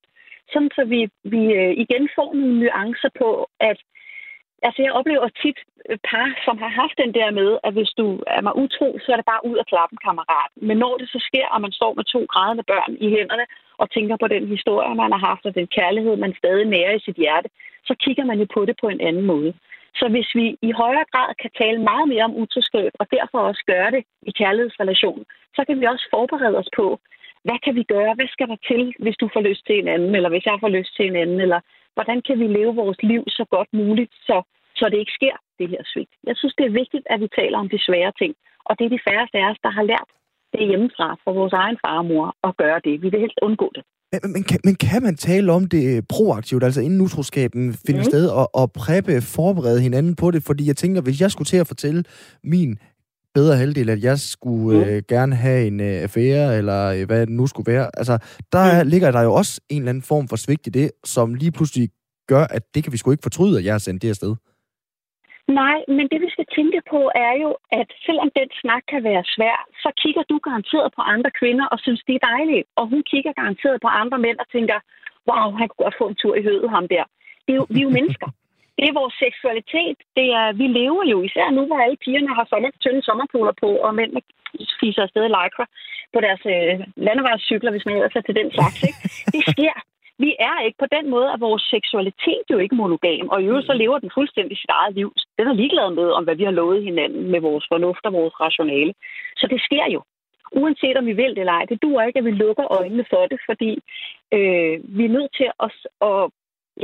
Sådan, 0.54 0.72
så 0.78 0.84
vi, 0.94 1.00
vi 1.34 1.42
øh, 1.60 1.74
igen 1.84 2.10
får 2.16 2.30
nogle 2.34 2.60
nuancer 2.60 3.10
på, 3.22 3.30
at 3.60 3.80
Altså, 4.66 4.80
jeg 4.86 4.92
oplever 5.00 5.28
tit 5.44 5.60
øh, 5.90 5.98
par, 6.10 6.28
som 6.46 6.56
har 6.64 6.72
haft 6.82 6.98
den 7.04 7.12
der 7.20 7.30
med, 7.40 7.50
at 7.68 7.74
hvis 7.74 7.92
du 8.00 8.06
er 8.36 8.42
mig 8.42 8.56
utro, 8.64 8.88
så 9.04 9.08
er 9.12 9.18
det 9.20 9.32
bare 9.34 9.46
ud 9.50 9.58
af 9.62 9.66
klappen, 9.72 9.98
kammerat. 10.08 10.52
Men 10.68 10.78
når 10.84 10.94
det 10.98 11.08
så 11.10 11.20
sker, 11.28 11.48
og 11.54 11.62
man 11.62 11.72
står 11.80 11.94
med 11.94 12.04
to 12.04 12.22
grædende 12.34 12.64
børn 12.72 12.94
i 13.06 13.08
hænderne 13.16 13.46
og 13.82 13.92
tænker 13.92 14.16
på 14.20 14.28
den 14.28 14.48
historie, 14.48 14.96
man 14.96 15.12
har 15.16 15.24
haft, 15.30 15.46
og 15.46 15.56
den 15.56 15.68
kærlighed, 15.78 16.16
man 16.16 16.34
stadig 16.42 16.66
nærer 16.66 16.94
i 16.96 17.06
sit 17.08 17.18
hjerte, 17.24 17.50
så 17.86 17.94
kigger 18.04 18.26
man 18.26 18.40
jo 18.40 18.48
på 18.54 18.66
det 18.66 18.76
på 18.82 18.88
en 18.90 19.02
anden 19.02 19.26
måde. 19.34 19.54
Så 20.00 20.06
hvis 20.14 20.30
vi 20.40 20.46
i 20.62 20.72
højere 20.72 21.10
grad 21.14 21.30
kan 21.42 21.52
tale 21.62 21.80
meget 21.90 22.08
mere 22.08 22.24
om 22.30 22.38
utroskab, 22.44 22.92
og 23.00 23.06
derfor 23.12 23.40
også 23.40 23.64
gøre 23.74 23.92
det 23.92 24.04
i 24.30 24.32
kærlighedsrelationen, 24.32 25.26
så 25.56 25.62
kan 25.68 25.80
vi 25.80 25.86
også 25.86 26.06
forberede 26.16 26.58
os 26.58 26.70
på, 26.76 27.00
hvad 27.48 27.60
kan 27.66 27.76
vi 27.76 27.84
gøre? 27.84 28.14
Hvad 28.16 28.30
skal 28.36 28.48
der 28.48 28.60
til, 28.70 28.94
hvis 29.04 29.18
du 29.22 29.30
får 29.34 29.42
lyst 29.50 29.64
til 29.66 29.76
en 29.80 29.88
anden, 29.96 30.16
eller 30.16 30.30
hvis 30.30 30.46
jeg 30.46 30.58
får 30.60 30.72
lyst 30.78 30.96
til 30.96 31.06
en 31.08 31.16
anden, 31.24 31.40
eller 31.46 31.60
hvordan 31.98 32.20
kan 32.28 32.38
vi 32.42 32.48
leve 32.58 32.74
vores 32.84 33.00
liv 33.12 33.22
så 33.38 33.44
godt 33.56 33.70
muligt, 33.82 34.14
så, 34.28 34.38
så 34.80 34.86
det 34.92 34.98
ikke 35.04 35.18
sker, 35.20 35.36
det 35.60 35.68
her 35.74 35.84
svigt. 35.92 36.14
Jeg 36.30 36.36
synes, 36.40 36.56
det 36.58 36.66
er 36.66 36.80
vigtigt, 36.82 37.06
at 37.14 37.20
vi 37.24 37.28
taler 37.40 37.58
om 37.64 37.70
de 37.74 37.80
svære 37.88 38.14
ting, 38.22 38.34
og 38.68 38.74
det 38.78 38.84
er 38.86 38.94
de 38.96 39.06
færreste 39.08 39.36
af 39.42 39.46
os, 39.52 39.60
der 39.66 39.72
har 39.78 39.86
lært 39.92 40.10
det 40.54 40.68
hjemmefra 40.70 41.08
fra 41.24 41.32
vores 41.40 41.54
egen 41.64 41.78
far 41.84 41.98
og 42.02 42.06
mor 42.12 42.28
at 42.48 42.54
gøre 42.62 42.80
det. 42.86 42.94
Vi 43.04 43.08
vil 43.10 43.24
helst 43.26 43.40
undgå 43.48 43.68
det. 43.76 43.84
Men, 44.12 44.32
men, 44.34 44.44
kan, 44.50 44.60
men 44.68 44.76
kan 44.76 45.02
man 45.08 45.16
tale 45.16 45.48
om 45.58 45.64
det 45.76 45.86
proaktivt, 46.16 46.64
altså 46.64 46.82
inden 46.82 47.02
utroskaben 47.02 47.64
finder 47.86 48.04
mm. 48.04 48.12
sted, 48.12 48.26
og, 48.40 48.48
og 48.62 48.72
præppe, 48.72 49.22
forberede 49.22 49.82
hinanden 49.82 50.16
på 50.16 50.32
det? 50.32 50.42
Fordi 50.44 50.68
jeg 50.68 50.78
tænker, 50.78 51.02
hvis 51.02 51.22
jeg 51.22 51.32
skulle 51.32 51.50
til 51.54 51.58
at 51.58 51.68
fortælle 51.68 52.04
min 52.44 52.80
bedre 53.40 53.56
halvdel, 53.62 53.90
at 53.96 54.02
jeg 54.10 54.18
skulle 54.34 54.78
mm. 54.78 54.90
øh, 54.90 55.00
gerne 55.14 55.36
have 55.46 55.62
en 55.70 55.78
øh, 55.90 55.96
affære, 56.08 56.48
eller 56.60 56.80
øh, 56.96 57.04
hvad 57.10 57.20
det 57.28 57.36
nu 57.40 57.46
skulle 57.48 57.72
være. 57.74 57.86
Altså, 58.00 58.16
der 58.56 58.64
mm. 58.68 58.90
ligger 58.94 59.10
der 59.16 59.22
jo 59.28 59.32
også 59.42 59.54
en 59.74 59.82
eller 59.82 59.92
anden 59.94 60.10
form 60.12 60.26
for 60.32 60.38
svigt 60.44 60.68
i 60.70 60.72
det, 60.80 60.88
som 61.14 61.28
lige 61.42 61.54
pludselig 61.58 61.86
gør, 62.32 62.44
at 62.58 62.64
det 62.74 62.80
kan 62.84 62.92
vi 62.94 62.98
sgu 62.98 63.08
ikke 63.12 63.28
fortryde, 63.30 63.56
at 63.60 63.66
jeg 63.66 63.74
har 63.78 63.84
sendt 63.88 64.02
det 64.04 64.10
afsted. 64.16 64.34
Nej, 65.62 65.78
men 65.98 66.06
det 66.12 66.20
vi 66.26 66.30
skal 66.36 66.48
tænke 66.58 66.80
på 66.94 67.02
er 67.28 67.34
jo, 67.44 67.50
at 67.80 67.90
selvom 68.06 68.30
den 68.40 68.50
snak 68.62 68.84
kan 68.92 69.02
være 69.10 69.24
svær, 69.36 69.58
så 69.84 69.90
kigger 70.02 70.24
du 70.32 70.36
garanteret 70.48 70.90
på 70.98 71.02
andre 71.14 71.32
kvinder 71.40 71.66
og 71.74 71.78
synes, 71.86 72.02
det 72.08 72.16
er 72.16 72.28
dejligt. 72.32 72.66
Og 72.80 72.86
hun 72.92 73.02
kigger 73.12 73.34
garanteret 73.40 73.78
på 73.86 73.90
andre 74.02 74.18
mænd 74.26 74.38
og 74.44 74.48
tænker, 74.56 74.78
wow, 75.30 75.48
han 75.60 75.68
kunne 75.68 75.84
godt 75.86 76.00
få 76.02 76.06
en 76.10 76.20
tur 76.22 76.36
i 76.40 76.46
hødet, 76.48 76.70
ham 76.76 76.86
der. 76.94 77.04
Det 77.46 77.52
er 77.54 77.60
jo, 77.62 77.66
vi 77.76 77.80
er 77.80 77.88
jo 77.88 77.98
mennesker 78.00 78.30
det 78.78 78.86
er 78.88 79.00
vores 79.02 79.16
seksualitet. 79.26 79.98
Det 80.18 80.28
er, 80.42 80.48
vi 80.62 80.68
lever 80.80 81.04
jo, 81.14 81.18
især 81.28 81.48
nu, 81.58 81.62
hvor 81.66 81.80
alle 81.84 81.98
pigerne 82.06 82.36
har 82.38 82.46
sommer, 82.50 82.70
tynde 82.84 83.02
sommerpoler 83.08 83.54
på, 83.64 83.70
og 83.86 83.96
mændene 83.96 84.22
fiser 84.82 85.02
afsted 85.04 85.24
i 85.26 85.34
lycra 85.38 85.66
på 86.14 86.20
deres 86.26 86.44
øh, 86.56 86.74
landevejscykler, 87.08 87.72
hvis 87.72 87.86
man 87.86 87.96
ellers 87.96 88.16
er 88.20 88.26
til 88.26 88.40
den 88.40 88.50
slags. 88.52 88.80
Ikke? 88.90 89.00
Det 89.36 89.44
sker. 89.54 89.76
Vi 90.26 90.36
er 90.40 90.66
ikke 90.66 90.80
på 90.84 90.90
den 90.96 91.10
måde, 91.10 91.30
at 91.34 91.40
vores 91.40 91.64
seksualitet 91.76 92.46
jo 92.52 92.58
ikke 92.58 92.76
monogam, 92.76 93.30
og 93.34 93.42
i 93.42 93.46
øvrigt 93.46 93.68
så 93.68 93.74
lever 93.74 94.00
den 94.00 94.12
fuldstændig 94.14 94.58
sit 94.58 94.74
eget 94.80 94.94
liv. 94.96 95.10
Den 95.38 95.48
er 95.48 95.54
ligeglad 95.54 95.90
med, 96.00 96.10
om 96.18 96.24
hvad 96.24 96.36
vi 96.36 96.44
har 96.44 96.52
lovet 96.52 96.84
hinanden 96.84 97.32
med 97.32 97.40
vores 97.40 97.66
fornuft 97.72 98.06
og 98.06 98.14
vores 98.14 98.36
rationale. 98.40 98.94
Så 99.40 99.48
det 99.52 99.62
sker 99.62 99.86
jo. 99.96 100.02
Uanset 100.52 100.98
om 100.98 101.06
vi 101.06 101.14
vil 101.14 101.30
det 101.36 101.38
eller 101.38 101.54
ej, 101.54 101.66
det 101.66 101.82
duer 101.82 102.04
ikke, 102.04 102.20
at 102.20 102.26
vi 102.26 102.32
lukker 102.32 102.74
øjnene 102.80 103.06
for 103.10 103.26
det, 103.32 103.40
fordi 103.46 103.72
øh, 104.38 104.76
vi 104.98 105.06
er 105.06 105.16
nødt 105.18 105.32
til 105.40 105.50
at, 105.66 105.72
at, 106.10 106.24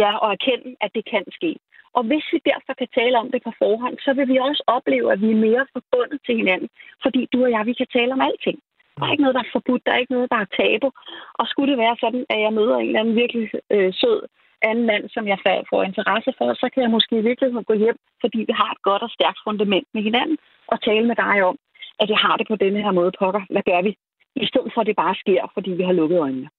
ja, 0.04 0.12
at 0.26 0.32
erkende, 0.36 0.76
at 0.82 0.92
det 0.96 1.06
kan 1.06 1.24
ske. 1.32 1.52
Og 1.98 2.04
hvis 2.10 2.26
vi 2.34 2.40
derfor 2.52 2.74
kan 2.82 2.90
tale 3.00 3.16
om 3.24 3.32
det 3.32 3.42
på 3.44 3.52
forhånd, 3.64 3.98
så 4.06 4.12
vil 4.14 4.28
vi 4.28 4.38
også 4.38 4.64
opleve, 4.68 5.08
at 5.14 5.22
vi 5.22 5.30
er 5.32 5.46
mere 5.48 5.66
forbundet 5.76 6.20
til 6.26 6.36
hinanden. 6.42 6.70
Fordi 7.04 7.22
du 7.34 7.38
og 7.46 7.52
jeg, 7.52 7.66
vi 7.66 7.74
kan 7.74 7.90
tale 7.98 8.14
om 8.14 8.26
alting. 8.30 8.60
Der 8.98 9.06
er 9.06 9.12
ikke 9.12 9.26
noget, 9.26 9.38
der 9.38 9.46
er 9.46 9.56
forbudt. 9.56 9.86
Der 9.86 9.92
er 9.92 10.02
ikke 10.02 10.16
noget, 10.18 10.32
der 10.34 10.40
er 10.42 10.54
tabu. 10.58 10.90
Og 11.40 11.46
skulle 11.48 11.72
det 11.72 11.84
være 11.86 11.98
sådan, 12.04 12.26
at 12.34 12.40
jeg 12.42 12.54
møder 12.54 12.78
en 12.78 12.88
eller 12.88 13.00
anden 13.00 13.16
virkelig 13.16 13.46
øh, 13.76 13.94
sød 14.02 14.20
anden 14.70 14.86
mand, 14.92 15.10
som 15.10 15.28
jeg 15.28 15.40
får 15.70 15.84
interesse 15.84 16.32
for, 16.38 16.54
så 16.54 16.70
kan 16.74 16.84
jeg 16.84 16.92
måske 16.92 17.18
i 17.18 17.28
virkeligheden 17.30 17.70
gå 17.72 17.74
hjem, 17.74 17.98
fordi 18.22 18.40
vi 18.50 18.54
har 18.62 18.72
et 18.72 18.82
godt 18.82 19.02
og 19.02 19.10
stærkt 19.10 19.40
fundament 19.48 19.88
med 19.94 20.02
hinanden, 20.04 20.38
og 20.68 20.78
tale 20.82 21.06
med 21.08 21.16
dig 21.16 21.44
om, 21.50 21.58
at 22.00 22.10
jeg 22.10 22.18
har 22.18 22.38
det 22.38 22.48
på 22.48 22.56
denne 22.56 22.82
her 22.86 22.92
måde, 22.92 23.12
pokker. 23.20 23.42
Hvad 23.50 23.64
gør 23.70 23.82
vi? 23.82 23.92
I 24.36 24.46
stedet 24.46 24.72
for, 24.74 24.82
at 24.82 24.88
det 24.88 24.96
bare 24.96 25.16
sker, 25.16 25.52
fordi 25.54 25.72
vi 25.72 25.84
har 25.84 25.94
lukket 26.00 26.20
øjnene. 26.20 26.50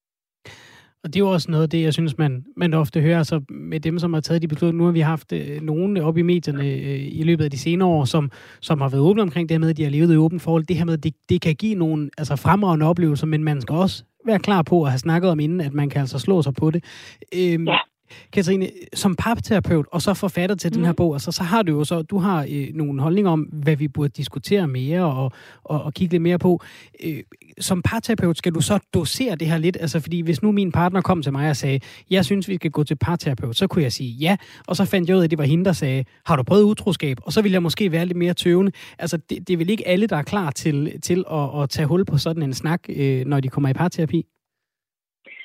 Og 1.05 1.15
det 1.15 1.21
er 1.21 1.25
jo 1.25 1.31
også 1.31 1.51
noget 1.51 1.63
af 1.63 1.71
det, 1.71 1.83
jeg 1.83 1.93
synes, 1.93 2.19
man, 2.19 2.45
man 2.57 2.75
ofte 2.75 3.01
hører 3.01 3.19
altså 3.19 3.41
med 3.49 3.81
dem, 3.81 3.99
som 3.99 4.13
har 4.13 4.21
taget 4.21 4.43
de 4.43 4.49
beslutninger. 4.49 4.79
Nu 4.79 4.85
har 4.85 4.93
vi 4.93 5.01
haft 5.01 5.33
øh, 5.33 5.63
nogen 5.63 5.97
op 5.97 6.19
i 6.19 6.23
medierne 6.23 6.65
øh, 6.65 7.09
i 7.13 7.23
løbet 7.23 7.45
af 7.45 7.51
de 7.51 7.59
senere 7.59 7.89
år, 7.89 8.05
som, 8.05 8.31
som 8.61 8.81
har 8.81 8.89
været 8.89 9.03
åbne 9.03 9.23
omkring 9.23 9.49
det 9.49 9.55
her 9.55 9.59
med, 9.59 9.71
at 9.71 9.77
de 9.77 9.83
har 9.83 9.91
levet 9.91 10.15
i 10.15 10.17
åbent 10.17 10.43
forhold. 10.43 10.65
Det 10.65 10.77
her 10.77 10.85
med, 10.85 10.99
det, 10.99 11.15
det 11.29 11.41
kan 11.41 11.55
give 11.55 11.75
nogle 11.75 12.11
altså, 12.19 12.37
fremragende 12.37 12.87
oplevelser, 12.87 13.27
men 13.27 13.45
man 13.45 13.61
skal 13.61 13.75
også 13.75 14.05
være 14.27 14.39
klar 14.39 14.63
på 14.63 14.83
at 14.83 14.91
have 14.91 14.99
snakket 14.99 15.31
om 15.31 15.41
inden, 15.41 15.61
at 15.61 15.73
man 15.73 15.91
kan 15.91 16.01
altså 16.01 16.19
slå 16.19 16.43
sig 16.43 16.55
på 16.55 16.71
det. 16.71 16.85
Øhm, 17.35 17.69
ja. 17.69 17.79
Katrine, 18.33 18.71
som 18.95 19.15
parterapeut 19.15 19.87
og 19.93 20.03
så 20.03 20.15
forfatter 20.15 20.57
til 20.57 20.71
mm. 20.71 20.75
den 20.75 20.85
her 20.85 20.93
bog, 20.93 21.15
altså, 21.15 21.33
så 21.33 21.43
har 21.43 21.63
du 21.63 21.73
jo 21.73 21.85
så, 21.85 22.03
du 22.03 22.19
har 22.19 22.47
øh, 22.51 22.69
nogle 22.75 23.03
holdninger 23.03 23.31
om, 23.31 23.41
hvad 23.41 23.77
vi 23.77 23.89
burde 23.89 24.09
diskutere 24.09 24.69
mere 24.69 25.05
og, 25.05 25.33
og, 25.65 25.83
og 25.83 25.95
kigge 25.95 26.15
lidt 26.15 26.23
mere 26.23 26.39
på. 26.39 26.61
Øh, 27.05 27.23
som 27.61 27.83
parterapeut 27.83 28.39
skal 28.39 28.55
du 28.55 28.61
så 28.61 28.79
dosere 28.95 29.37
det 29.37 29.49
her 29.49 29.59
lidt, 29.59 29.77
altså 29.81 30.01
fordi 30.01 30.21
hvis 30.21 30.43
nu 30.43 30.53
min 30.53 30.73
partner 30.73 31.01
kom 31.01 31.23
til 31.23 31.33
mig 31.33 31.51
og 31.51 31.57
sagde, 31.57 31.81
jeg 32.11 32.25
synes, 32.25 32.49
vi 32.49 32.55
skal 32.55 32.71
gå 32.71 32.85
til 32.85 32.97
parterapeut, 32.97 33.57
så 33.57 33.67
kunne 33.67 33.83
jeg 33.83 33.93
sige 33.93 34.11
ja, 34.11 34.37
og 34.67 34.77
så 34.77 34.85
fandt 34.85 35.09
jeg 35.09 35.17
ud 35.17 35.21
af, 35.21 35.25
at 35.25 35.31
det 35.31 35.39
var 35.39 35.45
hende, 35.45 35.65
der 35.65 35.73
sagde, 35.73 36.05
har 36.27 36.37
du 36.37 36.43
prøvet 36.43 36.63
utroskab? 36.63 37.19
Og 37.23 37.33
så 37.33 37.43
ville 37.43 37.55
jeg 37.55 37.63
måske 37.63 37.93
være 37.93 38.07
lidt 38.07 38.19
mere 38.19 38.35
tøvende. 38.35 38.73
Altså, 38.99 39.17
det, 39.17 39.49
det 39.49 39.55
er 39.55 39.57
vel 39.57 39.71
ikke 39.71 39.89
alle, 39.89 40.07
der 40.07 40.17
er 40.17 40.23
klar 40.23 40.51
til, 40.51 41.01
til 41.03 41.25
at, 41.31 41.63
at 41.63 41.71
tage 41.71 41.87
hul 41.87 42.05
på 42.05 42.19
sådan 42.19 42.43
en 42.43 42.55
snak, 42.55 42.81
øh, 42.89 43.27
når 43.27 43.41
de 43.41 43.49
kommer 43.49 43.69
i 43.69 43.73
parterapi? 43.73 44.27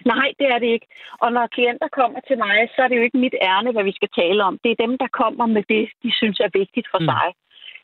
Nej, 0.06 0.34
det 0.40 0.48
er 0.48 0.60
det 0.60 0.70
ikke. 0.76 0.88
Og 1.24 1.32
når 1.32 1.48
klienter 1.48 1.88
kommer 1.88 2.20
til 2.28 2.38
mig, 2.38 2.70
så 2.76 2.82
er 2.82 2.88
det 2.88 2.98
jo 2.98 3.02
ikke 3.02 3.18
mit 3.18 3.36
ærne, 3.42 3.72
hvad 3.72 3.84
vi 3.84 3.92
skal 3.92 4.10
tale 4.16 4.44
om. 4.44 4.60
Det 4.64 4.72
er 4.72 4.84
dem, 4.86 4.98
der 4.98 5.08
kommer 5.22 5.46
med 5.46 5.64
det, 5.70 5.90
de 6.04 6.12
synes 6.20 6.40
er 6.40 6.58
vigtigt 6.62 6.88
for 6.92 7.00
mm. 7.00 7.06
sig. 7.06 7.28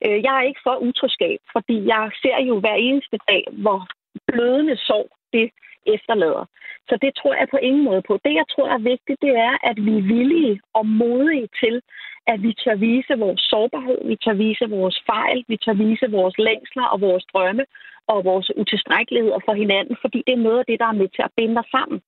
Øh, 0.05 0.17
jeg 0.25 0.33
er 0.37 0.47
ikke 0.49 0.61
for 0.63 0.75
utroskab, 0.87 1.39
fordi 1.51 1.77
jeg 1.87 2.11
ser 2.21 2.37
jo 2.49 2.59
hver 2.59 2.77
eneste 2.87 3.17
dag, 3.27 3.43
hvor 3.51 3.87
blødende 4.27 4.77
sorg 4.77 5.09
det 5.33 5.49
efterlader. 5.95 6.45
Så 6.89 6.97
det 7.01 7.11
tror 7.15 7.33
jeg 7.33 7.47
på 7.51 7.57
ingen 7.57 7.83
måde 7.83 8.01
på. 8.07 8.13
Det, 8.25 8.33
jeg 8.41 8.47
tror 8.53 8.67
er 8.67 8.87
vigtigt, 8.93 9.21
det 9.21 9.33
er, 9.49 9.55
at 9.69 9.77
vi 9.85 9.93
er 9.97 10.07
villige 10.15 10.61
og 10.73 10.85
modige 10.85 11.49
til, 11.61 11.81
at 12.27 12.43
vi 12.43 12.51
tør 12.63 12.75
vise 12.75 13.13
vores 13.23 13.41
sårbarhed, 13.51 13.99
vi 14.11 14.15
tør 14.23 14.33
vise 14.33 14.65
vores 14.69 14.97
fejl, 15.11 15.39
vi 15.47 15.57
tør 15.57 15.73
vise 15.73 16.07
vores 16.11 16.37
længsler 16.37 16.85
og 16.93 17.01
vores 17.01 17.25
drømme 17.33 17.65
og 18.07 18.25
vores 18.25 18.47
utilstrækkeligheder 18.61 19.39
for 19.45 19.53
hinanden, 19.53 19.95
fordi 20.01 20.23
det 20.27 20.33
er 20.33 20.45
noget 20.47 20.59
af 20.59 20.65
det, 20.69 20.79
der 20.79 20.87
er 20.89 20.99
med 21.01 21.09
til 21.15 21.23
at 21.27 21.35
binde 21.37 21.59
os 21.59 21.71
sammen. 21.75 22.01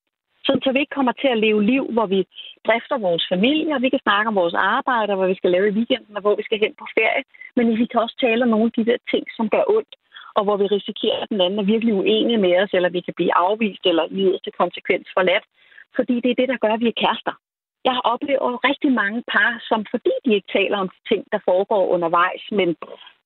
så 0.45 0.69
vi 0.73 0.79
ikke 0.79 0.97
kommer 0.97 1.11
til 1.21 1.29
at 1.31 1.41
leve 1.45 1.63
liv, 1.63 1.83
hvor 1.95 2.05
vi 2.05 2.19
drifter 2.67 2.97
vores 3.07 3.25
familie, 3.33 3.81
vi 3.81 3.89
kan 3.89 4.05
snakke 4.07 4.27
om 4.27 4.35
vores 4.35 4.53
arbejde, 4.53 5.15
hvad 5.15 5.27
vi 5.27 5.39
skal 5.41 5.51
lave 5.51 5.67
i 5.69 5.77
weekenden, 5.79 6.15
og 6.17 6.21
hvor 6.21 6.35
vi 6.35 6.43
skal 6.43 6.59
hen 6.63 6.73
på 6.79 6.85
ferie. 6.97 7.23
Men 7.55 7.65
vi 7.79 7.85
kan 7.85 8.01
også 8.01 8.17
tale 8.25 8.43
om 8.43 8.49
nogle 8.49 8.69
af 8.69 8.75
de 8.77 8.85
der 8.89 8.97
ting, 9.11 9.23
som 9.37 9.49
gør 9.49 9.63
ondt, 9.77 9.93
og 10.37 10.43
hvor 10.43 10.57
vi 10.57 10.65
risikerer, 10.77 11.19
at 11.23 11.29
den 11.29 11.41
anden 11.41 11.59
er 11.59 11.71
virkelig 11.73 11.93
uenig 11.93 12.39
med 12.39 12.53
os, 12.61 12.71
eller 12.73 12.89
vi 12.89 13.01
kan 13.01 13.13
blive 13.17 13.37
afvist, 13.45 13.83
eller 13.85 14.05
i 14.11 14.23
til 14.43 14.53
konsekvens 14.61 15.07
forladt. 15.15 15.45
Fordi 15.95 16.15
det 16.23 16.29
er 16.31 16.39
det, 16.41 16.49
der 16.49 16.57
gør, 16.63 16.73
at 16.73 16.83
vi 16.85 16.87
er 16.87 17.01
kærester. 17.03 17.35
Jeg 17.89 17.97
oplever 18.13 18.49
rigtig 18.69 18.91
mange 19.01 19.21
par, 19.33 19.51
som 19.69 19.79
fordi 19.91 20.13
de 20.25 20.35
ikke 20.35 20.51
taler 20.57 20.77
om 20.83 20.89
de 20.95 21.01
ting, 21.11 21.21
der 21.33 21.39
foregår 21.49 21.83
undervejs, 21.95 22.43
men 22.59 22.69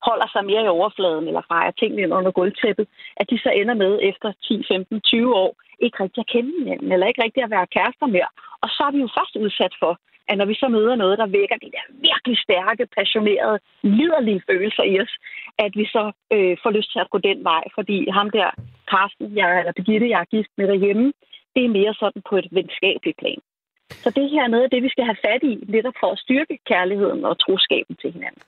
holder 0.09 0.27
sig 0.33 0.43
mere 0.45 0.63
i 0.65 0.73
overfladen 0.77 1.27
eller 1.27 1.43
fejrer 1.51 1.71
tingene 1.71 2.01
ind 2.01 2.13
under 2.17 2.31
gulvtæppet, 2.31 2.87
at 3.19 3.29
de 3.31 3.37
så 3.43 3.49
ender 3.61 3.75
med 3.83 3.93
efter 4.09 4.29
10, 4.47 4.63
15, 4.67 5.01
20 5.01 5.35
år 5.43 5.51
ikke 5.83 6.03
rigtig 6.03 6.21
at 6.21 6.31
kende 6.33 6.51
hinanden, 6.59 6.91
eller 6.91 7.07
ikke 7.07 7.23
rigtig 7.23 7.43
at 7.43 7.53
være 7.55 7.73
kærester 7.75 8.07
mere. 8.15 8.31
Og 8.63 8.69
så 8.75 8.81
er 8.87 8.91
vi 8.91 8.99
jo 9.05 9.09
først 9.17 9.35
udsat 9.35 9.73
for, 9.81 9.93
at 10.29 10.37
når 10.37 10.45
vi 10.45 10.55
så 10.61 10.67
møder 10.67 10.95
noget, 10.95 11.17
der 11.17 11.35
vækker 11.39 11.57
de 11.63 11.73
der 11.75 11.85
virkelig 12.09 12.37
stærke, 12.45 12.83
passionerede, 12.97 13.59
liderlige 13.83 14.43
følelser 14.49 14.83
i 14.83 14.99
os, 15.03 15.13
at 15.65 15.71
vi 15.79 15.85
så 15.95 16.03
øh, 16.35 16.57
får 16.63 16.71
lyst 16.77 16.91
til 16.91 16.99
at 16.99 17.09
gå 17.13 17.17
den 17.17 17.43
vej, 17.43 17.63
fordi 17.77 17.97
ham 18.17 18.29
der, 18.29 18.49
Carsten, 18.91 19.37
jeg, 19.37 19.59
eller 19.59 19.73
Birgitte, 19.77 20.09
jeg 20.09 20.19
er 20.21 20.33
gift 20.35 20.51
med 20.57 20.67
derhjemme, 20.67 21.07
det 21.55 21.61
er 21.65 21.75
mere 21.79 21.93
sådan 21.93 22.21
på 22.29 22.35
et 22.37 22.47
venskabeligt 22.51 23.17
plan. 23.21 23.41
Så 24.03 24.09
det 24.09 24.29
her 24.29 24.43
er 24.43 24.47
noget 24.47 24.63
af 24.63 24.69
det, 24.69 24.83
vi 24.83 24.89
skal 24.89 25.05
have 25.05 25.19
fat 25.27 25.41
i, 25.51 25.53
lidt 25.73 25.85
for 25.99 26.11
at 26.11 26.19
styrke 26.19 26.59
kærligheden 26.67 27.25
og 27.25 27.39
troskaben 27.39 27.95
til 28.01 28.11
hinanden. 28.11 28.41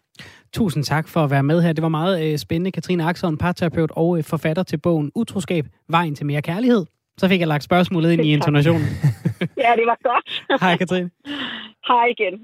Tusind 0.54 0.84
tak 0.84 1.08
for 1.08 1.20
at 1.20 1.32
være 1.32 1.44
med 1.44 1.62
her. 1.62 1.74
Det 1.74 1.82
var 1.82 1.90
meget 1.90 2.16
øh, 2.26 2.38
spændende. 2.38 2.72
Katrine 2.72 3.04
Axon, 3.04 3.38
parterapeut 3.38 3.92
og 3.92 4.18
øh, 4.18 4.24
forfatter 4.24 4.64
til 4.64 4.78
bogen 4.78 5.12
Utroskab, 5.16 5.66
Vejen 5.90 6.16
til 6.16 6.26
mere 6.26 6.42
kærlighed. 6.42 6.86
Så 7.18 7.28
fik 7.28 7.40
jeg 7.40 7.48
lagt 7.48 7.64
spørgsmålet 7.64 8.12
ind 8.12 8.26
i 8.26 8.34
intonationen. 8.34 8.88
ja, 9.66 9.72
det 9.80 9.86
var 9.92 9.98
godt. 10.04 10.62
Hej, 10.62 10.78
Katrine. 10.78 11.10
Hej 11.88 12.06
igen. 12.16 12.36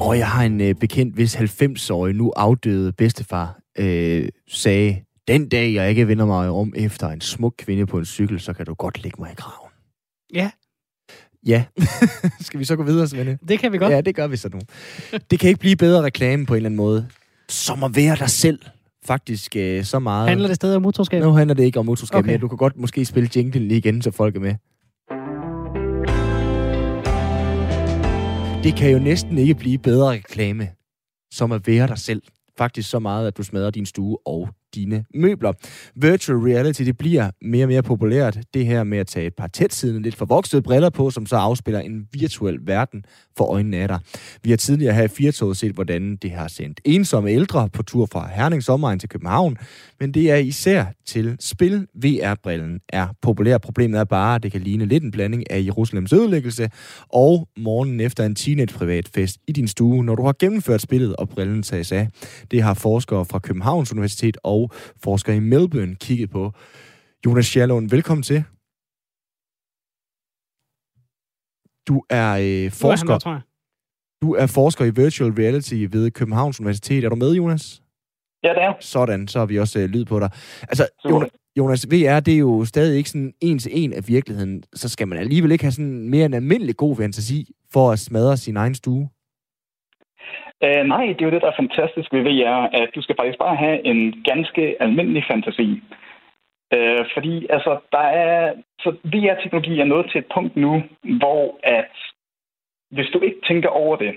Og 0.00 0.18
jeg 0.18 0.28
har 0.28 0.44
en 0.44 0.60
øh, 0.60 0.74
bekendt, 0.74 1.14
hvis 1.14 1.36
90-årig 1.36 2.14
nu 2.14 2.32
afdøde 2.36 2.92
bedstefar 2.92 3.58
øh, 3.78 4.28
sagde, 4.48 5.05
den 5.28 5.48
dag 5.48 5.74
jeg 5.74 5.90
ikke 5.90 6.08
vender 6.08 6.26
mig 6.26 6.50
om 6.50 6.72
efter 6.76 7.08
en 7.08 7.20
smuk 7.20 7.54
kvinde 7.58 7.86
på 7.86 7.98
en 7.98 8.04
cykel, 8.04 8.40
så 8.40 8.52
kan 8.52 8.66
du 8.66 8.74
godt 8.74 9.02
lægge 9.02 9.22
mig 9.22 9.32
i 9.32 9.34
graven. 9.34 9.70
Ja. 10.34 10.50
Ja. 11.46 11.64
Skal 12.46 12.60
vi 12.60 12.64
så 12.64 12.76
gå 12.76 12.82
videre, 12.82 13.08
Svende? 13.08 13.38
Det 13.48 13.58
kan 13.58 13.72
vi 13.72 13.78
godt. 13.78 13.92
Ja, 13.92 14.00
det 14.00 14.14
gør 14.14 14.26
vi 14.26 14.36
så 14.36 14.48
nu. 14.48 14.60
det 15.30 15.38
kan 15.38 15.48
ikke 15.48 15.60
blive 15.60 15.76
bedre 15.76 16.02
reklame 16.02 16.46
på 16.46 16.54
en 16.54 16.56
eller 16.56 16.68
anden 16.68 16.76
måde, 16.76 17.08
som 17.48 17.84
at 17.84 17.96
være 17.96 18.16
dig 18.16 18.30
selv 18.30 18.58
faktisk 19.04 19.56
øh, 19.56 19.84
så 19.84 19.98
meget. 19.98 20.28
Handler 20.28 20.46
det 20.46 20.56
stadig 20.56 20.76
om 20.76 20.82
motorskab? 20.82 21.22
Nu 21.22 21.32
handler 21.32 21.54
det 21.54 21.64
ikke 21.64 21.78
om 21.78 21.86
motorskab 21.86 22.18
okay. 22.18 22.28
mere. 22.28 22.38
Du 22.38 22.48
kan 22.48 22.58
godt 22.58 22.76
måske 22.76 23.04
spille 23.04 23.30
jingle 23.36 23.60
lige 23.60 23.78
igen, 23.78 24.02
så 24.02 24.10
folk 24.10 24.36
er 24.36 24.40
med. 24.40 24.54
Det 28.64 28.76
kan 28.76 28.90
jo 28.90 28.98
næsten 28.98 29.38
ikke 29.38 29.54
blive 29.54 29.78
bedre 29.78 30.10
reklame, 30.10 30.68
som 31.30 31.52
at 31.52 31.66
være 31.66 31.86
dig 31.86 31.98
selv. 31.98 32.22
Faktisk 32.58 32.90
så 32.90 32.98
meget, 32.98 33.26
at 33.26 33.36
du 33.36 33.42
smadrer 33.42 33.70
din 33.70 33.86
stue 33.86 34.18
og 34.26 34.48
dine 34.74 35.04
møbler. 35.14 35.52
Virtual 35.94 36.38
reality, 36.38 36.82
det 36.82 36.98
bliver 36.98 37.30
mere 37.42 37.64
og 37.64 37.68
mere 37.68 37.82
populært. 37.82 38.38
Det 38.54 38.66
her 38.66 38.84
med 38.84 38.98
at 38.98 39.06
tage 39.06 39.26
et 39.26 39.34
par 39.34 39.46
tætsiddende, 39.46 40.02
lidt 40.02 40.14
forvoksede 40.14 40.62
briller 40.62 40.90
på, 40.90 41.10
som 41.10 41.26
så 41.26 41.36
afspiller 41.36 41.80
en 41.80 42.06
virtuel 42.12 42.58
verden 42.62 43.04
for 43.36 43.44
øjnene 43.44 43.76
af 43.76 43.88
dig. 43.88 43.98
Vi 44.42 44.50
har 44.50 44.56
tidligere 44.56 44.94
her 44.94 45.02
i 45.02 45.08
Firtoget 45.08 45.56
set, 45.56 45.72
hvordan 45.72 46.16
det 46.16 46.30
har 46.30 46.48
sendt 46.48 46.80
ensomme 46.84 47.30
ældre 47.30 47.68
på 47.68 47.82
tur 47.82 48.06
fra 48.12 48.28
Herning 48.34 48.62
Sommeregn 48.62 48.98
til 48.98 49.08
København, 49.08 49.56
men 50.00 50.14
det 50.14 50.30
er 50.30 50.36
især 50.36 50.84
til 51.06 51.36
spil. 51.40 51.86
VR-brillen 51.94 52.80
er 52.88 53.06
populær. 53.22 53.58
Problemet 53.58 54.00
er 54.00 54.04
bare, 54.04 54.34
at 54.34 54.42
det 54.42 54.52
kan 54.52 54.60
ligne 54.60 54.86
lidt 54.86 55.04
en 55.04 55.10
blanding 55.10 55.50
af 55.50 55.64
Jerusalems 55.64 56.12
ødelæggelse 56.12 56.70
og 57.12 57.48
morgenen 57.56 58.00
efter 58.00 58.24
en 58.24 58.34
teenage-privatfest 58.34 59.36
i 59.48 59.52
din 59.52 59.68
stue, 59.68 60.04
når 60.04 60.14
du 60.14 60.24
har 60.24 60.34
gennemført 60.38 60.80
spillet 60.80 61.16
og 61.16 61.28
brillen 61.28 61.62
tages 61.62 61.92
af. 61.92 62.08
Det 62.50 62.62
har 62.62 62.74
forskere 62.74 63.24
fra 63.24 63.38
Københavns 63.38 63.92
Universitet 63.92 64.36
og 64.42 64.55
forsker 65.04 65.32
i 65.32 65.40
Melbourne 65.40 65.94
kigget 65.94 66.30
på. 66.30 66.52
Jonas 67.26 67.46
Scherlund, 67.46 67.90
velkommen 67.90 68.22
til. 68.22 68.44
Du 71.88 71.96
er 72.10 72.30
øh, 72.46 72.72
forsker. 72.82 73.14
Er 73.14 73.18
der, 73.18 73.40
du 74.22 74.28
er 74.34 74.46
forsker 74.46 74.84
i 74.84 74.90
virtual 75.02 75.32
reality 75.32 75.86
ved 75.90 76.10
Københavns 76.10 76.60
Universitet. 76.60 77.04
Er 77.04 77.08
du 77.08 77.16
med, 77.16 77.32
Jonas? 77.34 77.82
Ja, 78.42 78.48
det 78.48 78.62
er. 78.62 78.72
Sådan, 78.80 79.28
så 79.28 79.38
har 79.38 79.46
vi 79.46 79.58
også 79.58 79.78
øh, 79.78 79.88
lyd 79.88 80.04
på 80.04 80.20
dig. 80.20 80.30
Altså, 80.62 80.84
Jonas, 81.10 81.30
Jonas, 81.58 81.86
VR, 81.90 82.20
det 82.20 82.34
er 82.34 82.38
jo 82.38 82.64
stadig 82.64 82.96
ikke 82.96 83.10
sådan 83.10 83.34
en 83.40 83.58
til 83.58 83.70
en 83.74 83.92
af 83.92 84.08
virkeligheden. 84.08 84.62
Så 84.74 84.88
skal 84.88 85.08
man 85.08 85.18
alligevel 85.18 85.52
ikke 85.52 85.64
have 85.64 85.72
sådan 85.72 86.08
mere 86.08 86.26
en 86.26 86.34
almindelig 86.34 86.76
god 86.76 86.96
fantasi 86.96 87.54
for 87.72 87.92
at 87.92 87.98
smadre 87.98 88.36
sin 88.36 88.56
egen 88.56 88.74
stue? 88.74 89.08
Uh, 90.64 90.82
nej, 90.94 91.06
det 91.06 91.20
er 91.22 91.26
jo 91.26 91.30
det, 91.30 91.42
der 91.42 91.50
er 91.50 91.62
fantastisk 91.62 92.12
ved 92.12 92.22
VR, 92.22 92.62
at 92.80 92.88
du 92.94 93.02
skal 93.02 93.16
faktisk 93.18 93.38
bare 93.38 93.56
have 93.56 93.86
en 93.86 94.22
ganske 94.22 94.76
almindelig 94.80 95.24
fantasi. 95.30 95.82
Uh, 96.76 97.04
fordi 97.14 97.46
altså, 97.50 97.78
der 97.92 98.06
er, 98.24 98.54
så 98.78 98.90
VR-teknologi 99.04 99.80
er 99.80 99.84
nået 99.84 100.10
til 100.10 100.18
et 100.18 100.32
punkt 100.34 100.56
nu, 100.56 100.82
hvor 101.20 101.60
at 101.62 101.94
hvis 102.90 103.10
du 103.12 103.18
ikke 103.20 103.40
tænker 103.48 103.68
over 103.68 103.96
det, 103.96 104.14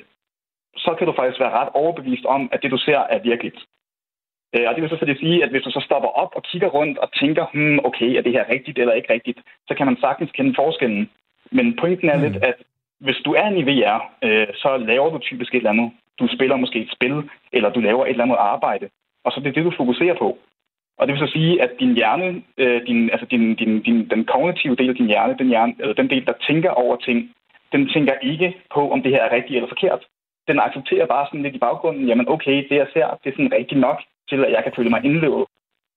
så 0.78 0.96
kan 0.98 1.08
du 1.08 1.14
faktisk 1.14 1.40
være 1.40 1.58
ret 1.60 1.70
overbevist 1.74 2.26
om, 2.26 2.50
at 2.52 2.62
det, 2.64 2.72
du 2.72 2.78
ser, 2.78 3.00
er 3.00 3.20
virkeligt. 3.20 3.60
Uh, 4.58 4.66
og 4.68 4.76
det 4.76 4.82
vil 4.82 4.90
selvfølgelig 4.90 5.22
sige, 5.22 5.44
at 5.44 5.50
hvis 5.50 5.64
du 5.64 5.72
så 5.72 5.82
stopper 5.86 6.10
op 6.10 6.32
og 6.36 6.44
kigger 6.44 6.68
rundt 6.68 6.98
og 6.98 7.14
tænker, 7.14 7.46
hmm, 7.54 7.80
okay, 7.84 8.10
er 8.18 8.22
det 8.22 8.32
her 8.32 8.50
rigtigt 8.50 8.80
eller 8.80 8.94
ikke 8.94 9.14
rigtigt, 9.14 9.40
så 9.68 9.74
kan 9.76 9.86
man 9.86 9.98
sagtens 10.02 10.32
kende 10.32 10.54
forskellen. 10.56 11.10
Men 11.52 11.76
pointen 11.76 12.10
er 12.10 12.18
mm. 12.18 12.24
lidt, 12.24 12.44
at 12.44 12.56
hvis 13.00 13.18
du 13.26 13.34
er 13.34 13.50
i 13.52 13.64
VR, 13.70 14.00
øh, 14.24 14.48
så 14.54 14.78
laver 14.78 15.10
du 15.10 15.18
typisk 15.18 15.54
et 15.54 15.58
eller 15.58 15.70
andet 15.70 15.92
du 16.20 16.28
spiller 16.36 16.56
måske 16.56 16.80
et 16.80 16.92
spil, 16.96 17.30
eller 17.54 17.70
du 17.70 17.80
laver 17.80 18.06
et 18.06 18.10
eller 18.10 18.24
andet 18.24 18.38
arbejde, 18.40 18.90
og 19.26 19.32
så 19.32 19.40
det 19.40 19.48
er 19.48 19.52
det, 19.52 19.66
du 19.66 19.74
fokuserer 19.78 20.18
på. 20.24 20.38
Og 20.98 21.08
det 21.08 21.14
vil 21.14 21.28
så 21.28 21.32
sige, 21.34 21.62
at 21.62 21.72
din 21.80 21.94
hjerne, 21.96 22.44
øh, 22.58 22.88
din, 22.88 23.10
altså 23.14 23.26
din, 23.32 23.56
din, 23.56 23.82
din, 23.82 24.10
den 24.10 24.26
kognitive 24.26 24.76
del 24.76 24.90
af 24.90 24.96
din 24.96 25.12
hjerne, 25.14 25.38
den, 25.38 25.48
hjerne, 25.48 25.74
eller 25.80 25.94
den 25.94 26.10
del, 26.10 26.26
der 26.26 26.34
tænker 26.48 26.70
over 26.70 26.96
ting, 26.96 27.20
den 27.72 27.90
tænker 27.94 28.14
ikke 28.14 28.54
på, 28.74 28.92
om 28.92 29.02
det 29.04 29.12
her 29.12 29.24
er 29.24 29.36
rigtigt 29.36 29.56
eller 29.56 29.70
forkert. 29.70 30.02
Den 30.48 30.60
accepterer 30.60 31.06
bare 31.06 31.26
sådan 31.28 31.44
lidt 31.44 31.56
i 31.56 31.66
baggrunden, 31.68 32.08
jamen 32.08 32.30
okay, 32.30 32.58
det 32.70 32.76
jeg 32.76 32.88
ser, 32.94 33.08
det 33.24 33.30
er 33.30 33.36
sådan 33.38 33.58
rigtigt 33.60 33.80
nok 33.80 34.00
til, 34.30 34.46
at 34.46 34.52
jeg 34.52 34.64
kan 34.64 34.74
føle 34.76 34.90
mig 34.90 35.06
indlevet. 35.06 35.46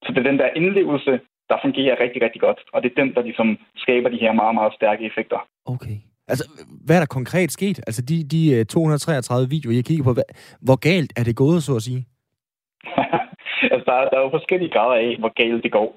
Så 0.03 0.11
det 0.11 0.17
er 0.17 0.31
den 0.31 0.39
der 0.39 0.49
indlevelse, 0.55 1.19
der 1.49 1.57
fungerer 1.61 1.99
rigtig, 1.99 2.21
rigtig 2.21 2.41
godt. 2.41 2.59
Og 2.73 2.83
det 2.83 2.91
er 2.91 3.01
den, 3.01 3.13
der 3.15 3.21
ligesom 3.21 3.57
skaber 3.75 4.09
de 4.09 4.23
her 4.23 4.33
meget, 4.33 4.55
meget 4.55 4.73
stærke 4.73 5.05
effekter. 5.05 5.47
Okay. 5.65 5.97
Altså, 6.33 6.45
hvad 6.85 6.95
er 6.95 7.03
der 7.03 7.17
konkret 7.19 7.51
sket? 7.51 7.77
Altså, 7.87 8.01
de, 8.09 8.15
de 8.33 8.41
øh, 8.55 8.65
233 8.65 9.49
videoer, 9.55 9.75
jeg 9.75 9.85
kigger 9.85 10.03
på, 10.03 10.13
hvad, 10.13 10.29
hvor 10.67 10.79
galt 10.89 11.11
er 11.19 11.23
det 11.23 11.35
gået, 11.43 11.63
så 11.63 11.71
at 11.79 11.85
sige? 11.89 12.01
altså, 13.73 13.85
der, 13.89 13.95
der 14.09 14.17
er 14.17 14.25
jo 14.27 14.37
forskellige 14.37 14.73
grader 14.75 14.97
af, 15.05 15.11
hvor 15.21 15.33
galt 15.41 15.63
det 15.65 15.71
går. 15.79 15.89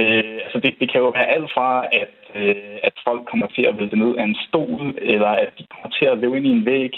Øh, 0.00 0.34
altså, 0.44 0.58
det, 0.62 0.70
det 0.80 0.86
kan 0.90 1.00
jo 1.04 1.08
være 1.18 1.32
alt 1.36 1.50
fra, 1.56 1.68
at, 2.02 2.14
øh, 2.40 2.76
at 2.88 2.94
folk 3.06 3.22
kommer 3.30 3.46
til 3.46 3.64
at 3.68 3.76
vælte 3.78 3.98
ned 4.02 4.12
af 4.20 4.24
en 4.30 4.38
stol, 4.46 4.84
eller 5.14 5.32
at 5.44 5.50
de 5.58 5.64
kommer 5.72 5.90
til 5.98 6.06
at 6.12 6.18
løbe 6.18 6.36
ind 6.36 6.46
i 6.46 6.56
en 6.58 6.66
væg, 6.72 6.92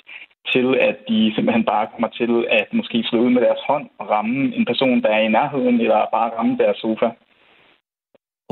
til 0.53 0.69
at 0.89 0.97
de 1.09 1.19
simpelthen 1.35 1.65
bare 1.73 1.91
kommer 1.93 2.11
til 2.21 2.33
at 2.61 2.67
måske 2.79 2.99
slå 3.09 3.19
ud 3.25 3.31
med 3.31 3.43
deres 3.43 3.63
hånd 3.69 3.87
og 4.01 4.11
ramme 4.15 4.57
en 4.59 4.65
person, 4.71 5.03
der 5.03 5.11
er 5.17 5.23
i 5.25 5.35
nærheden, 5.39 5.81
eller 5.85 6.01
bare 6.17 6.35
ramme 6.39 6.57
deres 6.63 6.79
sofa. 6.85 7.09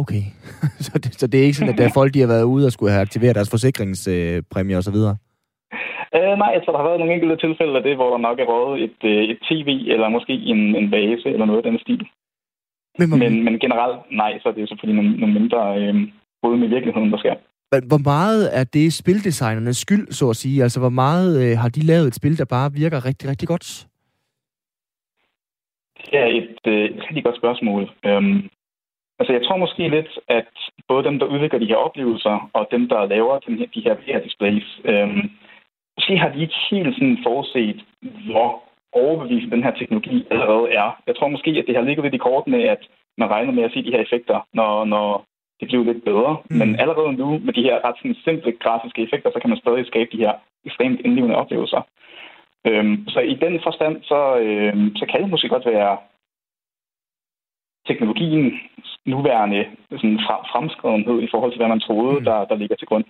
Okay, 0.03 0.23
så, 0.87 0.93
det, 1.03 1.15
så 1.21 1.27
det 1.27 1.41
er 1.41 1.45
ikke 1.45 1.59
sådan, 1.59 1.73
at 1.73 1.79
der 1.79 1.87
er 1.89 1.99
folk, 2.01 2.15
de 2.15 2.21
har 2.21 2.33
været 2.35 2.51
ude 2.55 2.67
og 2.67 2.73
skulle 2.73 2.93
have 2.93 3.07
aktiveret 3.07 3.35
deres 3.35 3.51
forsikringspræmie 3.51 4.77
øh, 4.77 4.79
osv.? 4.79 4.99
Øh, 6.17 6.35
nej, 6.43 6.51
jeg 6.55 6.61
tror, 6.63 6.73
der 6.73 6.81
har 6.81 6.89
været 6.89 7.01
nogle 7.01 7.15
enkelte 7.15 7.37
tilfælde 7.37 7.77
af 7.77 7.83
det, 7.83 7.95
hvor 7.97 8.11
der 8.11 8.19
nok 8.29 8.39
er 8.39 8.49
rådet 8.53 8.85
et, 8.87 9.01
øh, 9.11 9.23
et 9.33 9.39
tv, 9.49 9.69
eller 9.95 10.09
måske 10.09 10.33
en, 10.53 10.61
en 10.81 10.91
vase, 10.91 11.29
eller 11.35 11.47
noget 11.47 11.65
af 11.65 11.71
den 11.71 11.79
stil. 11.85 12.03
Men, 12.99 13.11
men, 13.11 13.19
men, 13.19 13.45
men 13.45 13.59
generelt, 13.59 13.99
nej, 14.11 14.39
så 14.41 14.49
er 14.49 14.53
det 14.53 14.69
selvfølgelig 14.69 15.03
nogle, 15.03 15.21
nogle 15.21 15.35
mindre 15.41 15.61
øh, 15.81 15.95
brud 16.43 16.57
med 16.57 16.69
virkeligheden, 16.69 17.13
der 17.13 17.19
sker. 17.19 17.35
Hvor 17.93 18.03
meget 18.05 18.59
er 18.59 18.65
det 18.65 18.93
spildesignernes 18.93 19.77
skyld, 19.77 20.07
så 20.13 20.31
at 20.31 20.37
sige? 20.37 20.63
Altså, 20.63 20.81
hvor 20.81 20.95
meget 21.05 21.31
øh, 21.43 21.59
har 21.59 21.69
de 21.69 21.87
lavet 21.87 22.07
et 22.07 22.15
spil, 22.15 22.39
der 22.39 22.45
bare 22.45 22.73
virker 22.73 23.05
rigtig, 23.05 23.31
rigtig 23.31 23.49
godt? 23.49 23.87
Det 26.11 26.19
er 26.25 26.27
et, 26.27 26.61
øh, 26.73 26.85
rigtig 27.09 27.25
godt 27.25 27.37
spørgsmål. 27.37 27.91
Øhm, 28.05 28.49
Altså, 29.19 29.33
jeg 29.33 29.43
tror 29.45 29.57
måske 29.57 29.89
lidt, 29.89 30.19
at 30.29 30.53
både 30.89 31.05
dem, 31.05 31.19
der 31.19 31.27
udvikler 31.27 31.59
de 31.59 31.73
her 31.73 31.77
oplevelser, 31.77 32.51
og 32.53 32.69
dem, 32.71 32.89
der 32.89 33.07
laver 33.07 33.39
de 33.75 33.85
her 33.87 33.95
VR-displays, 33.95 34.81
øhm, 34.85 35.31
måske 35.97 36.19
har 36.19 36.29
de 36.33 36.41
ikke 36.41 36.59
helt 36.71 36.95
sådan 36.95 37.19
forudset, 37.27 37.85
hvor 38.31 38.63
overbevisende 38.93 39.57
den 39.57 39.65
her 39.65 39.75
teknologi 39.75 40.27
allerede 40.31 40.67
er. 40.71 40.89
Jeg 41.07 41.17
tror 41.17 41.29
måske, 41.29 41.51
at 41.51 41.65
det 41.67 41.77
har 41.77 41.83
ligget 41.83 42.05
lidt 42.05 42.15
i 42.15 42.25
kortene, 42.29 42.59
at 42.75 42.83
man 43.19 43.31
regner 43.31 43.53
med 43.53 43.65
at 43.65 43.73
se 43.73 43.85
de 43.85 43.91
her 43.91 44.01
effekter, 44.07 44.47
når, 44.53 44.85
når 44.85 45.25
det 45.61 45.69
bliver 45.69 45.85
lidt 45.85 46.05
bedre. 46.05 46.37
Mm. 46.51 46.57
Men 46.57 46.81
allerede 46.81 47.13
nu, 47.13 47.29
med 47.47 47.53
de 47.53 47.63
her 47.63 47.77
ret 47.85 47.97
sådan, 47.99 48.17
simple 48.25 48.53
grafiske 48.53 49.03
effekter, 49.03 49.31
så 49.31 49.39
kan 49.41 49.51
man 49.51 49.59
stadig 49.59 49.87
skabe 49.87 50.11
de 50.13 50.23
her 50.25 50.35
ekstremt 50.65 51.01
indlevende 51.01 51.37
oplevelser. 51.37 51.83
Øhm, 52.67 53.09
så 53.09 53.21
i 53.21 53.35
den 53.35 53.61
forstand, 53.63 54.03
så, 54.03 54.21
øhm, 54.37 54.97
så 54.97 55.07
kan 55.07 55.23
det 55.23 55.31
måske 55.31 55.49
godt 55.49 55.67
være 55.67 55.97
teknologien 57.89 58.53
nuværende 59.07 59.65
sådan, 59.91 60.21
fremskredenhed 60.53 61.23
i 61.23 61.29
forhold 61.31 61.53
til, 61.53 61.59
hvad 61.59 61.69
man 61.69 61.81
troede, 61.81 62.19
mm. 62.19 62.25
der, 62.25 62.45
der 62.45 62.57
ligger 62.57 62.77
til 62.77 62.89
grund. 62.91 63.05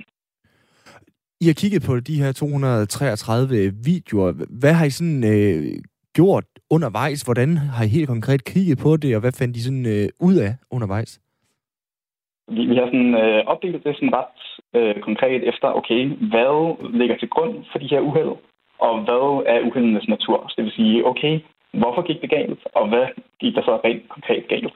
I 1.41 1.47
har 1.47 1.57
kigget 1.63 1.83
på 1.89 2.01
de 2.01 2.23
her 2.23 2.33
233 2.33 3.73
videoer. 3.85 4.33
Hvad 4.61 4.73
har 4.73 4.85
I 4.87 4.91
sådan 4.91 5.23
øh, 5.35 5.63
gjort 6.15 6.45
undervejs? 6.71 7.23
Hvordan 7.23 7.51
har 7.57 7.85
I 7.85 7.89
helt 7.97 8.09
konkret 8.15 8.45
kigget 8.45 8.79
på 8.85 8.97
det, 8.97 9.11
og 9.17 9.21
hvad 9.21 9.33
fandt 9.41 9.57
I 9.57 9.63
sådan 9.67 9.87
øh, 9.95 10.09
ud 10.29 10.37
af 10.47 10.53
undervejs? 10.71 11.13
Vi, 12.55 12.63
vi 12.71 12.77
har 12.77 12.87
sådan 12.87 13.15
øh, 13.23 13.41
opdelt 13.53 13.85
det 13.85 13.97
sådan 13.97 14.17
ret 14.21 14.39
øh, 14.77 14.97
konkret 15.09 15.41
efter, 15.51 15.69
okay, 15.81 16.01
hvad 16.33 16.55
ligger 17.01 17.17
til 17.19 17.29
grund 17.29 17.55
for 17.71 17.79
de 17.79 17.91
her 17.93 18.01
uheld, 18.01 18.35
og 18.87 18.95
hvad 19.07 19.27
er 19.53 19.67
uheldenes 19.67 20.09
natur? 20.09 20.39
Så 20.49 20.55
det 20.57 20.65
vil 20.65 20.79
sige, 20.81 21.07
okay, 21.07 21.35
hvorfor 21.73 22.03
gik 22.03 22.21
det 22.21 22.31
galt, 22.31 22.61
og 22.75 22.89
hvad 22.89 23.07
gik 23.41 23.55
der 23.55 23.63
så 23.63 23.81
rent 23.85 24.09
konkret 24.09 24.49
galt? 24.49 24.75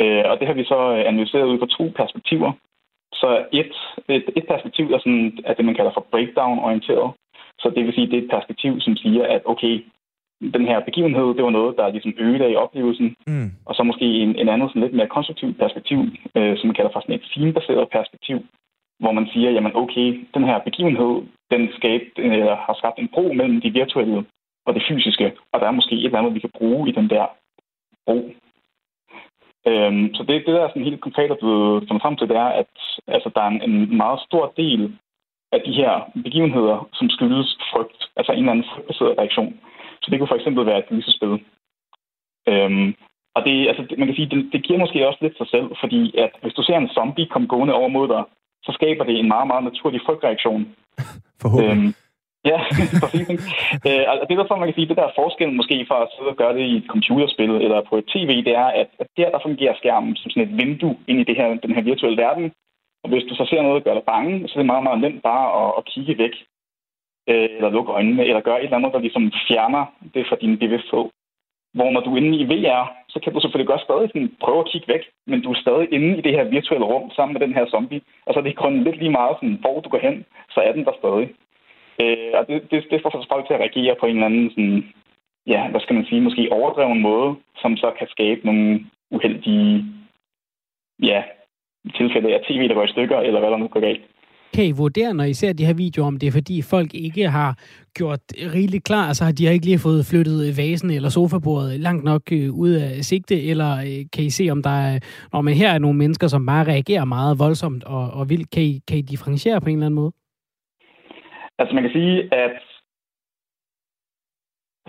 Øh, 0.00 0.24
og 0.30 0.38
det 0.38 0.46
har 0.46 0.54
vi 0.54 0.64
så 0.64 0.78
analyseret 1.10 1.46
ud 1.46 1.58
fra 1.58 1.66
to 1.66 1.92
perspektiver. 1.96 2.52
Så 3.12 3.46
et, 3.52 3.72
et, 4.08 4.24
et 4.36 4.46
perspektiv 4.48 4.92
er, 4.92 4.98
sådan, 4.98 5.38
er 5.44 5.54
det, 5.54 5.64
man 5.64 5.74
kalder 5.74 5.92
for 5.94 6.06
breakdown-orienteret. 6.10 7.12
Så 7.58 7.72
det 7.74 7.84
vil 7.84 7.94
sige, 7.94 8.06
det 8.06 8.18
er 8.18 8.22
et 8.22 8.30
perspektiv, 8.30 8.80
som 8.80 8.96
siger, 8.96 9.24
at 9.26 9.42
okay, 9.44 9.84
den 10.40 10.64
her 10.70 10.80
begivenhed, 10.80 11.34
det 11.34 11.44
var 11.44 11.50
noget, 11.50 11.76
der 11.76 11.88
ligesom 11.88 12.14
øgede 12.18 12.52
i 12.52 12.56
oplevelsen. 12.56 13.16
Mm. 13.26 13.50
Og 13.64 13.74
så 13.74 13.82
måske 13.82 14.04
en, 14.04 14.36
en 14.36 14.48
anden 14.48 14.68
sådan 14.68 14.82
lidt 14.82 14.94
mere 14.94 15.14
konstruktivt 15.16 15.58
perspektiv, 15.58 15.98
øh, 16.36 16.58
som 16.58 16.66
man 16.66 16.74
kalder 16.74 16.92
for 16.92 17.00
sådan 17.00 17.14
et 17.14 17.28
theme-baseret 17.32 17.88
perspektiv, 17.88 18.38
hvor 18.98 19.12
man 19.12 19.26
siger, 19.32 19.50
jamen 19.50 19.76
okay, 19.76 20.08
den 20.34 20.44
her 20.44 20.58
begivenhed, 20.58 21.22
den 21.50 21.68
skab, 21.76 22.02
øh, 22.18 22.46
har 22.66 22.74
skabt 22.78 22.98
en 22.98 23.08
bro 23.08 23.32
mellem 23.32 23.60
de 23.60 23.70
virtuelle 23.70 24.24
og 24.66 24.74
det 24.74 24.82
fysiske, 24.88 25.32
og 25.52 25.60
der 25.60 25.66
er 25.66 25.78
måske 25.78 25.94
et 25.94 26.04
eller 26.04 26.18
andet, 26.18 26.34
vi 26.34 26.40
kan 26.40 26.56
bruge 26.58 26.88
i 26.88 26.92
den 26.92 27.10
der 27.10 27.26
bro. 28.06 28.18
Øhm, 29.68 30.14
så 30.14 30.22
det, 30.22 30.46
det, 30.46 30.54
der 30.54 30.62
er 30.64 30.68
sådan 30.68 30.88
helt 30.90 31.00
konkret 31.00 31.30
er 31.30 31.42
blevet 31.42 31.84
fundet 31.88 32.02
frem 32.02 32.16
til, 32.16 32.28
det 32.28 32.36
er, 32.36 32.50
at 32.62 32.72
altså, 33.06 33.30
der 33.34 33.40
er 33.40 33.48
en, 33.48 33.62
en 33.70 33.96
meget 33.96 34.20
stor 34.28 34.52
del 34.56 34.98
af 35.52 35.60
de 35.66 35.72
her 35.72 35.92
begivenheder, 36.24 36.88
som 36.94 37.10
skyldes 37.10 37.58
frygt, 37.72 38.00
altså 38.16 38.32
en 38.32 38.38
eller 38.38 38.52
anden 38.52 38.70
frygtbaseret 38.74 39.18
reaktion. 39.18 39.60
Så 40.02 40.10
det 40.10 40.18
kunne 40.18 40.32
for 40.32 40.40
eksempel 40.40 40.66
være 40.66 40.78
et 40.78 40.88
gysespil. 40.88 41.34
Øhm, 42.48 42.94
og 43.36 43.44
det, 43.46 43.68
altså, 43.68 43.82
man 43.98 44.06
kan 44.06 44.16
sige, 44.16 44.30
det, 44.32 44.52
det 44.52 44.62
giver 44.64 44.78
måske 44.78 45.08
også 45.08 45.18
lidt 45.22 45.36
sig 45.36 45.48
selv, 45.48 45.68
fordi 45.80 46.18
at 46.18 46.30
hvis 46.42 46.54
du 46.54 46.62
ser 46.62 46.76
en 46.78 46.94
zombie 46.96 47.26
komme 47.26 47.48
gående 47.48 47.74
over 47.74 47.88
mod 47.88 48.08
dig, 48.08 48.22
så 48.64 48.72
skaber 48.72 49.04
det 49.04 49.18
en 49.18 49.28
meget, 49.28 49.46
meget 49.46 49.64
naturlig 49.64 50.00
frygtreaktion. 50.06 50.62
Forhåbentlig. 51.42 51.76
Øhm, 51.76 51.94
Ja, 52.50 52.58
præcis. 53.02 53.28
øh, 53.88 54.04
altså, 54.10 54.22
det 54.24 54.32
er 54.32 54.40
derfor, 54.40 54.56
man 54.56 54.68
kan 54.68 54.78
sige, 54.78 54.88
det 54.90 55.00
der 55.02 55.16
forskel 55.20 55.52
måske 55.52 55.86
fra 55.88 56.02
at 56.02 56.12
sidde 56.14 56.32
og 56.34 56.36
gøre 56.42 56.54
det 56.58 56.64
i 56.72 56.76
et 56.76 56.86
computerspil 56.94 57.52
eller 57.66 57.80
på 57.88 57.94
et 58.00 58.06
tv, 58.14 58.30
det 58.46 58.54
er, 58.62 58.68
at, 58.80 58.88
at 59.02 59.08
der, 59.16 59.30
der 59.30 59.44
fungerer 59.46 59.74
skærmen 59.76 60.16
som 60.16 60.30
sådan 60.30 60.48
et 60.48 60.58
vindue 60.60 60.96
ind 61.08 61.18
i 61.20 61.28
det 61.28 61.36
her, 61.36 61.48
den 61.66 61.74
her 61.74 61.82
virtuelle 61.82 62.22
verden. 62.22 62.52
Og 63.02 63.08
hvis 63.10 63.24
du 63.28 63.34
så 63.34 63.44
ser 63.50 63.62
noget, 63.62 63.76
der 63.76 63.88
gør 63.88 63.98
dig 63.98 64.06
bange, 64.12 64.48
så 64.48 64.52
er 64.54 64.60
det 64.60 64.72
meget, 64.72 64.84
meget 64.88 65.00
nemt 65.00 65.22
bare 65.22 65.46
at, 65.60 65.70
at 65.78 65.84
kigge 65.92 66.18
væk. 66.18 66.34
Øh, 67.30 67.48
eller 67.56 67.70
lukke 67.70 67.92
øjnene, 67.92 68.24
eller 68.28 68.40
gøre 68.40 68.58
et 68.58 68.64
eller 68.64 68.76
andet, 68.76 68.92
der 68.92 69.06
ligesom 69.06 69.32
fjerner 69.48 69.84
det 70.14 70.26
fra 70.28 70.36
din 70.42 70.58
bevidsthed. 70.58 71.04
Hvor 71.76 71.90
når 71.90 72.00
du 72.00 72.10
er 72.12 72.20
inde 72.20 72.38
i 72.38 72.48
VR, 72.52 72.82
så 73.08 73.20
kan 73.20 73.32
du 73.32 73.40
selvfølgelig 73.40 73.72
godt 73.72 73.86
stadig 73.86 74.08
sådan 74.08 74.36
prøve 74.44 74.60
at 74.60 74.70
kigge 74.72 74.88
væk, 74.94 75.04
men 75.26 75.42
du 75.42 75.50
er 75.50 75.62
stadig 75.64 75.86
inde 75.92 76.18
i 76.18 76.20
det 76.26 76.32
her 76.32 76.44
virtuelle 76.44 76.86
rum 76.86 77.10
sammen 77.10 77.32
med 77.34 77.40
den 77.46 77.54
her 77.54 77.66
zombie. 77.66 78.00
Og 78.26 78.30
så 78.34 78.38
er 78.40 78.44
det 78.44 78.56
kun 78.56 78.84
lidt 78.84 78.98
lige 78.98 79.16
meget, 79.20 79.36
sådan, 79.36 79.58
hvor 79.60 79.80
du 79.80 79.88
går 79.88 80.02
hen, 80.06 80.24
så 80.54 80.60
er 80.60 80.72
den 80.72 80.84
der 80.84 80.92
stadig. 81.00 81.28
Øh, 82.02 82.30
og 82.38 82.42
det, 82.48 82.70
det, 82.70 82.84
det 82.90 83.02
får 83.02 83.10
så 83.10 83.26
folk 83.32 83.46
til 83.46 83.54
at 83.54 83.60
reagere 83.60 83.96
på 84.00 84.06
en 84.06 84.16
eller 84.16 84.26
anden, 84.26 84.50
sådan, 84.50 84.84
ja, 85.46 85.68
hvad 85.70 85.80
skal 85.80 85.94
man 85.94 86.06
sige, 86.06 86.20
måske 86.20 86.52
overdreven 86.52 87.00
måde, 87.00 87.36
som 87.56 87.76
så 87.76 87.92
kan 87.98 88.08
skabe 88.10 88.40
nogle 88.44 88.86
uheldige 89.10 89.84
ja, 91.02 91.22
tilfælde 91.94 92.34
af 92.34 92.40
tv, 92.48 92.68
der 92.68 92.74
går 92.74 92.84
i 92.84 92.94
stykker, 92.94 93.18
eller 93.18 93.40
hvad 93.40 93.50
der 93.50 93.56
nu 93.56 93.68
går 93.68 93.80
galt. 93.80 94.04
Kan 94.54 94.64
I 94.64 94.70
vurdere, 94.70 95.14
når 95.14 95.24
I 95.24 95.34
ser 95.34 95.52
de 95.52 95.66
her 95.66 95.74
videoer, 95.74 96.06
om 96.06 96.16
det 96.16 96.26
er 96.26 96.32
fordi 96.32 96.62
folk 96.62 96.94
ikke 96.94 97.28
har 97.28 97.58
gjort 97.94 98.20
rigeligt 98.54 98.84
klar, 98.84 99.08
altså 99.08 99.32
de 99.38 99.46
har 99.46 99.52
ikke 99.52 99.64
lige 99.64 99.78
fået 99.78 100.06
flyttet 100.06 100.56
vasen 100.56 100.90
eller 100.90 101.08
sofabordet 101.08 101.80
langt 101.80 102.04
nok 102.04 102.22
øh, 102.32 102.52
ud 102.54 102.70
af 102.70 103.04
sigte, 103.04 103.42
eller 103.42 103.72
øh, 103.78 104.04
kan 104.12 104.24
I 104.24 104.30
se, 104.30 104.50
om 104.50 104.62
der 104.62 104.70
er, 104.70 104.98
når 105.32 105.40
man 105.40 105.54
her 105.54 105.70
er 105.70 105.78
nogle 105.78 105.98
mennesker, 105.98 106.26
som 106.26 106.46
bare 106.46 106.64
reagerer 106.64 107.04
meget 107.04 107.38
voldsomt 107.38 107.84
og, 107.84 108.10
og 108.10 108.30
vildt, 108.30 108.50
kan 108.50 108.62
I, 108.62 108.80
kan 108.88 108.98
I 108.98 109.00
differentiere 109.00 109.60
på 109.60 109.68
en 109.68 109.76
eller 109.76 109.86
anden 109.86 110.00
måde? 110.00 110.12
Altså 111.58 111.74
man 111.74 111.82
kan 111.84 111.92
sige, 111.92 112.34
at 112.34 112.62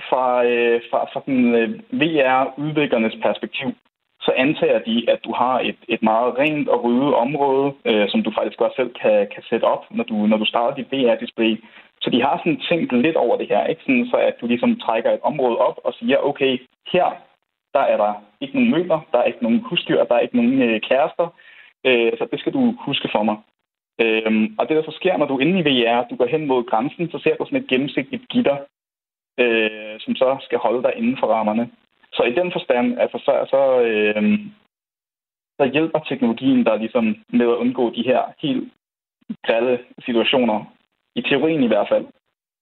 fra, 0.09 0.45
øh, 0.45 0.81
fra, 0.89 0.99
fra 1.13 1.21
den 1.25 1.55
øh, 1.55 1.69
VR-udviklernes 2.01 3.15
perspektiv, 3.21 3.67
så 4.21 4.31
antager 4.31 4.79
de, 4.79 5.05
at 5.09 5.19
du 5.25 5.33
har 5.33 5.59
et, 5.59 5.79
et 5.87 6.01
meget 6.03 6.37
rent 6.37 6.69
og 6.69 6.83
ryddet 6.83 7.13
område, 7.13 7.73
øh, 7.85 8.09
som 8.09 8.23
du 8.23 8.31
faktisk 8.37 8.61
også 8.61 8.75
selv 8.75 8.93
kan, 9.01 9.27
kan 9.33 9.43
sætte 9.49 9.63
op, 9.63 9.83
når 9.91 10.03
du, 10.03 10.13
når 10.13 10.37
du 10.37 10.45
starter 10.45 10.75
dit 10.75 10.91
VR-display. 10.93 11.63
Så 12.01 12.09
de 12.09 12.21
har 12.21 12.37
sådan 12.37 12.61
tænkt 12.69 12.93
lidt 12.93 13.15
over 13.15 13.37
det 13.37 13.47
her, 13.47 13.65
ikke? 13.65 13.81
Sådan, 13.81 14.07
så 14.11 14.17
at 14.17 14.35
du 14.41 14.47
ligesom 14.47 14.79
trækker 14.79 15.11
et 15.11 15.19
område 15.21 15.57
op 15.57 15.77
og 15.83 15.93
siger, 15.93 16.17
okay, 16.17 16.57
her 16.93 17.07
der 17.73 17.83
er 17.93 17.97
der 17.97 18.13
ikke 18.41 18.55
nogen 18.55 18.71
møbler, 18.71 18.99
der 19.11 19.17
er 19.19 19.23
ikke 19.23 19.43
nogen 19.43 19.59
husdyr, 19.59 20.03
der 20.03 20.15
er 20.15 20.19
ikke 20.19 20.35
nogen 20.35 20.61
øh, 20.61 20.81
kærester, 20.89 21.27
øh, 21.85 22.11
så 22.17 22.27
det 22.31 22.39
skal 22.39 22.53
du 22.53 22.61
huske 22.87 23.09
for 23.11 23.23
mig. 23.23 23.37
Øhm, 24.01 24.55
og 24.59 24.67
det, 24.67 24.77
der 24.77 24.83
så 24.83 24.91
sker, 24.99 25.17
når 25.17 25.25
du 25.25 25.37
er 25.37 25.41
inde 25.41 25.59
i 25.59 25.67
VR, 25.67 26.07
du 26.09 26.15
går 26.15 26.25
hen 26.25 26.47
mod 26.47 26.63
grænsen, 26.63 27.11
så 27.11 27.19
ser 27.19 27.35
du 27.35 27.45
sådan 27.45 27.61
et 27.61 27.67
gennemsigtigt 27.67 28.27
gitter, 28.29 28.57
øh, 29.39 29.95
som 29.99 30.15
så 30.15 30.37
skal 30.41 30.59
holde 30.59 30.83
dig 30.83 30.93
inden 30.95 31.17
for 31.19 31.27
rammerne. 31.27 31.69
Så 32.13 32.23
i 32.23 32.33
den 32.33 32.51
forstand, 32.51 32.99
altså, 32.99 33.17
så, 33.17 33.33
så, 33.49 33.81
øh, 33.81 34.39
så 35.59 35.65
hjælper 35.73 35.99
teknologien 35.99 36.63
dig 36.63 36.77
ligesom 36.77 37.05
med 37.29 37.45
at 37.45 37.59
undgå 37.63 37.93
de 37.95 38.03
her 38.03 38.21
helt 38.41 38.73
grælde 39.45 39.79
situationer. 40.05 40.73
I 41.15 41.21
teorien 41.21 41.63
i 41.63 41.67
hvert 41.67 41.87
fald. 41.87 42.05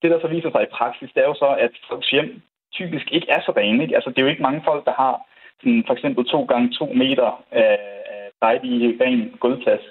Det, 0.01 0.11
der 0.11 0.19
så 0.19 0.27
viser 0.27 0.51
sig 0.51 0.63
i 0.63 0.75
praksis, 0.77 1.09
det 1.13 1.23
er 1.23 1.27
jo 1.27 1.33
så, 1.33 1.49
at 1.65 1.71
folks 1.89 2.09
hjem 2.09 2.41
typisk 2.73 3.11
ikke 3.11 3.29
er 3.29 3.41
så 3.41 3.51
rene. 3.57 3.83
Ikke? 3.83 3.95
Altså, 3.95 4.09
det 4.09 4.17
er 4.17 4.21
jo 4.21 4.33
ikke 4.33 4.47
mange 4.47 4.61
folk, 4.65 4.85
der 4.85 4.93
har 4.93 5.13
sådan, 5.59 5.83
for 5.87 5.93
eksempel 5.93 6.25
2 6.25 6.45
gange 6.45 6.69
2 6.69 6.85
meter 6.85 7.43
af 7.51 7.79
dejlig 8.41 9.01
ren 9.01 9.37
gulvplads. 9.39 9.85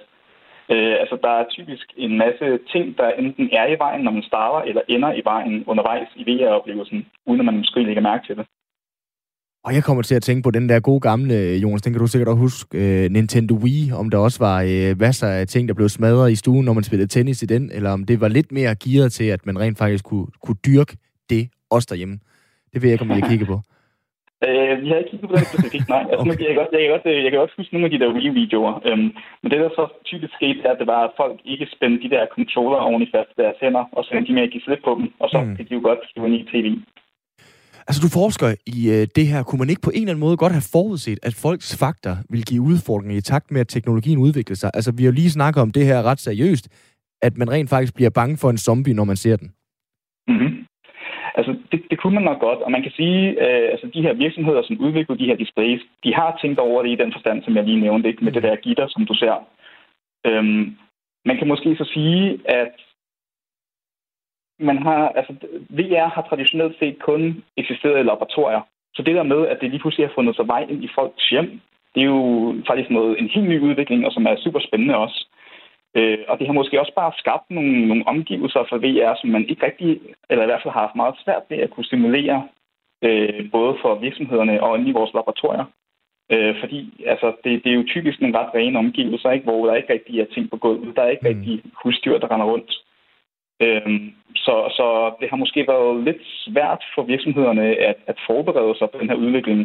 Øh, 0.72 0.94
altså, 1.02 1.16
der 1.22 1.32
er 1.40 1.44
typisk 1.56 1.86
en 1.96 2.18
masse 2.18 2.46
ting, 2.72 2.98
der 2.98 3.08
enten 3.10 3.48
er 3.52 3.66
i 3.66 3.78
vejen, 3.78 4.02
når 4.04 4.10
man 4.10 4.22
starter, 4.22 4.60
eller 4.68 4.82
ender 4.88 5.12
i 5.12 5.22
vejen 5.24 5.64
undervejs 5.66 6.08
i 6.16 6.22
VR-oplevelsen, 6.28 7.06
uden 7.26 7.40
at 7.40 7.46
man 7.46 7.56
måske 7.56 7.82
lægger 7.82 8.02
mærke 8.02 8.26
til 8.26 8.36
det. 8.36 8.46
Og 9.64 9.74
jeg 9.74 9.84
kommer 9.84 10.02
til 10.02 10.14
at 10.14 10.22
tænke 10.22 10.42
på 10.42 10.50
den 10.50 10.68
der 10.68 10.80
gode 10.80 11.00
gamle, 11.00 11.34
øh, 11.34 11.62
Jonas, 11.62 11.82
den 11.82 11.92
kan 11.92 12.00
du 12.00 12.06
sikkert 12.06 12.28
også 12.28 12.40
huske, 12.40 12.68
øh, 12.78 13.10
Nintendo 13.10 13.54
Wii, 13.54 13.92
om 13.92 14.10
der 14.10 14.18
også 14.18 14.38
var 14.38 14.62
øh, 14.62 15.00
masser 15.00 15.26
af 15.26 15.46
ting, 15.46 15.68
der 15.68 15.74
blev 15.74 15.88
smadret 15.88 16.32
i 16.32 16.36
stuen, 16.36 16.64
når 16.64 16.72
man 16.72 16.84
spillede 16.84 17.08
tennis 17.08 17.42
i 17.42 17.46
den, 17.46 17.70
eller 17.72 17.90
om 17.90 18.04
det 18.04 18.20
var 18.20 18.28
lidt 18.28 18.52
mere 18.52 18.74
gearet 18.84 19.12
til, 19.12 19.24
at 19.24 19.46
man 19.46 19.58
rent 19.58 19.78
faktisk 19.78 20.04
kunne, 20.04 20.26
kunne 20.42 20.56
dyrke 20.66 20.96
det 21.30 21.48
også 21.70 21.86
derhjemme. 21.90 22.18
Det 22.72 22.82
vil 22.82 22.88
jeg 22.88 22.92
ikke, 22.92 23.12
om 23.12 23.18
I 23.18 23.28
kigge 23.28 23.46
på. 23.46 23.60
Øh, 24.46 24.74
vi 24.82 24.88
har 24.88 24.98
ikke 24.98 25.10
kigget 25.10 25.28
på 25.30 25.36
den 25.36 25.50
specifikt, 25.52 25.88
nej. 25.94 26.04
Altså, 26.10 26.24
okay. 26.30 26.44
jeg, 26.44 26.50
kan 26.50 26.60
godt, 26.60 26.72
jeg, 26.72 26.82
kan 26.84 26.92
godt, 26.94 27.04
jeg 27.24 27.30
kan 27.30 27.40
godt 27.42 27.56
huske 27.58 27.74
nogle 27.74 27.86
af 27.88 27.92
de 27.92 28.00
der 28.02 28.14
Wii-videoer. 28.16 28.74
Øhm, 28.88 29.08
men 29.40 29.48
det, 29.50 29.58
der 29.64 29.70
så 29.80 29.84
typisk 30.10 30.32
skete, 30.38 30.58
er, 30.66 30.72
at 30.74 30.80
det 30.80 30.88
var, 30.94 31.00
at 31.06 31.16
folk 31.22 31.36
ikke 31.52 31.66
spændte 31.74 32.02
de 32.04 32.12
der 32.14 32.32
controller 32.36 32.80
fast 33.14 33.30
i 33.34 33.40
deres 33.42 33.58
hænder, 33.62 33.84
og 33.96 34.00
så 34.04 34.10
endte 34.14 34.28
de 34.30 34.36
med 34.36 34.46
at 34.46 34.52
give 34.52 34.64
slip 34.66 34.82
på 34.84 34.92
dem, 34.98 35.06
og 35.22 35.28
så 35.32 35.38
mm. 35.40 35.56
kan 35.56 35.64
de 35.66 35.74
jo 35.78 35.82
godt 35.88 36.00
skrive 36.10 36.26
en 36.26 36.40
i 36.40 36.44
tv. 36.52 36.66
Altså, 37.88 38.00
du 38.04 38.08
forsker 38.20 38.48
i 38.76 38.78
øh, 38.94 39.06
det 39.16 39.26
her. 39.26 39.42
Kunne 39.42 39.58
man 39.58 39.70
ikke 39.70 39.82
på 39.82 39.90
en 39.90 39.96
eller 39.96 40.12
anden 40.12 40.26
måde 40.26 40.36
godt 40.36 40.52
have 40.52 40.70
forudset, 40.72 41.18
at 41.22 41.34
folks 41.34 41.76
fakter 41.82 42.16
vil 42.30 42.44
give 42.44 42.62
udfordringer 42.62 43.16
i 43.18 43.20
takt 43.20 43.50
med, 43.50 43.60
at 43.60 43.68
teknologien 43.68 44.18
udvikler 44.18 44.56
sig? 44.56 44.70
Altså, 44.74 44.92
vi 44.96 45.02
har 45.02 45.10
jo 45.10 45.14
lige 45.14 45.30
snakket 45.30 45.62
om 45.62 45.70
det 45.70 45.84
her 45.86 46.02
ret 46.02 46.20
seriøst, 46.20 46.68
at 47.22 47.36
man 47.36 47.50
rent 47.50 47.70
faktisk 47.70 47.94
bliver 47.94 48.10
bange 48.10 48.36
for 48.36 48.50
en 48.50 48.58
zombie, 48.58 48.94
når 48.94 49.04
man 49.04 49.16
ser 49.16 49.36
den. 49.36 49.52
Mm-hmm. 50.28 50.63
Altså, 51.34 51.56
det, 51.72 51.82
det 51.90 51.98
kunne 51.98 52.14
man 52.14 52.22
nok 52.22 52.40
godt, 52.40 52.58
og 52.58 52.70
man 52.70 52.82
kan 52.82 52.92
sige, 52.92 53.20
øh, 53.44 53.68
altså 53.72 53.86
de 53.94 54.02
her 54.02 54.12
virksomheder, 54.12 54.62
som 54.62 54.80
udvikler 54.80 55.16
de 55.16 55.26
her 55.26 55.36
displays, 55.36 55.82
de 56.04 56.14
har 56.14 56.38
tænkt 56.40 56.58
over 56.58 56.82
det 56.82 56.90
i 56.90 57.00
den 57.02 57.12
forstand, 57.12 57.42
som 57.42 57.56
jeg 57.56 57.64
lige 57.64 57.80
nævnte, 57.80 58.08
ikke? 58.08 58.24
med 58.24 58.32
det 58.32 58.42
der 58.42 58.56
gitter, 58.56 58.86
som 58.88 59.06
du 59.06 59.14
ser. 59.14 59.34
Øhm, 60.26 60.76
man 61.24 61.36
kan 61.38 61.48
måske 61.48 61.76
så 61.76 61.84
sige, 61.94 62.40
at 62.44 62.74
man 64.58 64.78
har, 64.78 65.08
altså, 65.08 65.32
VR 65.68 66.08
har 66.14 66.26
traditionelt 66.28 66.78
set 66.78 66.98
kun 66.98 67.44
eksisteret 67.56 68.00
i 68.00 68.02
laboratorier. 68.02 68.60
Så 68.94 69.02
det 69.02 69.14
der 69.14 69.22
med, 69.22 69.46
at 69.46 69.58
det 69.60 69.70
lige 69.70 69.80
pludselig 69.80 70.06
har 70.06 70.14
fundet 70.14 70.36
sig 70.36 70.46
vej 70.46 70.66
ind 70.70 70.84
i 70.84 70.88
folks 70.94 71.30
hjem, 71.30 71.60
det 71.94 72.00
er 72.00 72.06
jo 72.06 72.54
faktisk 72.66 72.90
noget, 72.90 73.18
en 73.18 73.28
helt 73.28 73.48
ny 73.48 73.60
udvikling, 73.60 74.06
og 74.06 74.12
som 74.12 74.26
er 74.26 74.36
super 74.36 74.60
spændende 74.60 74.96
også. 74.96 75.26
Øh, 75.96 76.18
og 76.28 76.38
det 76.38 76.46
har 76.46 76.54
måske 76.54 76.80
også 76.80 76.92
bare 76.96 77.12
skabt 77.18 77.50
nogle, 77.50 77.88
nogle 77.88 78.06
omgivelser 78.06 78.64
for 78.68 78.78
VR, 78.78 79.14
som 79.20 79.30
man 79.30 79.48
ikke 79.48 79.66
rigtig, 79.66 80.00
eller 80.30 80.44
i 80.44 80.46
hvert 80.46 80.62
fald 80.62 80.74
har 80.74 80.80
haft 80.80 80.96
meget 80.96 81.14
svært 81.24 81.42
ved 81.48 81.58
at 81.58 81.70
kunne 81.70 81.84
stimulere, 81.84 82.48
øh, 83.04 83.50
både 83.50 83.76
for 83.82 83.94
virksomhederne 83.94 84.62
og 84.62 84.80
i 84.80 84.92
vores 84.92 85.14
laboratorier. 85.14 85.64
Øh, 86.32 86.54
fordi 86.60 87.04
altså, 87.06 87.28
det, 87.44 87.64
det 87.64 87.70
er 87.72 87.76
jo 87.76 87.84
typisk 87.86 88.18
en 88.22 88.36
ret 88.36 88.54
rene 88.54 88.78
omgivelser, 88.78 89.30
ikke? 89.30 89.44
hvor 89.44 89.66
der 89.66 89.74
ikke 89.74 89.92
rigtig 89.92 90.20
er 90.20 90.24
ting 90.24 90.50
på 90.50 90.56
gulvet. 90.56 90.96
Der 90.96 91.02
er 91.02 91.08
ikke 91.08 91.28
mm. 91.28 91.32
rigtig 91.32 91.62
husdyr, 91.82 92.18
der 92.18 92.30
render 92.32 92.46
rundt. 92.46 92.72
Øh, 93.62 94.12
så, 94.36 94.54
så 94.76 95.14
det 95.20 95.30
har 95.30 95.36
måske 95.36 95.66
været 95.68 96.04
lidt 96.04 96.22
svært 96.44 96.84
for 96.94 97.02
virksomhederne 97.02 97.62
at, 97.62 97.96
at 98.06 98.18
forberede 98.26 98.78
sig 98.78 98.90
på 98.90 98.98
den 98.98 99.08
her 99.08 99.16
udvikling. 99.16 99.60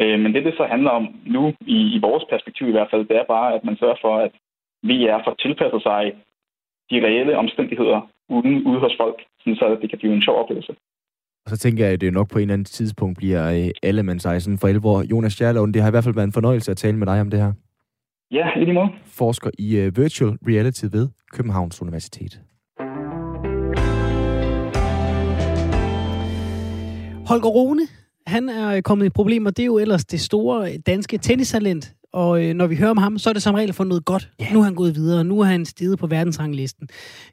Øh, 0.00 0.20
men 0.20 0.34
det, 0.34 0.44
det 0.44 0.54
så 0.56 0.64
handler 0.64 0.90
om 0.90 1.06
nu, 1.26 1.54
i, 1.60 1.78
i 1.96 1.98
vores 2.00 2.24
perspektiv 2.30 2.68
i 2.68 2.76
hvert 2.76 2.90
fald, 2.90 3.04
det 3.08 3.16
er 3.16 3.24
bare, 3.24 3.54
at 3.54 3.64
man 3.64 3.76
sørger 3.76 3.98
for, 4.00 4.16
at 4.16 4.32
vi 4.82 5.06
er 5.06 5.18
for 5.24 5.34
tilpasset 5.44 5.82
sig 5.82 6.02
de 6.90 6.96
reelle 7.06 7.38
omstændigheder 7.38 8.10
uden 8.28 8.66
ude 8.66 8.80
hos 8.80 8.94
folk, 9.00 9.18
så 9.44 9.78
det 9.80 9.90
kan 9.90 9.98
blive 9.98 10.14
en 10.14 10.22
sjov 10.22 10.36
oplevelse. 10.42 10.72
Og 11.44 11.50
så 11.50 11.58
tænker 11.58 11.84
jeg, 11.84 11.94
at 11.94 12.00
det 12.00 12.12
nok 12.12 12.30
på 12.30 12.38
en 12.38 12.42
eller 12.42 12.52
anden 12.52 12.64
tidspunkt 12.64 13.16
bliver 13.18 13.52
øh, 13.52 13.70
alle 13.82 14.02
man 14.02 14.18
sig 14.18 14.42
sådan 14.42 14.58
for 14.58 14.68
alvor. 14.68 15.04
Jonas 15.10 15.32
Stjerlund, 15.32 15.74
det 15.74 15.82
har 15.82 15.88
i 15.88 15.90
hvert 15.90 16.04
fald 16.04 16.14
været 16.14 16.26
en 16.26 16.32
fornøjelse 16.32 16.70
at 16.70 16.76
tale 16.76 16.96
med 16.96 17.06
dig 17.06 17.20
om 17.20 17.30
det 17.30 17.40
her. 17.40 17.52
Ja, 18.30 18.46
i 18.56 18.64
lige 18.64 18.72
måde. 18.72 18.88
Forsker 19.04 19.50
i 19.58 19.86
uh, 19.86 19.96
Virtual 19.96 20.30
Reality 20.48 20.84
ved 20.92 21.08
Københavns 21.32 21.82
Universitet. 21.82 22.40
Holger 27.28 27.48
Rune, 27.48 27.82
han 28.26 28.48
er 28.48 28.80
kommet 28.80 29.06
i 29.06 29.10
problemer. 29.10 29.50
Det 29.50 29.62
er 29.62 29.66
jo 29.66 29.78
ellers 29.78 30.04
det 30.04 30.20
store 30.20 30.78
danske 30.78 31.18
tennistalent, 31.18 31.94
og 32.12 32.44
øh, 32.44 32.54
når 32.54 32.66
vi 32.66 32.76
hører 32.76 32.90
om 32.90 32.96
ham, 32.96 33.18
så 33.18 33.28
er 33.28 33.32
det 33.32 33.42
som 33.42 33.54
regel 33.54 33.72
for 33.72 33.84
noget 33.84 34.04
godt. 34.04 34.30
Yeah. 34.42 34.52
Nu 34.52 34.60
er 34.60 34.64
han 34.64 34.74
gået 34.74 34.94
videre, 34.94 35.24
nu 35.24 35.40
er 35.40 35.44
han 35.44 35.64
steget 35.64 35.98
på 35.98 36.06
verdensranglisten. 36.06 36.88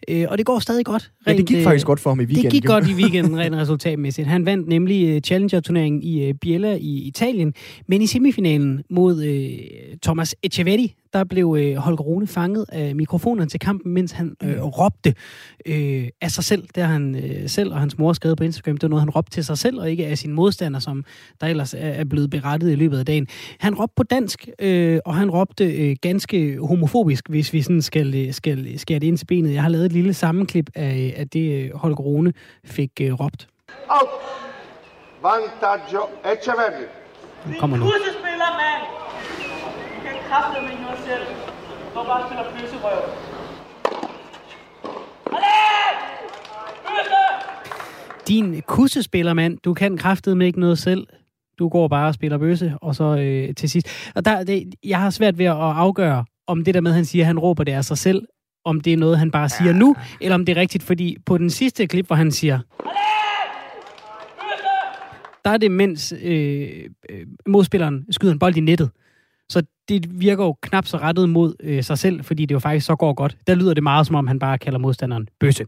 Øh, 0.08 0.26
og 0.30 0.38
det 0.38 0.46
går 0.46 0.60
stadig 0.60 0.86
godt. 0.86 1.12
Rent, 1.28 1.34
ja, 1.34 1.38
det 1.38 1.48
gik 1.48 1.64
faktisk 1.64 1.86
godt 1.86 2.00
for 2.00 2.10
ham 2.10 2.20
i 2.20 2.24
weekenden. 2.24 2.44
Det 2.44 2.52
gik 2.52 2.66
jo. 2.66 2.72
godt 2.72 2.88
i 2.88 2.94
weekenden, 3.02 3.38
rent 3.38 3.56
resultatmæssigt. 3.56 4.28
Han 4.28 4.46
vandt 4.46 4.68
nemlig 4.68 5.16
uh, 5.16 5.22
Challenger-turneringen 5.22 6.04
i 6.04 6.30
uh, 6.30 6.36
Biella 6.42 6.78
i 6.82 7.08
Italien, 7.08 7.54
men 7.88 8.02
i 8.02 8.08
semifinalen 8.08 8.84
mod 8.90 9.24
uh, 9.24 9.98
Thomas 10.04 10.36
Echeverri, 10.44 10.94
der 11.16 11.24
blev 11.24 11.56
øh, 11.60 11.76
Holger 11.76 12.04
Rune 12.04 12.28
fanget 12.28 12.66
af 12.70 12.96
mikrofonerne 12.96 13.50
til 13.50 13.60
kampen, 13.60 13.94
mens 13.94 14.12
han 14.12 14.36
øh, 14.44 14.56
mm. 14.56 14.64
råbte 14.64 15.14
øh, 15.66 16.08
af 16.22 16.32
sig 16.32 16.44
selv. 16.44 16.68
Det 16.76 16.84
har 16.84 16.94
han 16.94 17.16
øh, 17.16 17.50
selv 17.50 17.74
og 17.74 17.80
hans 17.80 17.98
mor 17.98 18.14
skrevet 18.14 18.38
på 18.38 18.44
Instagram. 18.44 18.78
Det 18.78 18.84
var 18.84 18.90
noget, 18.90 19.02
han 19.02 19.10
råbte 19.10 19.32
til 19.32 19.46
sig 19.46 19.58
selv, 19.58 19.80
og 19.80 19.90
ikke 19.90 20.06
af 20.06 20.18
sin 20.18 20.32
modstander, 20.32 20.80
som 20.80 21.06
der 21.42 21.48
ellers 21.48 21.74
er, 21.74 21.78
er 21.78 22.04
blevet 22.04 22.30
berettet 22.30 22.72
i 22.72 22.76
løbet 22.76 23.00
af 23.00 23.06
dagen. 23.06 23.28
Han 23.60 23.76
råbte 23.76 23.94
på 23.96 24.04
dansk, 24.04 24.50
øh, 24.60 25.00
og 25.06 25.16
han 25.16 25.30
råbte 25.30 25.66
øh, 25.66 25.96
ganske 26.02 26.60
homofobisk, 26.60 27.30
hvis 27.30 27.54
vi 27.54 27.62
sådan 27.62 27.82
skal, 27.82 28.34
skal 28.34 28.80
skære 28.80 29.00
det 29.00 29.08
ind 29.08 29.18
til 29.18 29.26
benet. 29.26 29.54
Jeg 29.54 29.62
har 29.62 29.70
lavet 29.70 29.86
et 29.86 29.92
lille 29.92 30.14
sammenklip 30.14 30.70
af, 30.76 31.14
af 31.18 31.30
det, 31.30 31.66
øh, 31.66 31.76
Holger 31.76 31.98
Rune 31.98 32.34
fik 32.66 32.92
øh, 33.02 33.14
råbt. 33.14 33.48
Out! 33.90 34.10
Vantaggio 35.24 36.02
Echeverri. 36.34 36.86
Kommer 37.60 37.78
nu. 37.78 37.84
Kursespiller, 37.84 38.50
mand! 38.58 39.05
Kraftet 40.30 40.64
med 40.64 40.72
noget 40.86 41.00
selv. 41.08 41.26
Du 41.94 42.04
bare 42.04 42.28
spiller 42.28 42.44
bøsserøv. 42.54 43.02
Din 48.28 48.62
kussespiller, 48.62 49.34
mand. 49.34 49.58
Du 49.58 49.74
kan 49.74 49.98
kraftet 49.98 50.38
med 50.38 50.48
ikke 50.48 50.60
noget 50.60 50.80
selv. 50.80 51.08
Du 51.60 51.70
går 51.70 51.88
bare 51.88 52.08
og 52.08 52.14
spiller 52.14 52.38
bøsse, 52.38 52.74
og 52.82 52.96
så 52.96 53.04
øh, 53.04 53.56
til 53.56 53.70
sidst. 53.70 53.88
Og 54.16 54.26
der, 54.26 54.44
det, 54.44 54.76
jeg 54.84 55.00
har 55.00 55.10
svært 55.10 55.38
ved 55.38 55.46
at 55.46 55.56
afgøre, 55.56 56.26
om 56.48 56.64
det 56.64 56.74
der 56.74 56.82
med, 56.82 56.92
at 56.92 56.96
han 56.96 57.06
siger, 57.06 57.24
at 57.24 57.28
han 57.28 57.40
råber 57.40 57.64
det 57.64 57.72
af 57.72 57.86
sig 57.86 57.98
selv, 57.98 58.28
om 58.66 58.82
det 58.82 58.94
er 58.94 58.98
noget, 58.98 59.20
han 59.20 59.32
bare 59.32 59.50
siger 59.50 59.74
nu, 59.74 59.96
eller 60.22 60.36
om 60.36 60.46
det 60.46 60.58
er 60.58 60.62
rigtigt, 60.62 60.84
fordi 60.84 61.18
på 61.26 61.38
den 61.38 61.50
sidste 61.50 61.88
klip, 61.88 62.08
hvor 62.08 62.16
han 62.16 62.32
siger, 62.32 62.60
der 65.46 65.52
er 65.52 65.58
det, 65.58 65.72
mens 65.72 66.14
øh, 66.24 66.70
øh, 67.10 67.28
modspilleren 67.48 68.06
skyder 68.12 68.34
en 68.34 68.40
bold 68.40 68.58
i 68.58 68.60
nettet. 68.60 68.90
Så 69.50 69.64
det 69.90 70.20
virker 70.22 70.44
jo 70.44 70.56
knap 70.62 70.86
så 70.86 70.98
rettet 70.98 71.30
mod 71.30 71.54
øh, 71.64 71.84
sig 71.84 71.98
selv, 71.98 72.24
fordi 72.24 72.46
det 72.46 72.56
jo 72.56 72.60
faktisk 72.60 72.86
så 72.86 72.96
går 72.96 73.14
godt. 73.14 73.38
Der 73.48 73.56
lyder 73.56 73.74
det 73.74 73.84
meget, 73.84 74.08
som 74.08 74.16
om 74.16 74.28
han 74.28 74.40
bare 74.40 74.58
kalder 74.58 74.80
modstanderen 74.80 75.28
bøsse. 75.40 75.66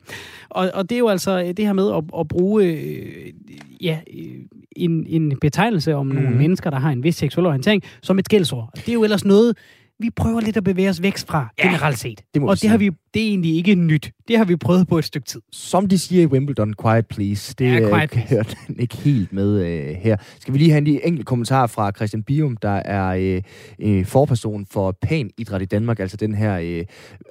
Og, 0.50 0.72
og 0.74 0.90
det 0.90 0.96
er 0.96 1.00
jo 1.00 1.08
altså 1.08 1.40
øh, 1.40 1.48
det 1.48 1.66
her 1.66 1.74
med 1.74 1.92
at, 1.92 2.04
at 2.20 2.28
bruge 2.28 2.66
øh, 2.66 3.34
ja, 3.82 4.00
øh, 4.14 4.36
en, 4.76 5.06
en 5.08 5.38
betegnelse 5.42 5.96
om 5.96 6.06
mm. 6.06 6.14
nogle 6.14 6.30
mhm. 6.30 6.38
mennesker, 6.38 6.70
der 6.70 6.80
har 6.80 6.92
en 6.92 7.04
vis 7.04 7.16
seksuel 7.16 7.48
orientering, 7.48 7.84
som 8.02 8.20
et 8.20 8.26
skældsord. 8.26 8.70
Det 8.76 8.90
er 8.90 8.94
jo 8.94 9.04
ellers 9.04 9.26
noget, 9.26 9.58
vi 10.00 10.10
prøver 10.10 10.42
lidt 10.42 10.58
at 10.58 10.64
bevæge 10.64 10.90
os 10.90 11.02
væk 11.02 11.18
fra, 11.18 11.48
ja, 11.60 11.68
generelt 11.68 11.98
set. 11.98 12.22
Det 12.34 12.44
og 12.44 12.62
det, 12.62 12.70
har 12.70 12.78
vi, 12.78 12.90
det 13.14 13.22
er 13.22 13.28
egentlig 13.28 13.56
ikke 13.56 13.76
nyt. 13.76 14.12
Det 14.28 14.38
har 14.38 14.46
vi 14.46 14.56
prøvet 14.56 14.88
på 14.88 14.98
et 14.98 15.06
stykke 15.06 15.26
tid. 15.26 15.42
Som 15.52 15.88
de 15.88 15.98
siger 15.98 16.22
i 16.22 16.26
Wimbledon, 16.26 16.74
quiet 16.82 17.08
please. 17.08 17.56
Det 17.60 17.66
ja, 17.66 17.80
quiet 17.80 18.10
please. 18.12 18.30
hører 18.30 18.44
den 18.68 18.80
ikke 18.80 18.98
helt 18.98 19.34
med 19.34 19.62
uh, 19.62 20.02
her. 20.02 20.18
Skal 20.40 20.54
vi 20.54 20.60
lige 20.60 20.72
have 20.72 20.88
en 20.88 21.00
enkelt 21.04 21.26
kommentar 21.26 21.68
fra 21.68 21.92
Christian 21.92 22.24
Bium, 22.24 22.58
der 22.58 22.70
er 22.86 23.38
uh, 23.80 23.90
uh, 23.90 24.06
forperson 24.06 24.66
for 24.66 24.98
Pan 25.02 25.30
Idræt 25.38 25.62
i 25.62 25.66
Danmark, 25.66 26.00
altså 26.00 26.18
den 26.18 26.34
her 26.34 26.60
uh, 26.60 26.86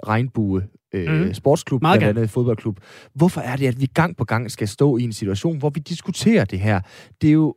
regnbue 0.09 0.63
øh, 0.95 1.27
mm. 1.27 1.35
sportsklub, 1.35 1.83
Meget 1.83 2.01
blandt 2.01 2.19
andet 2.19 2.31
fodboldklub. 2.31 2.81
Hvorfor 3.15 3.41
er 3.41 3.57
det, 3.57 3.67
at 3.67 3.81
vi 3.81 3.87
gang 3.87 4.17
på 4.17 4.25
gang 4.25 4.51
skal 4.51 4.69
stå 4.69 4.97
i 4.97 5.03
en 5.03 5.13
situation, 5.13 5.59
hvor 5.59 5.71
vi 5.71 5.81
diskuterer 5.81 6.45
det 6.45 6.61
her? 6.61 6.81
Det 7.21 7.29
er 7.29 7.33
jo 7.33 7.55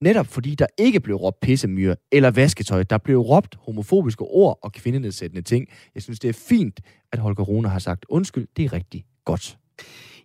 Netop 0.00 0.26
fordi 0.26 0.54
der 0.54 0.66
ikke 0.78 1.00
blev 1.00 1.16
råbt 1.16 1.40
pissemyre 1.40 1.96
eller 2.12 2.30
vasketøj. 2.30 2.82
Der 2.82 2.98
blev 2.98 3.18
råbt 3.18 3.56
homofobiske 3.58 4.24
ord 4.24 4.58
og 4.62 4.72
kvindenedsættende 4.72 5.42
ting. 5.42 5.66
Jeg 5.94 6.02
synes, 6.02 6.18
det 6.18 6.28
er 6.28 6.44
fint, 6.48 6.80
at 7.12 7.18
Holger 7.18 7.44
Rune 7.44 7.68
har 7.68 7.78
sagt 7.78 8.06
undskyld. 8.08 8.48
Det 8.56 8.64
er 8.64 8.72
rigtig 8.72 9.04
godt. 9.24 9.58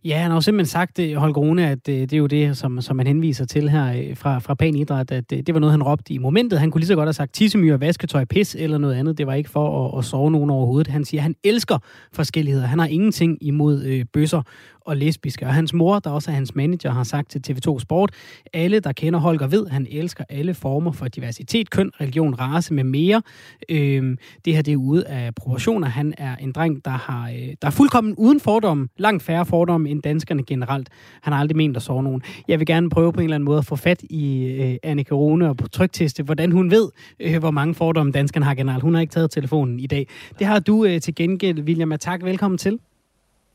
Ja, 0.06 0.18
han 0.18 0.32
har 0.32 0.38
jo 0.38 0.42
simpelthen 0.42 0.72
sagt, 0.72 1.00
øh, 1.00 1.16
Holger 1.16 1.42
Rune, 1.42 1.70
at 1.70 1.90
øh, 1.90 1.96
det 1.96 2.14
er 2.14 2.18
jo 2.18 2.28
det, 2.28 2.58
som, 2.58 2.82
som 2.82 2.96
man 2.96 3.08
henviser 3.08 3.46
til 3.46 3.70
her 3.70 4.10
øh, 4.10 4.18
fra, 4.18 4.40
fra 4.40 4.54
Pan 4.54 4.76
Idræt, 4.76 5.12
at 5.12 5.30
det 5.30 5.54
var 5.54 5.60
noget, 5.60 5.74
han 5.74 5.84
råbte 5.84 6.14
i 6.14 6.18
momentet. 6.18 6.60
Han 6.60 6.72
kunne 6.72 6.80
lige 6.80 6.88
så 6.88 6.96
godt 6.96 7.08
have 7.08 7.14
sagt 7.14 7.34
tissemyre, 7.34 7.80
vasketøj, 7.80 8.26
pis 8.26 8.56
eller 8.56 8.78
noget 8.78 8.96
andet. 8.96 9.18
Det 9.18 9.28
var 9.28 9.34
ikke 9.34 9.50
for 9.50 9.88
at, 9.88 10.00
at 10.00 10.06
sove 10.06 10.32
nogen 10.32 10.50
overhovedet. 10.50 10.88
Han 10.88 11.06
siger, 11.06 11.22
at 11.22 11.24
han 11.24 11.36
elsker 11.44 11.78
forskelligheder. 12.14 12.66
Han 12.66 12.80
har 12.80 12.88
ingenting 12.88 13.38
imod 13.42 13.84
øh, 13.84 14.06
bøsser 14.14 14.42
og 14.86 14.98
lesbiske. 14.98 15.46
Og 15.46 15.54
hans 15.54 15.74
mor, 15.74 16.00
der 16.00 16.10
også 16.10 16.32
er 16.32 16.36
hans 16.36 16.56
manager, 16.56 16.92
har 16.92 17.04
sagt 17.04 17.30
til 17.32 17.42
TV2 17.48 17.80
Sport, 17.80 18.12
alle, 18.54 18.80
der 18.80 18.92
kender 18.92 19.20
Holger, 19.20 19.48
ved, 19.48 19.66
at 19.66 19.72
han 19.72 19.88
elsker 19.90 20.24
alle 20.30 20.54
former 20.54 20.92
for 20.92 21.08
diversitet, 21.08 21.70
køn, 21.70 21.92
religion, 22.02 22.34
race 22.34 22.74
med 22.74 22.84
mere. 22.84 23.22
Øhm, 23.70 24.18
det 24.46 24.56
her 24.56 24.62
det 24.62 24.72
er 24.72 24.78
ude 24.78 25.08
af 25.08 25.36
proportioner. 25.36 25.88
Han 25.88 26.14
er 26.18 26.36
en 26.36 26.52
dreng, 26.52 26.86
der, 26.86 26.92
har, 26.92 27.30
øh, 27.30 27.56
der 27.62 27.68
er 27.68 27.72
fuldkommen 27.72 28.16
uden 28.18 28.40
fordomme, 28.40 28.88
langt 28.98 29.24
færre 29.24 29.46
fordomme 29.46 29.90
end 29.90 30.02
danskerne 30.02 30.44
generelt. 30.44 30.90
Han 31.22 31.34
har 31.34 31.40
aldrig 31.40 31.58
ment 31.58 31.78
at 31.78 31.84
sove 31.84 32.04
nogen. 32.04 32.22
Jeg 32.48 32.60
vil 32.60 32.68
gerne 32.68 32.90
prøve 32.90 33.14
på 33.14 33.20
en 33.20 33.24
eller 33.24 33.36
anden 33.36 33.46
måde 33.46 33.58
at 33.58 33.66
få 33.66 33.76
fat 33.76 34.04
i 34.10 34.46
øh, 34.46 34.78
Annika 34.84 35.16
Rune 35.16 35.50
og 35.50 35.58
på 35.58 35.68
trygteste, 35.68 36.24
hvordan 36.24 36.52
hun 36.52 36.72
ved, 36.72 36.90
øh, 37.20 37.38
hvor 37.40 37.52
mange 37.52 37.74
fordomme 37.74 38.12
danskerne 38.12 38.46
har 38.46 38.56
generelt. 38.56 38.84
Hun 38.84 38.94
har 38.94 39.02
ikke 39.02 39.12
taget 39.12 39.32
telefonen 39.32 39.80
i 39.80 39.88
dag. 39.88 40.08
Det 40.40 40.48
har 40.48 40.60
du 40.60 40.86
øh, 40.86 41.02
til 41.02 41.16
gengæld, 41.16 41.60
William 41.62 41.94
Tak. 42.00 42.24
Velkommen 42.24 42.58
til. 42.58 42.80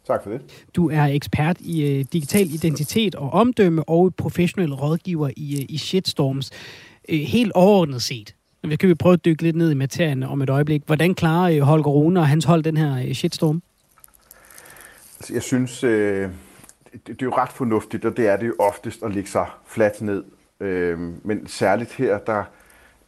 Tak 0.06 0.22
for 0.22 0.30
det. 0.30 0.40
Du 0.76 0.90
er 0.90 1.04
ekspert 1.04 1.56
i 1.60 1.98
uh, 1.98 2.04
digital 2.12 2.54
identitet 2.54 3.14
og 3.14 3.30
omdømme 3.30 3.88
og 3.88 4.14
professionel 4.14 4.74
rådgiver 4.74 5.30
i, 5.36 5.56
uh, 5.56 5.74
i 5.74 5.78
shitstorms. 5.78 6.50
Uh, 7.08 7.14
helt 7.14 7.52
overordnet 7.52 8.02
set, 8.02 8.34
vi 8.64 8.76
kan 8.76 8.88
vi 8.88 8.94
prøve 8.94 9.12
at 9.12 9.24
dykke 9.24 9.42
lidt 9.42 9.56
ned 9.56 9.70
i 9.70 9.74
materien 9.74 10.22
om 10.22 10.42
et 10.42 10.50
øjeblik. 10.50 10.82
Hvordan 10.86 11.14
klarer 11.14 11.56
uh, 11.56 11.62
Holger 11.62 11.90
Rune 11.90 12.20
og 12.20 12.28
hans 12.28 12.44
hold 12.44 12.62
den 12.62 12.76
her 12.76 13.06
uh, 13.06 13.12
shitstorm? 13.12 13.62
Altså, 15.18 15.34
jeg 15.34 15.42
synes, 15.42 15.84
uh, 15.84 15.90
det, 15.90 16.30
det 17.06 17.22
er 17.22 17.26
jo 17.26 17.34
ret 17.36 17.52
fornuftigt, 17.52 18.04
og 18.04 18.16
det 18.16 18.26
er 18.26 18.36
det 18.36 18.46
jo 18.46 18.54
oftest 18.58 19.02
at 19.02 19.14
lægge 19.14 19.30
sig 19.30 19.46
fladt 19.66 20.02
ned. 20.02 20.24
Uh, 20.60 21.26
men 21.26 21.46
særligt 21.46 21.92
her, 21.92 22.18
der 22.18 22.44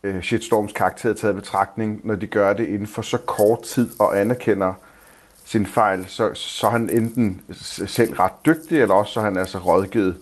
uh, 0.05 0.21
shitstorms 0.21 0.73
karakter 0.73 1.11
er 1.11 1.15
taget 1.15 1.37
betragtning, 1.37 2.01
når 2.05 2.15
de 2.15 2.27
gør 2.27 2.53
det 2.53 2.67
inden 2.67 2.87
for 2.87 3.03
så 3.03 3.19
kort 3.19 3.63
tid 3.63 3.91
og 3.99 4.21
anerkender 4.21 4.75
sin 5.49 5.67
fejl, 5.67 6.05
så, 6.09 6.31
så 6.35 6.67
er 6.67 6.71
han 6.71 6.91
enten 6.91 7.41
selv 7.87 8.15
ret 8.15 8.47
dygtig, 8.47 8.81
eller 8.81 8.95
også 8.95 9.13
så 9.13 9.21
er 9.21 9.25
han 9.25 9.37
altså 9.37 9.59
rådgivet 9.59 10.17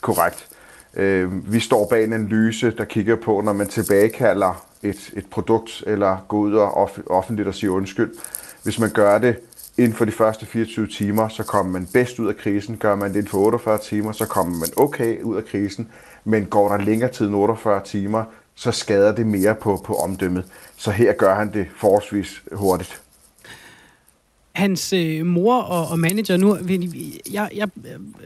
korrekt. 0.00 0.48
Øh, 0.94 1.52
vi 1.52 1.60
står 1.60 1.86
bag 1.90 2.04
en 2.04 2.12
analyse, 2.12 2.70
der 2.70 2.84
kigger 2.84 3.16
på, 3.16 3.40
når 3.40 3.52
man 3.52 3.68
tilbagekalder 3.68 4.66
et, 4.82 5.10
et 5.16 5.26
produkt, 5.30 5.84
eller 5.86 6.24
går 6.28 6.38
ud 6.38 6.54
og 6.54 6.74
off, 6.74 6.98
offentligt 7.06 7.48
og 7.48 7.54
siger 7.54 7.70
undskyld. 7.70 8.14
Hvis 8.62 8.78
man 8.78 8.90
gør 8.90 9.18
det 9.18 9.36
inden 9.78 9.94
for 9.94 10.04
de 10.04 10.12
første 10.12 10.46
24 10.46 10.86
timer, 10.86 11.28
så 11.28 11.42
kommer 11.42 11.72
man 11.72 11.88
bedst 11.92 12.18
ud 12.18 12.28
af 12.28 12.36
krisen. 12.36 12.76
Gør 12.76 12.94
man 12.94 13.10
det 13.10 13.16
inden 13.16 13.30
for 13.30 13.38
48 13.38 13.78
timer, 13.78 14.12
så 14.12 14.26
kommer 14.26 14.58
man 14.58 14.68
okay 14.76 15.22
ud 15.22 15.36
af 15.36 15.44
krisen. 15.44 15.88
Men 16.24 16.46
går 16.46 16.68
der 16.68 16.84
længere 16.84 17.10
tid 17.10 17.26
end 17.26 17.36
48 17.36 17.80
timer, 17.84 18.24
så 18.54 18.72
skader 18.72 19.14
det 19.14 19.26
mere 19.26 19.54
på, 19.54 19.82
på 19.84 19.94
omdømmet. 19.94 20.44
Så 20.76 20.90
her 20.90 21.12
gør 21.12 21.34
han 21.34 21.52
det 21.52 21.66
forholdsvis 21.76 22.42
hurtigt 22.52 23.00
hans 24.52 24.92
øh, 24.92 25.26
mor 25.26 25.56
og, 25.56 25.88
og 25.88 25.98
manager, 25.98 26.36
nu, 26.36 26.58
jeg, 27.32 27.50
jeg 27.56 27.68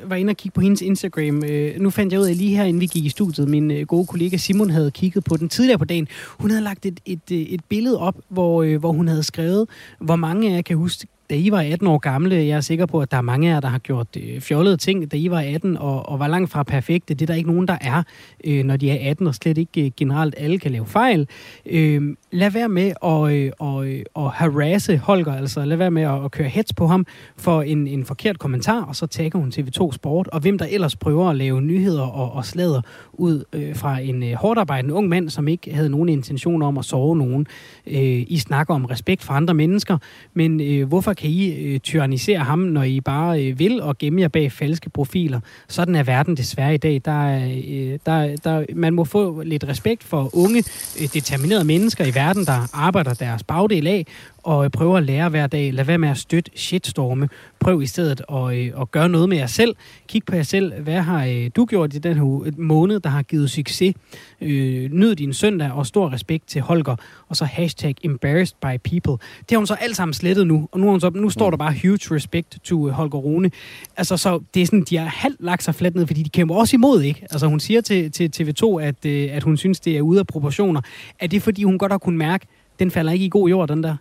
var 0.04 0.16
inde 0.16 0.30
og 0.30 0.36
kigge 0.36 0.54
på 0.54 0.60
hendes 0.60 0.82
Instagram. 0.82 1.44
Øh, 1.44 1.80
nu 1.80 1.90
fandt 1.90 2.12
jeg 2.12 2.20
ud 2.20 2.26
af 2.26 2.36
lige 2.36 2.56
her, 2.56 2.64
inden 2.64 2.80
vi 2.80 2.86
gik 2.86 3.04
i 3.04 3.08
studiet, 3.08 3.48
min 3.48 3.70
øh, 3.70 3.86
gode 3.86 4.06
kollega 4.06 4.36
Simon 4.36 4.70
havde 4.70 4.90
kigget 4.90 5.24
på 5.24 5.36
den 5.36 5.48
tidligere 5.48 5.78
på 5.78 5.84
dagen. 5.84 6.08
Hun 6.38 6.50
havde 6.50 6.64
lagt 6.64 6.86
et, 6.86 7.00
et, 7.06 7.30
øh, 7.32 7.38
et 7.38 7.64
billede 7.64 7.98
op, 7.98 8.16
hvor, 8.28 8.62
øh, 8.62 8.80
hvor 8.80 8.92
hun 8.92 9.08
havde 9.08 9.22
skrevet, 9.22 9.68
hvor 9.98 10.16
mange 10.16 10.50
af 10.50 10.54
jer 10.54 10.62
kan 10.62 10.76
huske, 10.76 11.06
da 11.30 11.34
I 11.34 11.50
var 11.50 11.60
18 11.60 11.86
år 11.86 11.98
gamle, 11.98 12.36
jeg 12.36 12.56
er 12.56 12.60
sikker 12.60 12.86
på, 12.86 13.00
at 13.00 13.10
der 13.10 13.16
er 13.16 13.22
mange 13.22 13.48
af 13.48 13.54
jer, 13.54 13.60
der 13.60 13.68
har 13.68 13.78
gjort 13.78 14.06
øh, 14.16 14.40
fjollede 14.40 14.76
ting, 14.76 15.12
da 15.12 15.16
I 15.16 15.30
var 15.30 15.40
18 15.40 15.76
og, 15.76 16.08
og 16.08 16.18
var 16.18 16.28
langt 16.28 16.50
fra 16.50 16.62
perfekte. 16.62 17.14
Det 17.14 17.22
er 17.22 17.26
der 17.26 17.34
ikke 17.34 17.50
nogen, 17.50 17.68
der 17.68 17.78
er, 17.80 18.02
øh, 18.44 18.64
når 18.64 18.76
de 18.76 18.90
er 18.90 19.10
18, 19.10 19.26
og 19.26 19.34
slet 19.34 19.58
ikke 19.58 19.84
øh, 19.84 19.90
generelt 19.96 20.34
alle 20.38 20.58
kan 20.58 20.70
lave 20.70 20.86
fejl. 20.86 21.28
Øh, 21.66 22.16
lad 22.30 22.50
være 22.50 22.68
med 22.68 22.92
at, 23.04 23.32
øh, 23.32 23.52
og, 23.58 23.88
øh, 23.88 24.04
at 24.16 24.30
harasse 24.30 24.96
Holger, 24.96 25.34
altså 25.34 25.64
lad 25.64 25.76
være 25.76 25.90
med 25.90 26.02
at, 26.02 26.24
at 26.24 26.30
køre 26.30 26.48
hets 26.48 26.72
på 26.72 26.86
ham 26.86 27.06
for 27.36 27.62
en, 27.62 27.86
en 27.86 28.04
forkert 28.04 28.38
kommentar, 28.38 28.82
og 28.82 28.96
så 28.96 29.06
tagger 29.06 29.38
hun 29.38 29.52
TV2 29.56 29.92
Sport, 29.92 30.28
og 30.28 30.40
hvem 30.40 30.58
der 30.58 30.66
ellers 30.70 30.96
prøver 30.96 31.30
at 31.30 31.36
lave 31.36 31.62
nyheder 31.62 32.02
og, 32.02 32.32
og 32.32 32.44
slader 32.44 32.80
ud 33.12 33.44
øh, 33.52 33.76
fra 33.76 33.98
en 33.98 34.22
øh, 34.22 34.32
hårdt 34.32 34.58
arbejdende 34.58 34.94
ung 34.94 35.08
mand, 35.08 35.30
som 35.30 35.48
ikke 35.48 35.74
havde 35.74 35.90
nogen 35.90 36.08
intention 36.08 36.62
om 36.62 36.78
at 36.78 36.84
sove 36.84 37.16
nogen. 37.16 37.46
Øh, 37.86 38.24
I 38.26 38.38
snakker 38.38 38.74
om 38.74 38.84
respekt 38.84 39.22
for 39.22 39.32
andre 39.32 39.54
mennesker, 39.54 39.98
men 40.34 40.60
øh, 40.60 40.88
hvorfor 40.88 41.13
kan 41.14 41.30
I 41.30 41.52
øh, 41.52 41.80
tyrannisere 41.80 42.38
ham, 42.38 42.58
når 42.58 42.82
I 42.82 43.00
bare 43.00 43.44
øh, 43.44 43.58
vil 43.58 43.82
og 43.82 43.98
gemme 43.98 44.20
jer 44.20 44.28
bag 44.28 44.52
falske 44.52 44.90
profiler? 44.90 45.40
Sådan 45.68 45.94
er 45.94 46.02
verden 46.02 46.36
desværre 46.36 46.74
i 46.74 46.78
dag. 46.78 47.00
Der, 47.04 47.46
øh, 47.68 47.98
der, 48.06 48.36
der, 48.36 48.64
man 48.74 48.94
må 48.94 49.04
få 49.04 49.42
lidt 49.42 49.64
respekt 49.68 50.04
for 50.04 50.30
unge, 50.32 50.64
øh, 51.00 51.08
determinerede 51.14 51.64
mennesker 51.64 52.04
i 52.04 52.14
verden, 52.14 52.44
der 52.44 52.68
arbejder 52.72 53.14
deres 53.14 53.42
bagdel 53.42 53.86
af, 53.86 54.06
og 54.44 54.72
prøver 54.72 54.96
at 54.96 55.02
lære 55.02 55.28
hver 55.28 55.46
dag. 55.46 55.72
Lad 55.74 55.84
være 55.84 55.98
med 55.98 56.08
at 56.08 56.18
støtte 56.18 56.50
shitstorme. 56.54 57.28
Prøv 57.60 57.82
i 57.82 57.86
stedet 57.86 58.22
at, 58.32 58.56
øh, 58.56 58.80
at 58.80 58.90
gøre 58.90 59.08
noget 59.08 59.28
med 59.28 59.36
jer 59.36 59.46
selv. 59.46 59.76
Kig 60.08 60.24
på 60.24 60.36
jer 60.36 60.42
selv. 60.42 60.82
Hvad 60.82 61.00
har 61.00 61.26
øh, 61.26 61.50
du 61.56 61.64
gjort 61.64 61.94
i 61.94 61.98
den 61.98 62.14
her 62.14 62.52
måned, 62.58 63.00
der 63.00 63.10
har 63.10 63.22
givet 63.22 63.50
succes? 63.50 63.94
Øh, 64.40 64.90
nyd 64.92 65.14
din 65.14 65.32
søndag, 65.32 65.72
og 65.72 65.86
stor 65.86 66.12
respekt 66.12 66.48
til 66.48 66.62
Holger. 66.62 66.96
Og 67.28 67.36
så 67.36 67.44
hashtag 67.44 67.94
embarrassed 68.02 68.56
by 68.60 68.90
people. 68.90 69.26
Det 69.40 69.50
har 69.50 69.56
hun 69.56 69.66
så 69.66 69.74
alt 69.74 69.96
sammen 69.96 70.14
slettet 70.14 70.46
nu, 70.46 70.68
og 70.72 70.80
nu, 70.80 70.90
hun 70.90 71.00
så, 71.00 71.10
nu 71.10 71.30
står 71.30 71.50
der 71.50 71.56
bare 71.56 71.74
huge 71.82 72.14
respect 72.16 72.58
to 72.64 72.88
Holger 72.88 73.18
Rune. 73.18 73.50
Altså, 73.96 74.16
så 74.16 74.40
det 74.54 74.62
er 74.62 74.66
sådan, 74.66 74.82
de 74.82 74.96
har 74.96 75.06
halvt 75.06 75.40
lagt 75.40 75.62
sig 75.62 75.74
fladt 75.74 75.94
ned, 75.94 76.06
fordi 76.06 76.22
de 76.22 76.30
kæmper 76.30 76.54
også 76.54 76.76
imod, 76.76 77.02
ikke? 77.02 77.26
Altså, 77.30 77.46
hun 77.46 77.60
siger 77.60 77.80
til, 77.80 78.12
til 78.12 78.30
TV2, 78.36 78.80
at, 78.80 79.06
at 79.06 79.42
hun 79.42 79.56
synes, 79.56 79.80
det 79.80 79.96
er 79.96 80.02
ude 80.02 80.20
af 80.20 80.26
proportioner. 80.26 80.80
Er 81.20 81.26
det, 81.26 81.42
fordi 81.42 81.62
hun 81.62 81.78
godt 81.78 81.92
har 81.92 81.98
kunnet 81.98 82.18
mærke, 82.18 82.46
den 82.78 82.90
falder 82.90 83.12
ikke 83.12 83.24
i 83.24 83.28
god 83.28 83.48
jord, 83.48 83.68
den 83.68 83.82
der? 83.82 83.96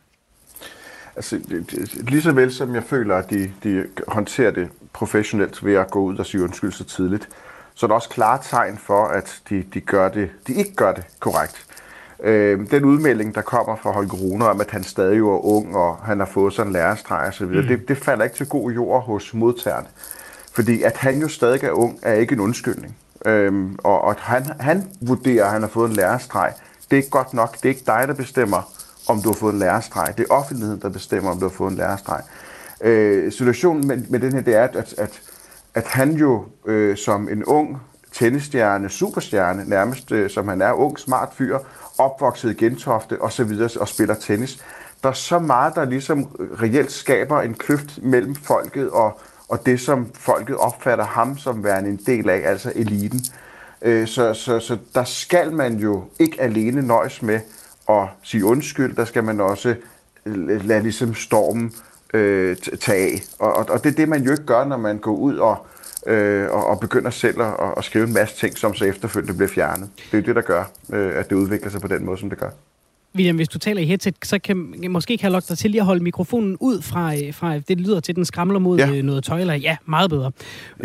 Altså, 1.16 1.40
lige 2.08 2.22
så 2.22 2.32
vel 2.32 2.54
som 2.54 2.76
jeg 2.76 2.84
føler, 2.84 3.16
at 3.16 3.30
de, 3.30 3.52
de 3.64 3.86
håndterer 4.08 4.52
det 4.52 4.70
professionelt 4.94 5.66
ved 5.66 5.74
at 5.74 5.92
gå 5.92 6.00
ud 6.00 6.18
og 6.18 6.26
sige 6.26 6.44
undskyld 6.44 6.72
så 6.72 6.84
tidligt, 6.84 7.30
så 7.76 7.86
er 7.86 7.88
der 7.88 7.96
også 7.96 8.10
klare 8.10 8.40
tegn 8.44 8.78
for, 8.78 9.06
at 9.06 9.42
de, 9.50 9.64
de, 9.74 9.82
gør 9.82 10.10
det, 10.10 10.30
de 10.48 10.54
ikke 10.54 10.76
gør 10.76 10.92
det 10.94 11.04
korrekt. 11.20 11.66
Øh, 12.24 12.72
den 12.72 12.86
udmelding, 12.86 13.36
der 13.36 13.42
kommer 13.42 13.76
fra 13.76 13.92
Holger 13.92 14.14
Rune 14.14 14.46
om, 14.46 14.62
at 14.62 14.72
han 14.72 14.84
stadig 14.84 15.18
er 15.18 15.46
ung, 15.46 15.76
og 15.76 15.98
han 15.98 16.20
har 16.20 16.26
fået 16.26 16.54
sådan 16.54 16.70
en 16.70 16.74
lærestreg 16.74 17.28
osv., 17.28 17.46
mm. 17.46 17.68
det, 17.68 17.88
det 17.88 17.98
falder 17.98 18.24
ikke 18.24 18.36
til 18.36 18.48
god 18.48 18.72
jord 18.72 19.04
hos 19.04 19.34
modtagerne. 19.34 19.88
Fordi 20.54 20.84
at 20.84 20.98
han 20.98 21.20
jo 21.20 21.28
stadig 21.28 21.64
er 21.64 21.72
ung, 21.72 22.00
er 22.02 22.14
ikke 22.14 22.34
en 22.34 22.40
undskyldning. 22.40 22.98
Øhm, 23.26 23.80
og, 23.84 24.02
og 24.02 24.16
han, 24.20 24.46
han 24.60 24.88
vurderer, 25.02 25.46
at 25.46 25.52
han 25.52 25.62
har 25.62 25.70
fået 25.70 25.90
en 25.90 25.96
lærestreg. 25.96 26.54
Det 26.84 26.92
er 26.92 26.98
ikke 26.98 27.10
godt 27.10 27.34
nok. 27.34 27.56
Det 27.56 27.66
er 27.66 27.70
ikke 27.70 27.84
dig, 27.86 28.04
der 28.08 28.14
bestemmer, 28.14 28.72
om 29.08 29.22
du 29.22 29.30
har 29.30 29.36
fået 29.36 29.54
en 29.54 29.60
lærestreg. 29.60 30.14
Det 30.18 30.26
er 30.30 30.34
offentligheden, 30.34 30.82
der 30.82 30.90
bestemmer, 30.90 31.32
om 31.32 31.40
du 31.40 31.46
har 31.46 31.54
fået 31.54 31.72
en 31.72 31.78
lærestreg. 31.78 32.22
Øh, 32.82 33.32
situationen 33.32 33.88
med, 33.88 33.98
med 34.10 34.20
den 34.20 34.34
her, 34.34 34.42
det 34.42 34.56
er, 34.56 34.64
at, 34.64 34.96
at, 34.98 35.22
at 35.74 35.88
han 35.88 36.12
jo 36.12 36.46
øh, 36.66 36.98
som 36.98 37.30
en 37.30 37.46
ung 37.46 37.78
tennisstjerne, 38.14 38.90
superstjerne, 38.90 39.70
nærmest 39.70 40.12
øh, 40.12 40.30
som 40.30 40.48
han 40.48 40.62
er, 40.62 40.72
ung, 40.72 41.00
smart 41.00 41.30
fyr, 41.38 41.60
opvokset 41.98 42.52
i 42.52 42.66
Gentofte 42.66 43.22
og 43.22 43.32
så 43.32 43.44
videre 43.44 43.70
og 43.80 43.88
spiller 43.88 44.16
tennis. 44.16 44.64
Der 45.04 45.10
er 45.10 45.14
så 45.14 45.40
meget, 45.40 45.76
der 45.76 45.86
ligesom 45.86 46.24
reelt 46.62 46.92
skaber 46.92 47.42
en 47.42 47.54
kløft 47.54 48.04
mellem 48.04 48.36
folket 48.36 48.90
og, 48.90 49.20
og 49.50 49.66
det, 49.66 49.80
som 49.80 50.12
folket 50.14 50.56
opfatter 50.58 51.06
ham 51.06 51.38
som 51.38 51.64
værende 51.64 51.90
en 51.90 52.00
del 52.06 52.30
af, 52.30 52.42
altså 52.46 52.72
eliten. 52.76 53.22
Øh, 53.82 54.08
så, 54.08 54.34
så, 54.34 54.60
så 54.60 54.78
der 54.96 55.04
skal 55.04 55.54
man 55.54 55.78
jo 55.78 56.04
ikke 56.20 56.42
alene 56.42 56.82
nøjes 56.82 57.22
med 57.22 57.40
at 57.90 58.08
sige 58.24 58.46
undskyld, 58.46 58.96
der 58.96 59.06
skal 59.06 59.24
man 59.24 59.42
også 59.42 59.76
lade 60.26 60.84
ligesom 60.84 61.16
stormen 61.16 61.74
øh, 62.14 62.58
tage 62.80 63.14
af. 63.14 63.22
Og, 63.40 63.54
og, 63.54 63.66
og 63.70 63.84
det 63.84 63.92
er 63.92 63.96
det, 63.96 64.10
man 64.10 64.24
jo 64.24 64.32
ikke 64.32 64.46
gør, 64.46 64.66
når 64.66 64.78
man 64.78 64.98
går 64.98 65.16
ud 65.16 65.38
og, 65.38 65.66
øh, 66.08 66.52
og, 66.52 66.68
og 66.68 66.80
begynder 66.80 67.10
selv 67.10 67.42
at, 67.42 67.54
at 67.78 67.84
skrive 67.84 68.08
en 68.08 68.14
masse 68.14 68.36
ting, 68.36 68.58
som 68.58 68.74
så 68.74 68.86
efterfølgende 68.86 69.34
bliver 69.34 69.50
fjernet. 69.50 69.90
Det 69.98 70.18
er 70.18 70.22
jo 70.22 70.24
det, 70.28 70.36
der 70.36 70.42
gør, 70.42 70.64
øh, 70.94 71.16
at 71.16 71.30
det 71.30 71.36
udvikler 71.36 71.70
sig 71.70 71.82
på 71.82 71.88
den 71.88 72.06
måde, 72.06 72.18
som 72.18 72.30
det 72.30 72.40
gør. 72.40 72.50
William, 73.16 73.36
hvis 73.36 73.50
du 73.50 73.60
taler 73.60 73.82
i 73.82 73.86
headset, 73.86 74.16
så 74.24 74.40
kan 74.40 74.76
jeg 74.82 74.92
måske 74.92 75.18
kan 75.18 75.24
jeg 75.24 75.32
lokke 75.32 75.48
dig 75.50 75.58
til 75.58 75.72
lige 75.72 75.82
at 75.82 75.86
holde 75.86 76.04
mikrofonen 76.04 76.58
ud 76.60 76.82
fra, 76.82 77.16
øh, 77.16 77.34
fra 77.34 77.60
det 77.60 77.80
lyder 77.80 78.00
til, 78.00 78.16
den 78.16 78.26
skramler 78.26 78.60
mod 78.60 78.78
ja. 78.78 78.90
Øh, 78.90 79.04
noget 79.04 79.24
tøj, 79.24 79.40
eller 79.40 79.54
ja, 79.54 79.78
meget 79.86 80.10
bedre. 80.10 80.32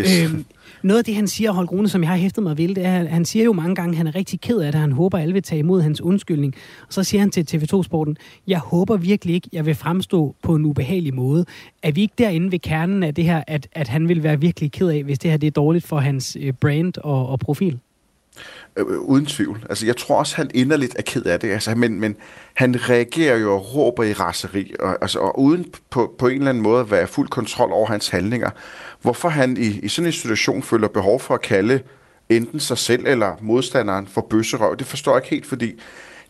Yes. 0.00 0.24
Øhm, 0.24 0.44
noget 0.82 0.98
af 0.98 1.04
det, 1.04 1.14
han 1.14 1.28
siger, 1.28 1.52
Holger 1.52 1.70
Rune, 1.70 1.88
som 1.88 2.02
jeg 2.02 2.10
har 2.10 2.16
hæftet 2.16 2.42
mig 2.42 2.58
ved, 2.58 2.68
det 2.68 2.84
er, 2.84 3.00
at 3.00 3.08
han 3.08 3.24
siger 3.24 3.44
jo 3.44 3.52
mange 3.52 3.74
gange, 3.74 3.90
at 3.90 3.96
han 3.96 4.06
er 4.06 4.14
rigtig 4.14 4.40
ked 4.40 4.58
af 4.58 4.72
det, 4.72 4.80
han 4.80 4.92
håber, 4.92 5.18
at 5.18 5.22
alle 5.22 5.32
vil 5.34 5.42
tage 5.42 5.58
imod 5.58 5.82
hans 5.82 6.00
undskyldning. 6.00 6.54
Og 6.86 6.92
så 6.92 7.04
siger 7.04 7.20
han 7.20 7.30
til 7.30 7.46
TV2-sporten, 7.50 8.16
jeg 8.46 8.58
håber 8.58 8.96
virkelig 8.96 9.34
ikke, 9.34 9.48
jeg 9.52 9.66
vil 9.66 9.74
fremstå 9.74 10.34
på 10.42 10.54
en 10.54 10.64
ubehagelig 10.64 11.14
måde. 11.14 11.44
Er 11.82 11.92
vi 11.92 12.00
ikke 12.00 12.14
derinde 12.18 12.52
ved 12.52 12.58
kernen 12.58 13.02
af 13.02 13.14
det 13.14 13.24
her, 13.24 13.42
at, 13.46 13.68
at 13.72 13.88
han 13.88 14.08
vil 14.08 14.22
være 14.22 14.40
virkelig 14.40 14.72
ked 14.72 14.88
af, 14.88 15.04
hvis 15.04 15.18
det 15.18 15.30
her 15.30 15.38
det 15.38 15.46
er 15.46 15.50
dårligt 15.50 15.86
for 15.86 15.98
hans 15.98 16.36
øh, 16.40 16.52
brand 16.52 16.98
og, 16.98 17.28
og 17.28 17.38
profil? 17.38 17.78
Øh, 18.76 18.86
øh, 18.88 18.98
uden 18.98 19.26
tvivl. 19.26 19.66
Altså, 19.68 19.86
jeg 19.86 19.96
tror 19.96 20.18
også, 20.18 20.36
han 20.36 20.50
inderligt 20.54 20.94
er 20.98 21.02
ked 21.02 21.22
af 21.22 21.40
det. 21.40 21.50
Altså, 21.50 21.74
men, 21.74 22.00
men 22.00 22.16
han 22.54 22.90
reagerer 22.90 23.36
jo 23.36 23.54
og 23.54 23.74
råber 23.74 24.02
i 24.02 24.12
raseri, 24.12 24.74
og, 24.80 24.98
altså, 25.00 25.18
og 25.18 25.40
uden 25.40 25.66
på, 25.90 26.14
på 26.18 26.28
en 26.28 26.38
eller 26.38 26.48
anden 26.48 26.62
måde 26.62 26.80
at 26.80 26.90
være 26.90 27.06
fuld 27.06 27.28
kontrol 27.28 27.72
over 27.72 27.86
hans 27.86 28.08
handlinger. 28.08 28.50
Hvorfor 29.02 29.28
han 29.28 29.56
i, 29.56 29.66
i 29.66 29.88
sådan 29.88 30.06
en 30.06 30.12
situation 30.12 30.62
føler 30.62 30.88
behov 30.88 31.20
for 31.20 31.34
at 31.34 31.42
kalde 31.42 31.80
enten 32.28 32.60
sig 32.60 32.78
selv 32.78 33.06
eller 33.06 33.36
modstanderen 33.40 34.06
for 34.06 34.26
bøsserøv, 34.30 34.76
det 34.76 34.86
forstår 34.86 35.12
jeg 35.12 35.24
ikke 35.24 35.34
helt, 35.34 35.46
fordi 35.46 35.80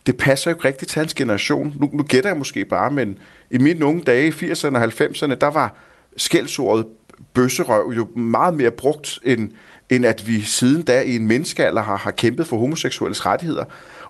det 0.05 0.17
passer 0.17 0.51
jo 0.51 0.55
ikke 0.55 0.67
rigtigt 0.67 0.91
til 0.91 0.99
hans 0.99 1.13
generation. 1.13 1.73
Nu, 1.79 1.89
nu 1.93 2.03
gætter 2.03 2.29
jeg 2.29 2.37
måske 2.37 2.65
bare, 2.65 2.91
men 2.91 3.17
i 3.51 3.57
mine 3.57 3.85
unge 3.85 4.03
dage 4.03 4.27
i 4.27 4.31
80'erne 4.31 4.75
og 4.75 4.83
90'erne, 4.83 5.35
der 5.35 5.51
var 5.51 5.75
skældsordet 6.17 6.85
bøsserøv 7.33 7.93
jo 7.95 8.07
meget 8.15 8.53
mere 8.53 8.71
brugt 8.71 9.19
end, 9.23 9.51
end 9.89 10.05
at 10.05 10.27
vi 10.27 10.41
siden 10.41 10.81
da 10.81 11.01
i 11.01 11.15
en 11.15 11.27
menneskealder 11.27 11.81
har, 11.81 11.97
har 11.97 12.11
kæmpet 12.11 12.47
for 12.47 12.57
homoseksuelles 12.57 13.25
rettigheder. 13.25 13.65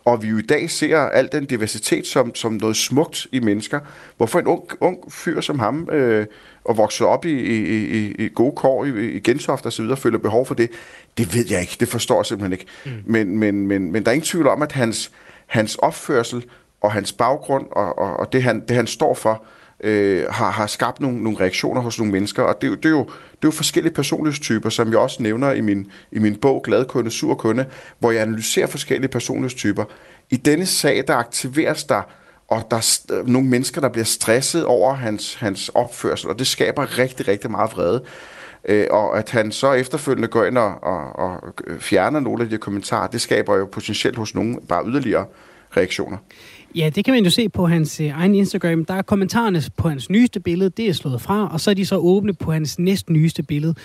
Og 0.05 0.23
vi 0.23 0.27
jo 0.27 0.37
i 0.37 0.41
dag 0.41 0.69
ser 0.69 0.99
al 0.99 1.29
den 1.31 1.45
diversitet 1.45 2.07
som, 2.07 2.35
som 2.35 2.53
noget 2.53 2.77
smukt 2.77 3.27
i 3.31 3.39
mennesker. 3.39 3.79
Hvorfor 4.17 4.39
en 4.39 4.47
ung, 4.47 4.63
ung 4.79 4.97
fyr 5.11 5.41
som 5.41 5.59
ham, 5.59 5.89
øh, 5.91 6.25
og 6.69 6.77
vokset 6.77 7.07
op 7.07 7.25
i, 7.25 7.31
i, 7.31 7.57
i, 7.97 8.25
i 8.25 8.29
gode 8.35 8.55
kår 8.55 8.85
i, 8.85 9.09
i 9.09 9.19
Gensoft 9.19 9.65
og 9.65 9.73
så 9.73 9.81
videre, 9.81 9.97
føler 9.97 10.17
behov 10.17 10.45
for 10.45 10.55
det, 10.55 10.69
det 11.17 11.35
ved 11.35 11.45
jeg 11.49 11.61
ikke. 11.61 11.77
Det 11.79 11.87
forstår 11.87 12.19
jeg 12.19 12.25
simpelthen 12.25 12.53
ikke. 12.53 12.65
Mm. 12.85 12.91
Men, 13.05 13.37
men, 13.37 13.67
men, 13.67 13.91
men 13.91 14.03
der 14.03 14.09
er 14.09 14.13
ingen 14.13 14.25
tvivl 14.25 14.47
om, 14.47 14.61
at 14.61 14.71
hans, 14.71 15.11
hans 15.47 15.75
opførsel 15.75 16.45
og 16.81 16.91
hans 16.91 17.13
baggrund 17.13 17.65
og, 17.71 17.99
og, 17.99 18.17
og 18.17 18.33
det, 18.33 18.43
han, 18.43 18.59
det, 18.67 18.75
han 18.75 18.87
står 18.87 19.13
for, 19.13 19.43
øh, 19.83 20.25
har, 20.29 20.51
har 20.51 20.67
skabt 20.67 20.99
nogle, 20.99 21.23
nogle 21.23 21.39
reaktioner 21.39 21.81
hos 21.81 21.99
nogle 21.99 22.11
mennesker. 22.11 22.43
Og 22.43 22.61
det, 22.61 22.77
det, 22.77 22.85
er 22.85 22.89
jo, 22.89 23.03
det 23.03 23.43
er 23.43 23.47
jo 23.47 23.51
forskellige 23.51 23.93
personlighedstyper, 23.93 24.69
som 24.69 24.89
jeg 24.89 24.97
også 24.97 25.23
nævner 25.23 25.51
i 25.51 25.61
min, 25.61 25.91
i 26.11 26.19
min 26.19 26.35
bog 26.35 26.63
Glad 26.63 26.85
kunde, 26.85 27.11
sur 27.11 27.35
kunde, 27.35 27.65
hvor 27.99 28.11
jeg 28.11 28.21
analyserer 28.21 28.67
forskellige 28.67 29.09
personlighedstyper. 29.09 29.85
I 30.29 30.35
denne 30.35 30.65
sag, 30.65 31.03
der 31.07 31.15
aktiveres 31.15 31.83
der 31.83 32.01
og 32.49 32.67
der 32.71 32.77
er 32.77 33.23
nogle 33.25 33.47
mennesker, 33.47 33.81
der 33.81 33.89
bliver 33.89 34.05
stresset 34.05 34.65
over 34.65 34.93
hans, 34.93 35.33
hans 35.33 35.69
opførsel, 35.69 36.29
og 36.29 36.39
det 36.39 36.47
skaber 36.47 36.97
rigtig, 36.97 37.27
rigtig 37.27 37.51
meget 37.51 37.71
vrede. 37.71 38.03
Øh, 38.65 38.87
og 38.89 39.17
at 39.17 39.29
han 39.29 39.51
så 39.51 39.73
efterfølgende 39.73 40.27
går 40.27 40.45
ind 40.45 40.57
og, 40.57 40.83
og, 40.83 41.13
og 41.15 41.53
fjerner 41.79 42.19
nogle 42.19 42.43
af 42.43 42.49
de 42.49 42.57
kommentarer, 42.57 43.07
det 43.07 43.21
skaber 43.21 43.55
jo 43.57 43.65
potentielt 43.65 44.17
hos 44.17 44.35
nogen 44.35 44.59
bare 44.69 44.85
yderligere 44.87 45.25
reaktioner. 45.77 46.17
Ja, 46.75 46.89
det 46.95 47.05
kan 47.05 47.13
man 47.13 47.23
jo 47.23 47.29
se 47.29 47.49
på 47.49 47.67
hans 47.67 48.01
øh, 48.01 48.07
egen 48.07 48.35
Instagram. 48.35 48.85
Der 48.85 48.93
er 48.93 49.01
kommentarerne 49.01 49.61
på 49.77 49.89
hans 49.89 50.09
nyeste 50.09 50.39
billede, 50.39 50.69
det 50.69 50.89
er 50.89 50.93
slået 50.93 51.21
fra, 51.21 51.49
og 51.53 51.59
så 51.59 51.69
er 51.69 51.75
de 51.75 51.85
så 51.85 51.95
åbne 51.95 52.33
på 52.33 52.51
hans 52.51 52.79
næst 52.79 53.09
nyeste 53.09 53.43
billede. 53.43 53.75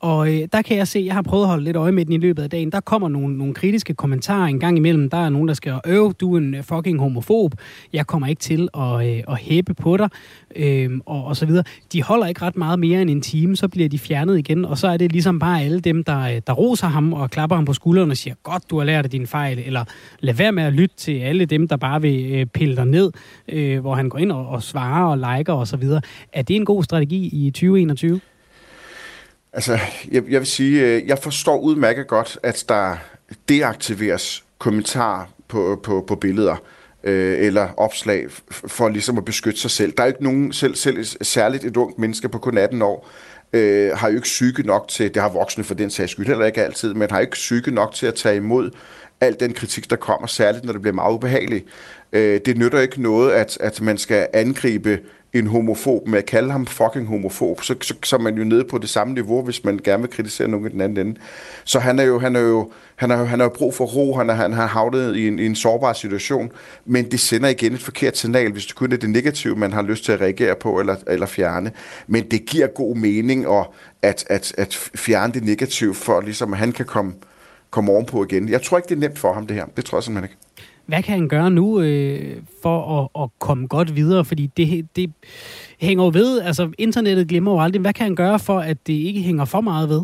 Og 0.00 0.34
øh, 0.34 0.48
der 0.52 0.62
kan 0.62 0.76
jeg 0.76 0.88
se, 0.88 1.02
jeg 1.06 1.14
har 1.14 1.22
prøvet 1.22 1.44
at 1.44 1.48
holde 1.48 1.64
lidt 1.64 1.76
øje 1.76 1.92
med 1.92 2.04
den 2.04 2.12
i 2.12 2.16
løbet 2.16 2.42
af 2.42 2.50
dagen, 2.50 2.72
der 2.72 2.80
kommer 2.80 3.08
nogle, 3.08 3.38
nogle 3.38 3.54
kritiske 3.54 3.94
kommentarer 3.94 4.46
en 4.46 4.60
gang 4.60 4.76
imellem. 4.76 5.10
Der 5.10 5.16
er 5.16 5.28
nogen, 5.28 5.48
der 5.48 5.54
skal 5.54 5.80
øv, 5.86 6.12
du 6.12 6.34
er 6.34 6.38
en 6.38 6.54
øh, 6.54 6.62
fucking 6.62 6.98
homofob, 6.98 7.54
jeg 7.92 8.06
kommer 8.06 8.26
ikke 8.26 8.40
til 8.40 8.68
at, 8.74 9.08
øh, 9.08 9.22
at 9.28 9.38
hæppe 9.38 9.74
på 9.74 9.96
dig, 9.96 10.08
øh, 10.56 10.90
og, 11.06 11.24
og 11.24 11.36
så 11.36 11.46
videre. 11.46 11.64
De 11.92 12.02
holder 12.02 12.26
ikke 12.26 12.42
ret 12.42 12.56
meget 12.56 12.78
mere 12.78 13.02
end 13.02 13.10
en 13.10 13.20
time, 13.20 13.56
så 13.56 13.68
bliver 13.68 13.88
de 13.88 13.98
fjernet 13.98 14.38
igen, 14.38 14.64
og 14.64 14.78
så 14.78 14.88
er 14.88 14.96
det 14.96 15.12
ligesom 15.12 15.38
bare 15.38 15.62
alle 15.62 15.80
dem, 15.80 16.04
der, 16.04 16.20
øh, 16.20 16.40
der 16.46 16.52
roser 16.52 16.86
ham 16.86 17.12
og 17.12 17.30
klapper 17.30 17.56
ham 17.56 17.64
på 17.64 17.72
skulderen 17.72 18.10
og 18.10 18.16
siger, 18.16 18.34
godt, 18.42 18.70
du 18.70 18.78
har 18.78 18.84
lært 18.84 19.04
af 19.04 19.10
din 19.10 19.26
fejl, 19.26 19.62
eller 19.66 19.84
lad 20.20 20.34
være 20.34 20.52
med 20.52 20.62
at 20.62 20.72
lytte 20.72 20.96
til 20.96 21.18
alle 21.18 21.44
dem, 21.44 21.68
der 21.68 21.76
bare 21.76 22.02
vil 22.02 22.33
øh, 22.34 22.86
ned, 22.86 23.10
øh, 23.48 23.80
hvor 23.80 23.94
han 23.94 24.08
går 24.08 24.18
ind 24.18 24.32
og, 24.32 24.46
og 24.48 24.62
svarer 24.62 25.04
og 25.04 25.18
liker 25.18 25.52
og 25.52 25.68
så 25.68 25.76
videre. 25.76 26.00
Er 26.32 26.42
det 26.42 26.56
en 26.56 26.64
god 26.64 26.84
strategi 26.84 27.46
i 27.46 27.50
2021? 27.50 28.20
Altså, 29.52 29.78
jeg, 30.10 30.22
jeg 30.30 30.40
vil 30.40 30.46
sige, 30.46 30.82
øh, 30.86 31.08
jeg 31.08 31.18
forstår 31.18 31.58
udmærket 31.58 32.06
godt, 32.06 32.38
at 32.42 32.64
der 32.68 32.96
deaktiveres 33.48 34.44
kommentarer 34.58 35.26
på, 35.48 35.80
på, 35.82 36.04
på 36.08 36.14
billeder. 36.14 36.56
øh, 37.04 37.46
eller 37.46 37.68
opslag 37.76 38.26
for 38.50 38.88
ligesom 38.88 39.18
at 39.18 39.24
beskytte 39.24 39.60
sig 39.60 39.70
selv. 39.70 39.92
Der 39.96 40.02
er 40.02 40.06
ikke 40.06 40.24
nogen, 40.24 40.52
selv, 40.52 40.74
selv 40.74 41.04
særligt 41.04 41.64
et 41.64 41.76
ungt 41.76 41.98
menneske 41.98 42.28
på 42.28 42.38
kun 42.38 42.58
18 42.58 42.82
år, 42.82 43.08
øh, 43.52 43.90
har 43.96 44.08
jo 44.08 44.14
ikke 44.14 44.24
psyke 44.24 44.62
nok 44.62 44.88
til, 44.88 45.14
det 45.14 45.22
har 45.22 45.28
voksne 45.28 45.64
for 45.64 45.74
den 45.74 45.90
sags 45.90 46.12
skyld 46.12 46.26
heller 46.26 46.46
ikke 46.46 46.62
altid, 46.62 46.94
men 46.94 47.10
har 47.10 47.20
ikke 47.20 47.32
psyke 47.32 47.70
nok 47.70 47.94
til 47.94 48.06
at 48.06 48.14
tage 48.14 48.36
imod 48.36 48.70
al 49.24 49.36
den 49.40 49.52
kritik, 49.52 49.90
der 49.90 49.96
kommer, 49.96 50.26
særligt 50.26 50.64
når 50.64 50.72
det 50.72 50.82
bliver 50.82 50.94
meget 50.94 51.14
ubehageligt. 51.14 51.64
Øh, 52.12 52.40
det 52.46 52.58
nytter 52.58 52.80
ikke 52.80 53.02
noget, 53.02 53.32
at, 53.32 53.58
at 53.60 53.80
man 53.80 53.98
skal 53.98 54.26
angribe 54.32 55.00
en 55.34 55.46
homofob 55.46 56.08
med 56.08 56.18
at 56.18 56.26
kalde 56.26 56.50
ham 56.52 56.66
fucking 56.66 57.06
homofob, 57.06 57.62
så, 57.62 57.74
så, 57.80 57.94
så 58.04 58.16
er 58.16 58.20
man 58.20 58.34
jo 58.34 58.44
nede 58.44 58.64
på 58.64 58.78
det 58.78 58.88
samme 58.88 59.14
niveau, 59.14 59.42
hvis 59.42 59.64
man 59.64 59.80
gerne 59.84 60.02
vil 60.02 60.10
kritisere 60.10 60.48
nogen 60.48 60.66
i 60.66 60.70
den 60.70 60.80
anden 60.80 61.06
ende. 61.06 61.20
Så 61.64 61.78
han 61.78 61.98
er 61.98 62.02
jo, 62.02 62.18
han 62.18 62.36
er 62.36 62.40
jo, 62.40 62.70
han 62.96 63.10
er, 63.10 63.24
han 63.24 63.40
har 63.40 63.48
brug 63.48 63.74
for 63.74 63.84
ro, 63.84 64.16
han, 64.16 64.30
er, 64.30 64.34
han 64.34 64.52
har 64.52 64.66
havnet 64.66 65.16
i 65.16 65.28
en, 65.28 65.38
i 65.38 65.46
en 65.46 65.54
sårbar 65.54 65.92
situation, 65.92 66.52
men 66.84 67.10
det 67.10 67.20
sender 67.20 67.48
igen 67.48 67.72
et 67.72 67.82
forkert 67.82 68.16
signal, 68.16 68.52
hvis 68.52 68.66
det 68.66 68.74
kun 68.74 68.92
er 68.92 68.96
det 68.96 69.10
negative, 69.10 69.56
man 69.56 69.72
har 69.72 69.82
lyst 69.82 70.04
til 70.04 70.12
at 70.12 70.20
reagere 70.20 70.54
på 70.54 70.80
eller, 70.80 70.96
eller 71.06 71.26
fjerne. 71.26 71.72
Men 72.06 72.30
det 72.30 72.46
giver 72.46 72.66
god 72.66 72.96
mening 72.96 73.46
at, 73.46 73.66
at, 74.02 74.24
at, 74.30 74.54
at 74.58 74.74
fjerne 74.94 75.32
det 75.32 75.44
negative, 75.44 75.94
for 75.94 76.20
ligesom 76.20 76.52
at 76.52 76.58
han 76.58 76.72
kan 76.72 76.86
komme, 76.86 77.12
komme 77.74 77.92
ovenpå 77.92 78.24
igen. 78.24 78.48
Jeg 78.48 78.62
tror 78.62 78.76
ikke, 78.76 78.88
det 78.88 78.94
er 78.94 79.00
nemt 79.00 79.18
for 79.18 79.32
ham, 79.32 79.46
det 79.46 79.56
her. 79.56 79.66
Det 79.76 79.84
tror 79.84 79.98
jeg 79.98 80.04
simpelthen 80.04 80.30
ikke. 80.30 80.66
Hvad 80.86 81.02
kan 81.02 81.18
han 81.18 81.28
gøre 81.28 81.50
nu 81.50 81.80
øh, 81.80 82.36
for 82.62 83.02
at, 83.02 83.22
at 83.22 83.30
komme 83.38 83.66
godt 83.66 83.96
videre? 83.96 84.24
Fordi 84.24 84.50
det, 84.56 84.88
det 84.96 85.12
hænger 85.78 86.04
jo 86.04 86.10
ved, 86.14 86.40
altså 86.40 86.70
internettet 86.78 87.28
glemmer 87.28 87.52
jo 87.52 87.60
aldrig. 87.60 87.80
Hvad 87.80 87.92
kan 87.92 88.04
han 88.04 88.14
gøre 88.14 88.38
for, 88.38 88.60
at 88.60 88.76
det 88.86 88.92
ikke 88.92 89.20
hænger 89.20 89.44
for 89.44 89.60
meget 89.60 89.88
ved? 89.88 90.02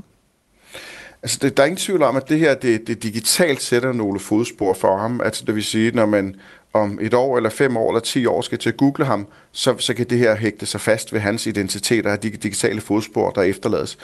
Altså, 1.22 1.38
det, 1.42 1.56
der 1.56 1.62
er 1.62 1.66
ingen 1.66 1.76
tvivl 1.76 2.02
om, 2.02 2.16
at 2.16 2.28
det 2.28 2.38
her, 2.38 2.54
det, 2.54 2.86
det 2.86 3.02
digitalt 3.02 3.62
sætter 3.62 3.92
nogle 3.92 4.20
fodspor 4.20 4.74
for 4.74 4.98
ham. 4.98 5.20
Altså, 5.24 5.44
det 5.46 5.54
vil 5.54 5.64
sige, 5.64 5.90
når 5.90 6.06
man 6.06 6.34
om 6.72 6.98
et 7.02 7.14
år, 7.14 7.36
eller 7.36 7.50
fem 7.50 7.76
år, 7.76 7.90
eller 7.90 8.00
ti 8.00 8.26
år 8.26 8.40
skal 8.40 8.58
til 8.58 8.68
at 8.68 8.76
google 8.76 9.04
ham, 9.04 9.26
så, 9.52 9.74
så 9.78 9.94
kan 9.94 10.06
det 10.10 10.18
her 10.18 10.36
hægte 10.36 10.66
sig 10.66 10.80
fast 10.80 11.12
ved 11.12 11.20
hans 11.20 11.46
identitet 11.46 12.06
og 12.06 12.22
de 12.22 12.30
digitale 12.30 12.80
fodspor, 12.80 13.30
der 13.30 13.42
efterlades. 13.42 13.98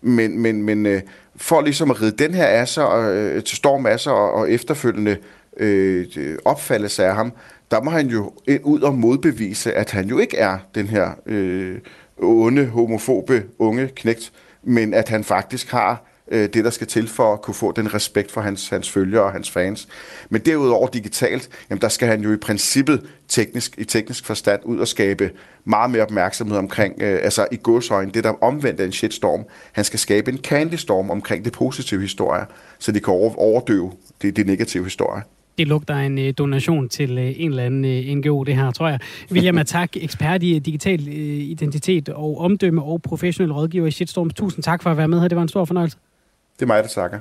Men, 0.00 0.38
men, 0.38 0.62
men 0.62 0.86
øh, 0.86 1.02
for 1.36 1.60
ligesom 1.60 1.90
at 1.90 2.02
ride 2.02 2.24
den 2.24 2.34
her 2.34 2.46
af 2.46 2.68
sig, 2.68 2.82
øh, 2.82 3.44
til 3.44 3.56
storm 3.56 3.86
af 3.86 4.00
sig, 4.00 4.12
og, 4.12 4.32
og 4.32 4.50
efterfølgende 4.50 5.16
øh, 5.56 6.06
øh 6.16 6.38
opfattelse 6.44 7.04
af 7.04 7.14
ham, 7.14 7.32
der 7.70 7.82
må 7.82 7.90
han 7.90 8.06
jo 8.06 8.32
ud 8.62 8.80
og 8.80 8.94
modbevise, 8.94 9.72
at 9.72 9.90
han 9.90 10.08
jo 10.08 10.18
ikke 10.18 10.36
er 10.36 10.58
den 10.74 10.86
her 10.86 11.10
øh, 11.26 11.78
onde, 12.18 12.66
homofobe, 12.66 13.44
unge 13.58 13.88
knægt, 13.96 14.32
men 14.62 14.94
at 14.94 15.08
han 15.08 15.24
faktisk 15.24 15.70
har 15.70 16.07
øh, 16.30 16.48
det, 16.48 16.64
der 16.64 16.70
skal 16.70 16.86
til 16.86 17.08
for 17.08 17.32
at 17.32 17.42
kunne 17.42 17.54
få 17.54 17.72
den 17.72 17.94
respekt 17.94 18.30
for 18.30 18.40
hans, 18.40 18.68
hans 18.68 18.90
følgere 18.90 19.22
og 19.22 19.32
hans 19.32 19.50
fans. 19.50 19.88
Men 20.30 20.40
derudover 20.40 20.88
digitalt, 20.88 21.48
jamen 21.70 21.80
der 21.80 21.88
skal 21.88 22.08
han 22.08 22.20
jo 22.20 22.32
i 22.32 22.36
princippet 22.36 23.06
teknisk, 23.28 23.74
i 23.78 23.84
teknisk 23.84 24.26
forstand 24.26 24.60
ud 24.64 24.78
og 24.78 24.88
skabe 24.88 25.30
meget 25.64 25.90
mere 25.90 26.02
opmærksomhed 26.02 26.56
omkring, 26.56 27.02
øh, 27.02 27.18
altså 27.22 27.46
i 27.52 27.58
godsøjne, 27.62 28.10
det 28.10 28.24
der 28.24 28.44
omvendt 28.44 28.80
en 28.80 28.92
shitstorm. 28.92 29.44
Han 29.72 29.84
skal 29.84 29.98
skabe 29.98 30.30
en 30.30 30.38
candy 30.38 30.74
storm 30.74 31.10
omkring 31.10 31.44
det 31.44 31.52
positive 31.52 32.00
historie, 32.00 32.46
så 32.78 32.92
de 32.92 33.00
kan 33.00 33.14
overdøve 33.36 33.92
de, 34.22 34.30
de 34.30 34.44
negative 34.44 34.84
historier 34.84 35.22
det 35.58 35.68
lugter 35.68 35.94
en 35.94 36.18
øh, 36.18 36.34
donation 36.38 36.88
til 36.88 37.18
øh, 37.18 37.32
en 37.36 37.50
eller 37.50 37.64
anden 37.64 37.84
øh, 37.84 38.16
NGO, 38.16 38.44
det 38.44 38.56
her, 38.56 38.70
tror 38.70 38.88
jeg. 38.88 38.98
William 39.32 39.58
Attack, 39.64 39.96
ekspert 39.96 40.42
i 40.42 40.58
digital 40.58 41.08
identitet 41.08 42.08
og 42.08 42.38
omdømme 42.38 42.82
og 42.82 43.02
professionel 43.02 43.52
rådgiver 43.52 43.86
i 43.86 43.90
Shitstorms. 43.90 44.34
Tusind 44.34 44.64
tak 44.64 44.82
for 44.82 44.90
at 44.90 44.96
være 44.96 45.08
med 45.08 45.20
her. 45.20 45.28
Det 45.28 45.36
var 45.36 45.42
en 45.42 45.48
stor 45.48 45.64
fornøjelse. 45.64 45.98
Det 46.58 46.62
er 46.62 46.66
mig, 46.66 46.82
der 46.82 46.88
takker. 46.88 47.20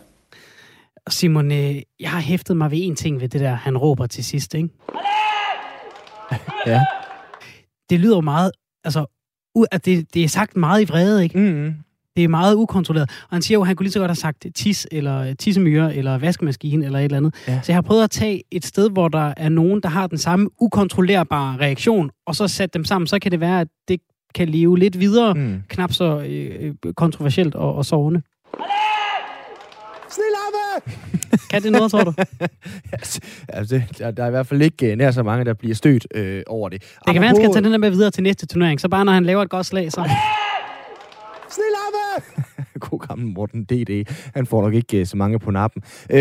Simon, 1.10 1.52
jeg 2.00 2.10
har 2.12 2.20
hæftet 2.20 2.58
mig 2.58 2.72
ved 2.72 2.80
en 2.82 2.96
ting 2.96 3.22
ved 3.22 3.30
det 3.30 3.42
der, 3.42 3.54
han 3.54 3.78
råber 3.78 4.08
til 4.08 4.24
sidst, 4.24 4.54
ikke? 4.54 4.70
ja. 6.66 6.82
Det 7.90 8.00
lyder 8.00 8.22
meget, 8.22 8.52
altså, 8.84 9.06
at 9.72 9.86
det, 9.86 10.14
det 10.14 10.24
er 10.24 10.28
sagt 10.28 10.58
meget 10.58 10.82
i 10.82 10.86
vrede, 10.86 11.24
ikke? 11.24 11.40
Mm-hmm. 11.40 11.74
Det 12.16 12.24
er 12.24 12.28
meget 12.28 12.56
ukontrolleret. 12.56 13.10
Og 13.10 13.36
han 13.36 13.42
siger 13.42 13.56
jo, 13.58 13.62
at 13.62 13.68
han 13.68 13.76
kunne 13.76 13.84
lige 13.84 13.92
så 13.92 14.00
godt 14.00 14.10
have 14.10 14.16
sagt 14.16 14.46
tis, 14.56 14.88
eller 14.92 15.34
tissemyre, 15.34 15.96
eller 15.96 16.18
vaskemaskine, 16.18 16.86
eller 16.86 17.00
et 17.00 17.04
eller 17.04 17.18
andet. 17.18 17.36
Ja. 17.48 17.60
Så 17.64 17.72
jeg 17.72 17.76
har 17.76 17.82
prøvet 17.82 18.04
at 18.04 18.12
tage 18.12 18.44
et 18.52 18.66
sted, 18.66 18.90
hvor 18.90 19.08
der 19.08 19.34
er 19.38 19.50
nogen, 19.50 19.82
der 19.84 19.90
har 19.90 20.08
den 20.08 20.18
samme 20.18 20.50
ukontrollerbare 20.60 21.58
reaktion, 21.58 22.12
og 22.28 22.36
så 22.36 22.48
sætte 22.48 22.74
dem 22.74 22.86
sammen. 22.86 23.08
Så 23.08 23.20
kan 23.20 23.32
det 23.32 23.40
være, 23.40 23.62
at 23.62 23.68
det 23.88 24.00
kan 24.36 24.50
leve 24.50 24.78
lidt 24.78 25.00
videre, 25.00 25.34
mm. 25.34 25.62
knap 25.68 25.92
så 25.94 26.20
øh, 26.20 26.74
kontroversielt 26.96 27.56
og, 27.56 27.76
og 27.76 27.86
sårende. 27.86 28.22
Kan 31.52 31.64
det 31.64 31.72
noget, 31.72 31.92
tror 31.92 32.04
du? 32.04 32.14
altså, 33.50 33.82
der, 33.98 34.12
der 34.12 34.24
er 34.24 34.28
i 34.28 34.30
hvert 34.30 34.48
fald 34.48 34.62
ikke 34.62 34.92
øh, 34.92 34.98
nær 34.98 35.12
så 35.12 35.24
mange, 35.24 35.46
der 35.46 35.54
bliver 35.54 35.76
stødt 35.76 36.08
øh, 36.16 36.44
over 36.48 36.70
det. 36.70 36.82
Det 36.82 37.14
kan 37.14 37.22
være, 37.22 37.28
han 37.28 37.36
skal 37.36 37.54
tage 37.54 37.64
den 37.64 37.72
der 37.72 37.78
med 37.78 37.90
videre 37.90 38.12
til 38.12 38.24
næste 38.24 38.46
turnering. 38.46 38.82
Så 38.82 38.90
bare 38.90 39.06
når 39.06 39.12
han 39.12 39.26
laver 39.26 39.42
et 39.42 39.50
godt 39.50 39.66
slag, 39.66 39.92
så... 39.92 40.02
Snillave! 41.56 42.24
God 42.80 43.08
gammel 43.08 43.28
Morten 43.28 43.64
D.D. 43.64 44.06
Han 44.36 44.46
får 44.46 44.62
nok 44.62 44.74
ikke 44.74 45.02
uh, 45.02 45.08
så 45.08 45.18
mange 45.18 45.40
på 45.40 45.52
nappen. 45.52 45.84
Uh, 46.14 46.20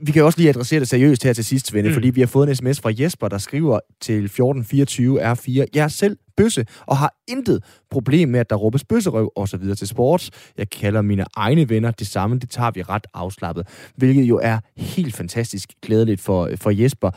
vi 0.00 0.12
kan 0.12 0.24
også 0.24 0.38
lige 0.38 0.48
adressere 0.48 0.80
det 0.80 0.88
seriøst 0.88 1.24
her 1.24 1.32
til 1.32 1.44
sidst, 1.44 1.66
Svende, 1.66 1.88
mm. 1.88 1.94
fordi 1.94 2.10
vi 2.10 2.20
har 2.20 2.26
fået 2.26 2.48
en 2.48 2.54
sms 2.54 2.80
fra 2.80 2.92
Jesper, 2.98 3.28
der 3.28 3.38
skriver 3.38 3.80
til 4.00 4.24
1424 4.24 5.32
R4, 5.32 5.64
jeg 5.74 5.84
er 5.84 5.88
selv 5.88 6.16
bøsse 6.36 6.66
og 6.86 6.96
har 6.96 7.14
intet 7.28 7.64
problem 7.90 8.28
med, 8.28 8.40
at 8.40 8.50
der 8.50 8.56
råbes 8.56 8.84
bøsserøv 8.84 9.32
og 9.36 9.48
så 9.48 9.56
videre 9.56 9.76
til 9.76 9.88
sports. 9.88 10.30
Jeg 10.58 10.70
kalder 10.70 11.02
mine 11.02 11.24
egne 11.36 11.68
venner 11.68 11.90
det 11.90 12.06
samme, 12.06 12.38
det 12.38 12.50
tager 12.50 12.70
vi 12.70 12.82
ret 12.82 13.06
afslappet, 13.14 13.66
hvilket 13.96 14.22
jo 14.22 14.40
er 14.42 14.58
helt 14.76 15.16
fantastisk 15.16 15.72
glædeligt 15.82 16.20
for, 16.20 16.50
for 16.56 16.70
Jesper. 16.70 17.10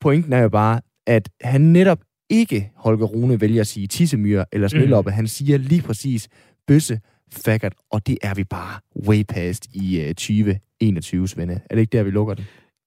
Pointen 0.00 0.32
er 0.32 0.42
jo 0.42 0.48
bare, 0.48 0.80
at 1.06 1.28
han 1.40 1.60
netop 1.60 1.98
ikke, 2.30 2.70
Holger 2.76 3.06
Rune, 3.06 3.40
vælger 3.40 3.60
at 3.60 3.66
sige 3.66 3.86
tissemyre 3.86 4.44
eller 4.52 4.68
smiloppe. 4.68 5.10
Mm. 5.10 5.14
Han 5.14 5.28
siger 5.28 5.58
lige 5.58 5.82
præcis 5.82 6.28
bøsse, 6.66 7.00
faggot, 7.32 7.72
og 7.90 8.06
det 8.06 8.18
er 8.22 8.34
vi 8.34 8.44
bare 8.44 8.80
way 9.08 9.22
past 9.28 9.66
i 9.72 10.00
øh, 10.00 10.14
20 10.14 10.58
21, 10.80 11.28
Svende. 11.28 11.60
Er 11.70 11.74
det 11.74 11.80
ikke 11.80 11.96
der, 11.96 12.02
vi 12.02 12.10
lukker 12.10 12.34
den? 12.34 12.44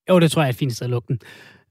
Jo, 0.10 0.20
det 0.20 0.32
tror 0.32 0.42
jeg 0.42 0.48
er 0.48 0.50
et 0.50 0.56
fint 0.56 0.76
sted 0.76 0.86
at 0.86 0.90
lukke 0.90 1.08
den. 1.08 1.20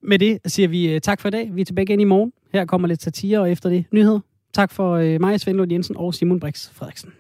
Med 0.02 0.18
det 0.18 0.38
siger 0.46 0.68
vi 0.68 0.94
øh, 0.94 1.00
tak 1.00 1.20
for 1.20 1.28
i 1.28 1.30
dag. 1.30 1.50
Vi 1.54 1.60
er 1.60 1.64
tilbage 1.64 1.82
igen 1.82 2.00
i 2.00 2.04
morgen. 2.04 2.32
Her 2.52 2.64
kommer 2.64 2.88
lidt 2.88 3.02
satire, 3.02 3.40
og 3.40 3.50
efter 3.50 3.68
det 3.68 3.84
nyheder. 3.92 4.20
Tak 4.52 4.72
for 4.72 4.94
øh, 4.94 5.20
mig, 5.20 5.40
Svend 5.40 5.56
Lund 5.56 5.72
Jensen 5.72 5.96
og 5.96 6.14
Simon 6.14 6.40
Brix 6.40 6.70
Frederiksen. 6.72 7.10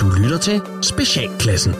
Du 0.00 0.22
lytter 0.22 0.38
til 0.42 0.60
Specialklassen. 0.82 1.72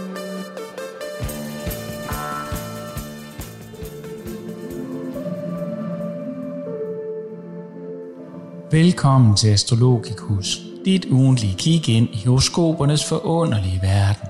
Velkommen 8.70 9.36
til 9.36 9.48
Astrologicus 9.48 10.67
dit 10.88 11.06
ugentlige 11.10 11.54
kig 11.54 11.88
ind 11.88 12.08
i 12.12 12.26
horoskopernes 12.26 13.04
forunderlige 13.04 13.80
verden. 13.82 14.28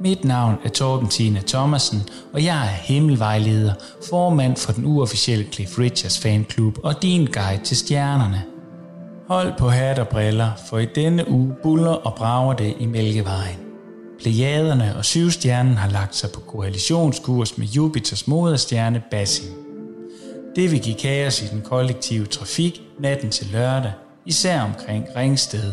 Mit 0.00 0.24
navn 0.24 0.56
er 0.64 0.68
Torben 0.68 1.08
Tina 1.08 1.40
Thomasen, 1.46 2.02
og 2.32 2.44
jeg 2.44 2.56
er 2.56 2.76
himmelvejleder, 2.82 3.72
formand 4.08 4.56
for 4.56 4.72
den 4.72 4.84
uofficielle 4.84 5.46
Cliff 5.52 5.78
Richards 5.78 6.18
fanklub 6.18 6.78
og 6.82 7.02
din 7.02 7.26
guide 7.26 7.64
til 7.64 7.76
stjernerne. 7.76 8.42
Hold 9.28 9.52
på 9.58 9.68
hat 9.68 9.98
og 9.98 10.08
briller, 10.08 10.50
for 10.68 10.78
i 10.78 10.86
denne 10.94 11.30
uge 11.30 11.54
buller 11.62 11.92
og 11.92 12.14
brager 12.14 12.54
det 12.54 12.74
i 12.80 12.86
Mælkevejen. 12.86 13.58
Plejaderne 14.20 14.96
og 14.96 15.04
syvstjernen 15.04 15.74
har 15.74 15.90
lagt 15.90 16.16
sig 16.16 16.30
på 16.30 16.40
koalitionskurs 16.40 17.58
med 17.58 17.66
Jupiters 17.66 18.26
moderstjerne 18.26 19.02
Basim. 19.10 19.50
Det 20.56 20.70
vil 20.70 20.80
give 20.80 20.96
kaos 20.96 21.42
i 21.42 21.46
den 21.46 21.62
kollektive 21.62 22.26
trafik 22.26 22.82
natten 23.00 23.30
til 23.30 23.46
lørdag, 23.52 23.92
især 24.26 24.60
omkring 24.60 25.06
Ringsted. 25.16 25.72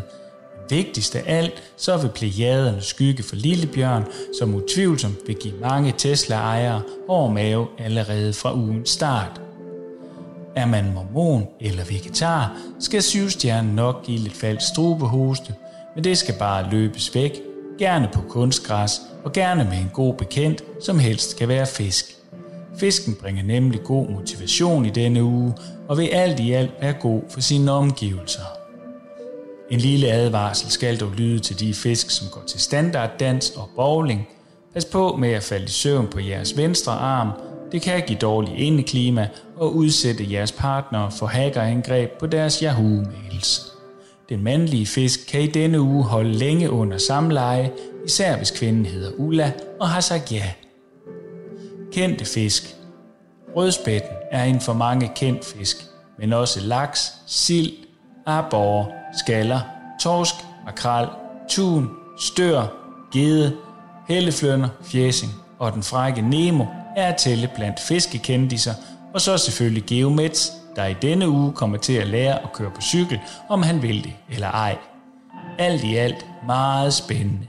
Vigtigst 0.71 1.15
af 1.15 1.23
alt, 1.25 1.63
så 1.77 1.97
vil 1.97 2.09
plejaderne 2.09 2.81
skygge 2.81 3.23
for 3.23 3.35
Lillebjørn, 3.35 4.05
som 4.39 4.55
utvivlsomt 4.55 5.17
vil 5.27 5.35
give 5.35 5.53
mange 5.61 5.93
Tesla-ejere 5.97 6.81
hård 7.07 7.31
mave 7.31 7.67
allerede 7.79 8.33
fra 8.33 8.55
ugens 8.55 8.89
start. 8.89 9.41
Er 10.55 10.65
man 10.65 10.93
mormon 10.93 11.47
eller 11.59 11.83
vegetar, 11.83 12.57
skal 12.79 13.03
syvstjernen 13.03 13.75
nok 13.75 14.05
give 14.05 14.19
lidt 14.19 14.37
falsk 14.37 14.67
strubehoste, 14.67 15.53
men 15.95 16.03
det 16.03 16.17
skal 16.17 16.35
bare 16.39 16.69
løbes 16.71 17.15
væk, 17.15 17.41
gerne 17.79 18.09
på 18.13 18.21
kunstgræs 18.29 19.01
og 19.23 19.33
gerne 19.33 19.63
med 19.63 19.77
en 19.77 19.91
god 19.93 20.13
bekendt, 20.13 20.63
som 20.83 20.99
helst 20.99 21.31
skal 21.31 21.47
være 21.47 21.65
fisk. 21.67 22.05
Fisken 22.77 23.15
bringer 23.15 23.43
nemlig 23.43 23.83
god 23.83 24.09
motivation 24.09 24.85
i 24.85 24.89
denne 24.89 25.23
uge, 25.23 25.53
og 25.87 25.97
vil 25.97 26.07
alt 26.07 26.39
i 26.39 26.51
alt 26.51 26.71
være 26.81 26.93
god 26.93 27.21
for 27.29 27.41
sine 27.41 27.71
omgivelser. 27.71 28.60
En 29.71 29.79
lille 29.79 30.07
advarsel 30.07 30.71
skal 30.71 30.99
dog 30.99 31.11
lyde 31.17 31.39
til 31.39 31.59
de 31.59 31.73
fisk, 31.73 32.09
som 32.09 32.27
går 32.31 32.43
til 32.47 32.59
standarddans 32.59 33.49
og 33.49 33.69
bowling. 33.75 34.27
Pas 34.73 34.85
på 34.85 35.15
med 35.15 35.31
at 35.31 35.43
falde 35.43 35.65
i 35.65 35.69
søvn 35.69 36.07
på 36.07 36.19
jeres 36.19 36.57
venstre 36.57 36.91
arm. 36.91 37.29
Det 37.71 37.81
kan 37.81 38.03
give 38.07 38.19
dårlig 38.19 38.59
indeklima 38.59 39.29
og 39.57 39.75
udsætte 39.75 40.31
jeres 40.31 40.51
partner 40.51 41.09
for 41.09 41.25
hackerangreb 41.25 42.09
på 42.19 42.27
deres 42.27 42.63
Yahoo-mails. 42.63 43.71
Den 44.29 44.43
mandlige 44.43 44.85
fisk 44.85 45.19
kan 45.27 45.41
i 45.41 45.47
denne 45.47 45.81
uge 45.81 46.03
holde 46.03 46.33
længe 46.33 46.71
under 46.71 46.97
samleje, 46.97 47.71
især 48.05 48.37
hvis 48.37 48.51
kvinden 48.51 48.85
hedder 48.85 49.11
Ulla 49.17 49.51
og 49.79 49.89
har 49.89 50.01
sagt 50.01 50.31
ja 50.31 50.51
Kendte 51.91 52.25
fisk. 52.25 52.75
Rødspætten 53.55 54.15
er 54.31 54.43
en 54.43 54.61
for 54.61 54.73
mange 54.73 55.11
kendt 55.15 55.45
fisk, 55.45 55.77
men 56.19 56.33
også 56.33 56.59
laks, 56.59 57.13
sild, 57.27 57.71
arbor, 58.25 59.00
skaller, 59.13 59.59
torsk, 60.01 60.35
makrel, 60.65 61.07
tun, 61.49 61.89
stør, 62.19 62.63
gede, 63.13 63.57
helleflønder, 64.07 64.69
fjæsing 64.83 65.31
og 65.59 65.73
den 65.73 65.83
frække 65.83 66.21
Nemo 66.21 66.65
er 66.95 67.07
at 67.07 67.15
tælle 67.15 67.49
blandt 67.55 67.79
fiskekendiser, 67.79 68.73
og 69.13 69.21
så 69.21 69.37
selvfølgelig 69.37 69.83
Geomets, 69.83 70.51
der 70.75 70.85
i 70.85 70.93
denne 70.93 71.29
uge 71.29 71.53
kommer 71.53 71.77
til 71.77 71.93
at 71.93 72.07
lære 72.07 72.43
at 72.43 72.53
køre 72.53 72.71
på 72.75 72.81
cykel, 72.81 73.19
om 73.49 73.63
han 73.63 73.81
vil 73.81 74.03
det 74.03 74.13
eller 74.29 74.47
ej. 74.47 74.77
Alt 75.59 75.83
i 75.83 75.95
alt 75.95 76.25
meget 76.45 76.93
spændende. 76.93 77.47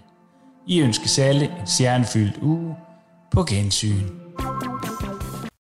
I 0.67 0.81
ønsker 0.81 1.25
alle 1.25 1.45
en 1.45 1.67
stjernefyldt 1.67 2.39
uge 2.43 2.77
på 3.31 3.45
gensyn. 3.45 4.09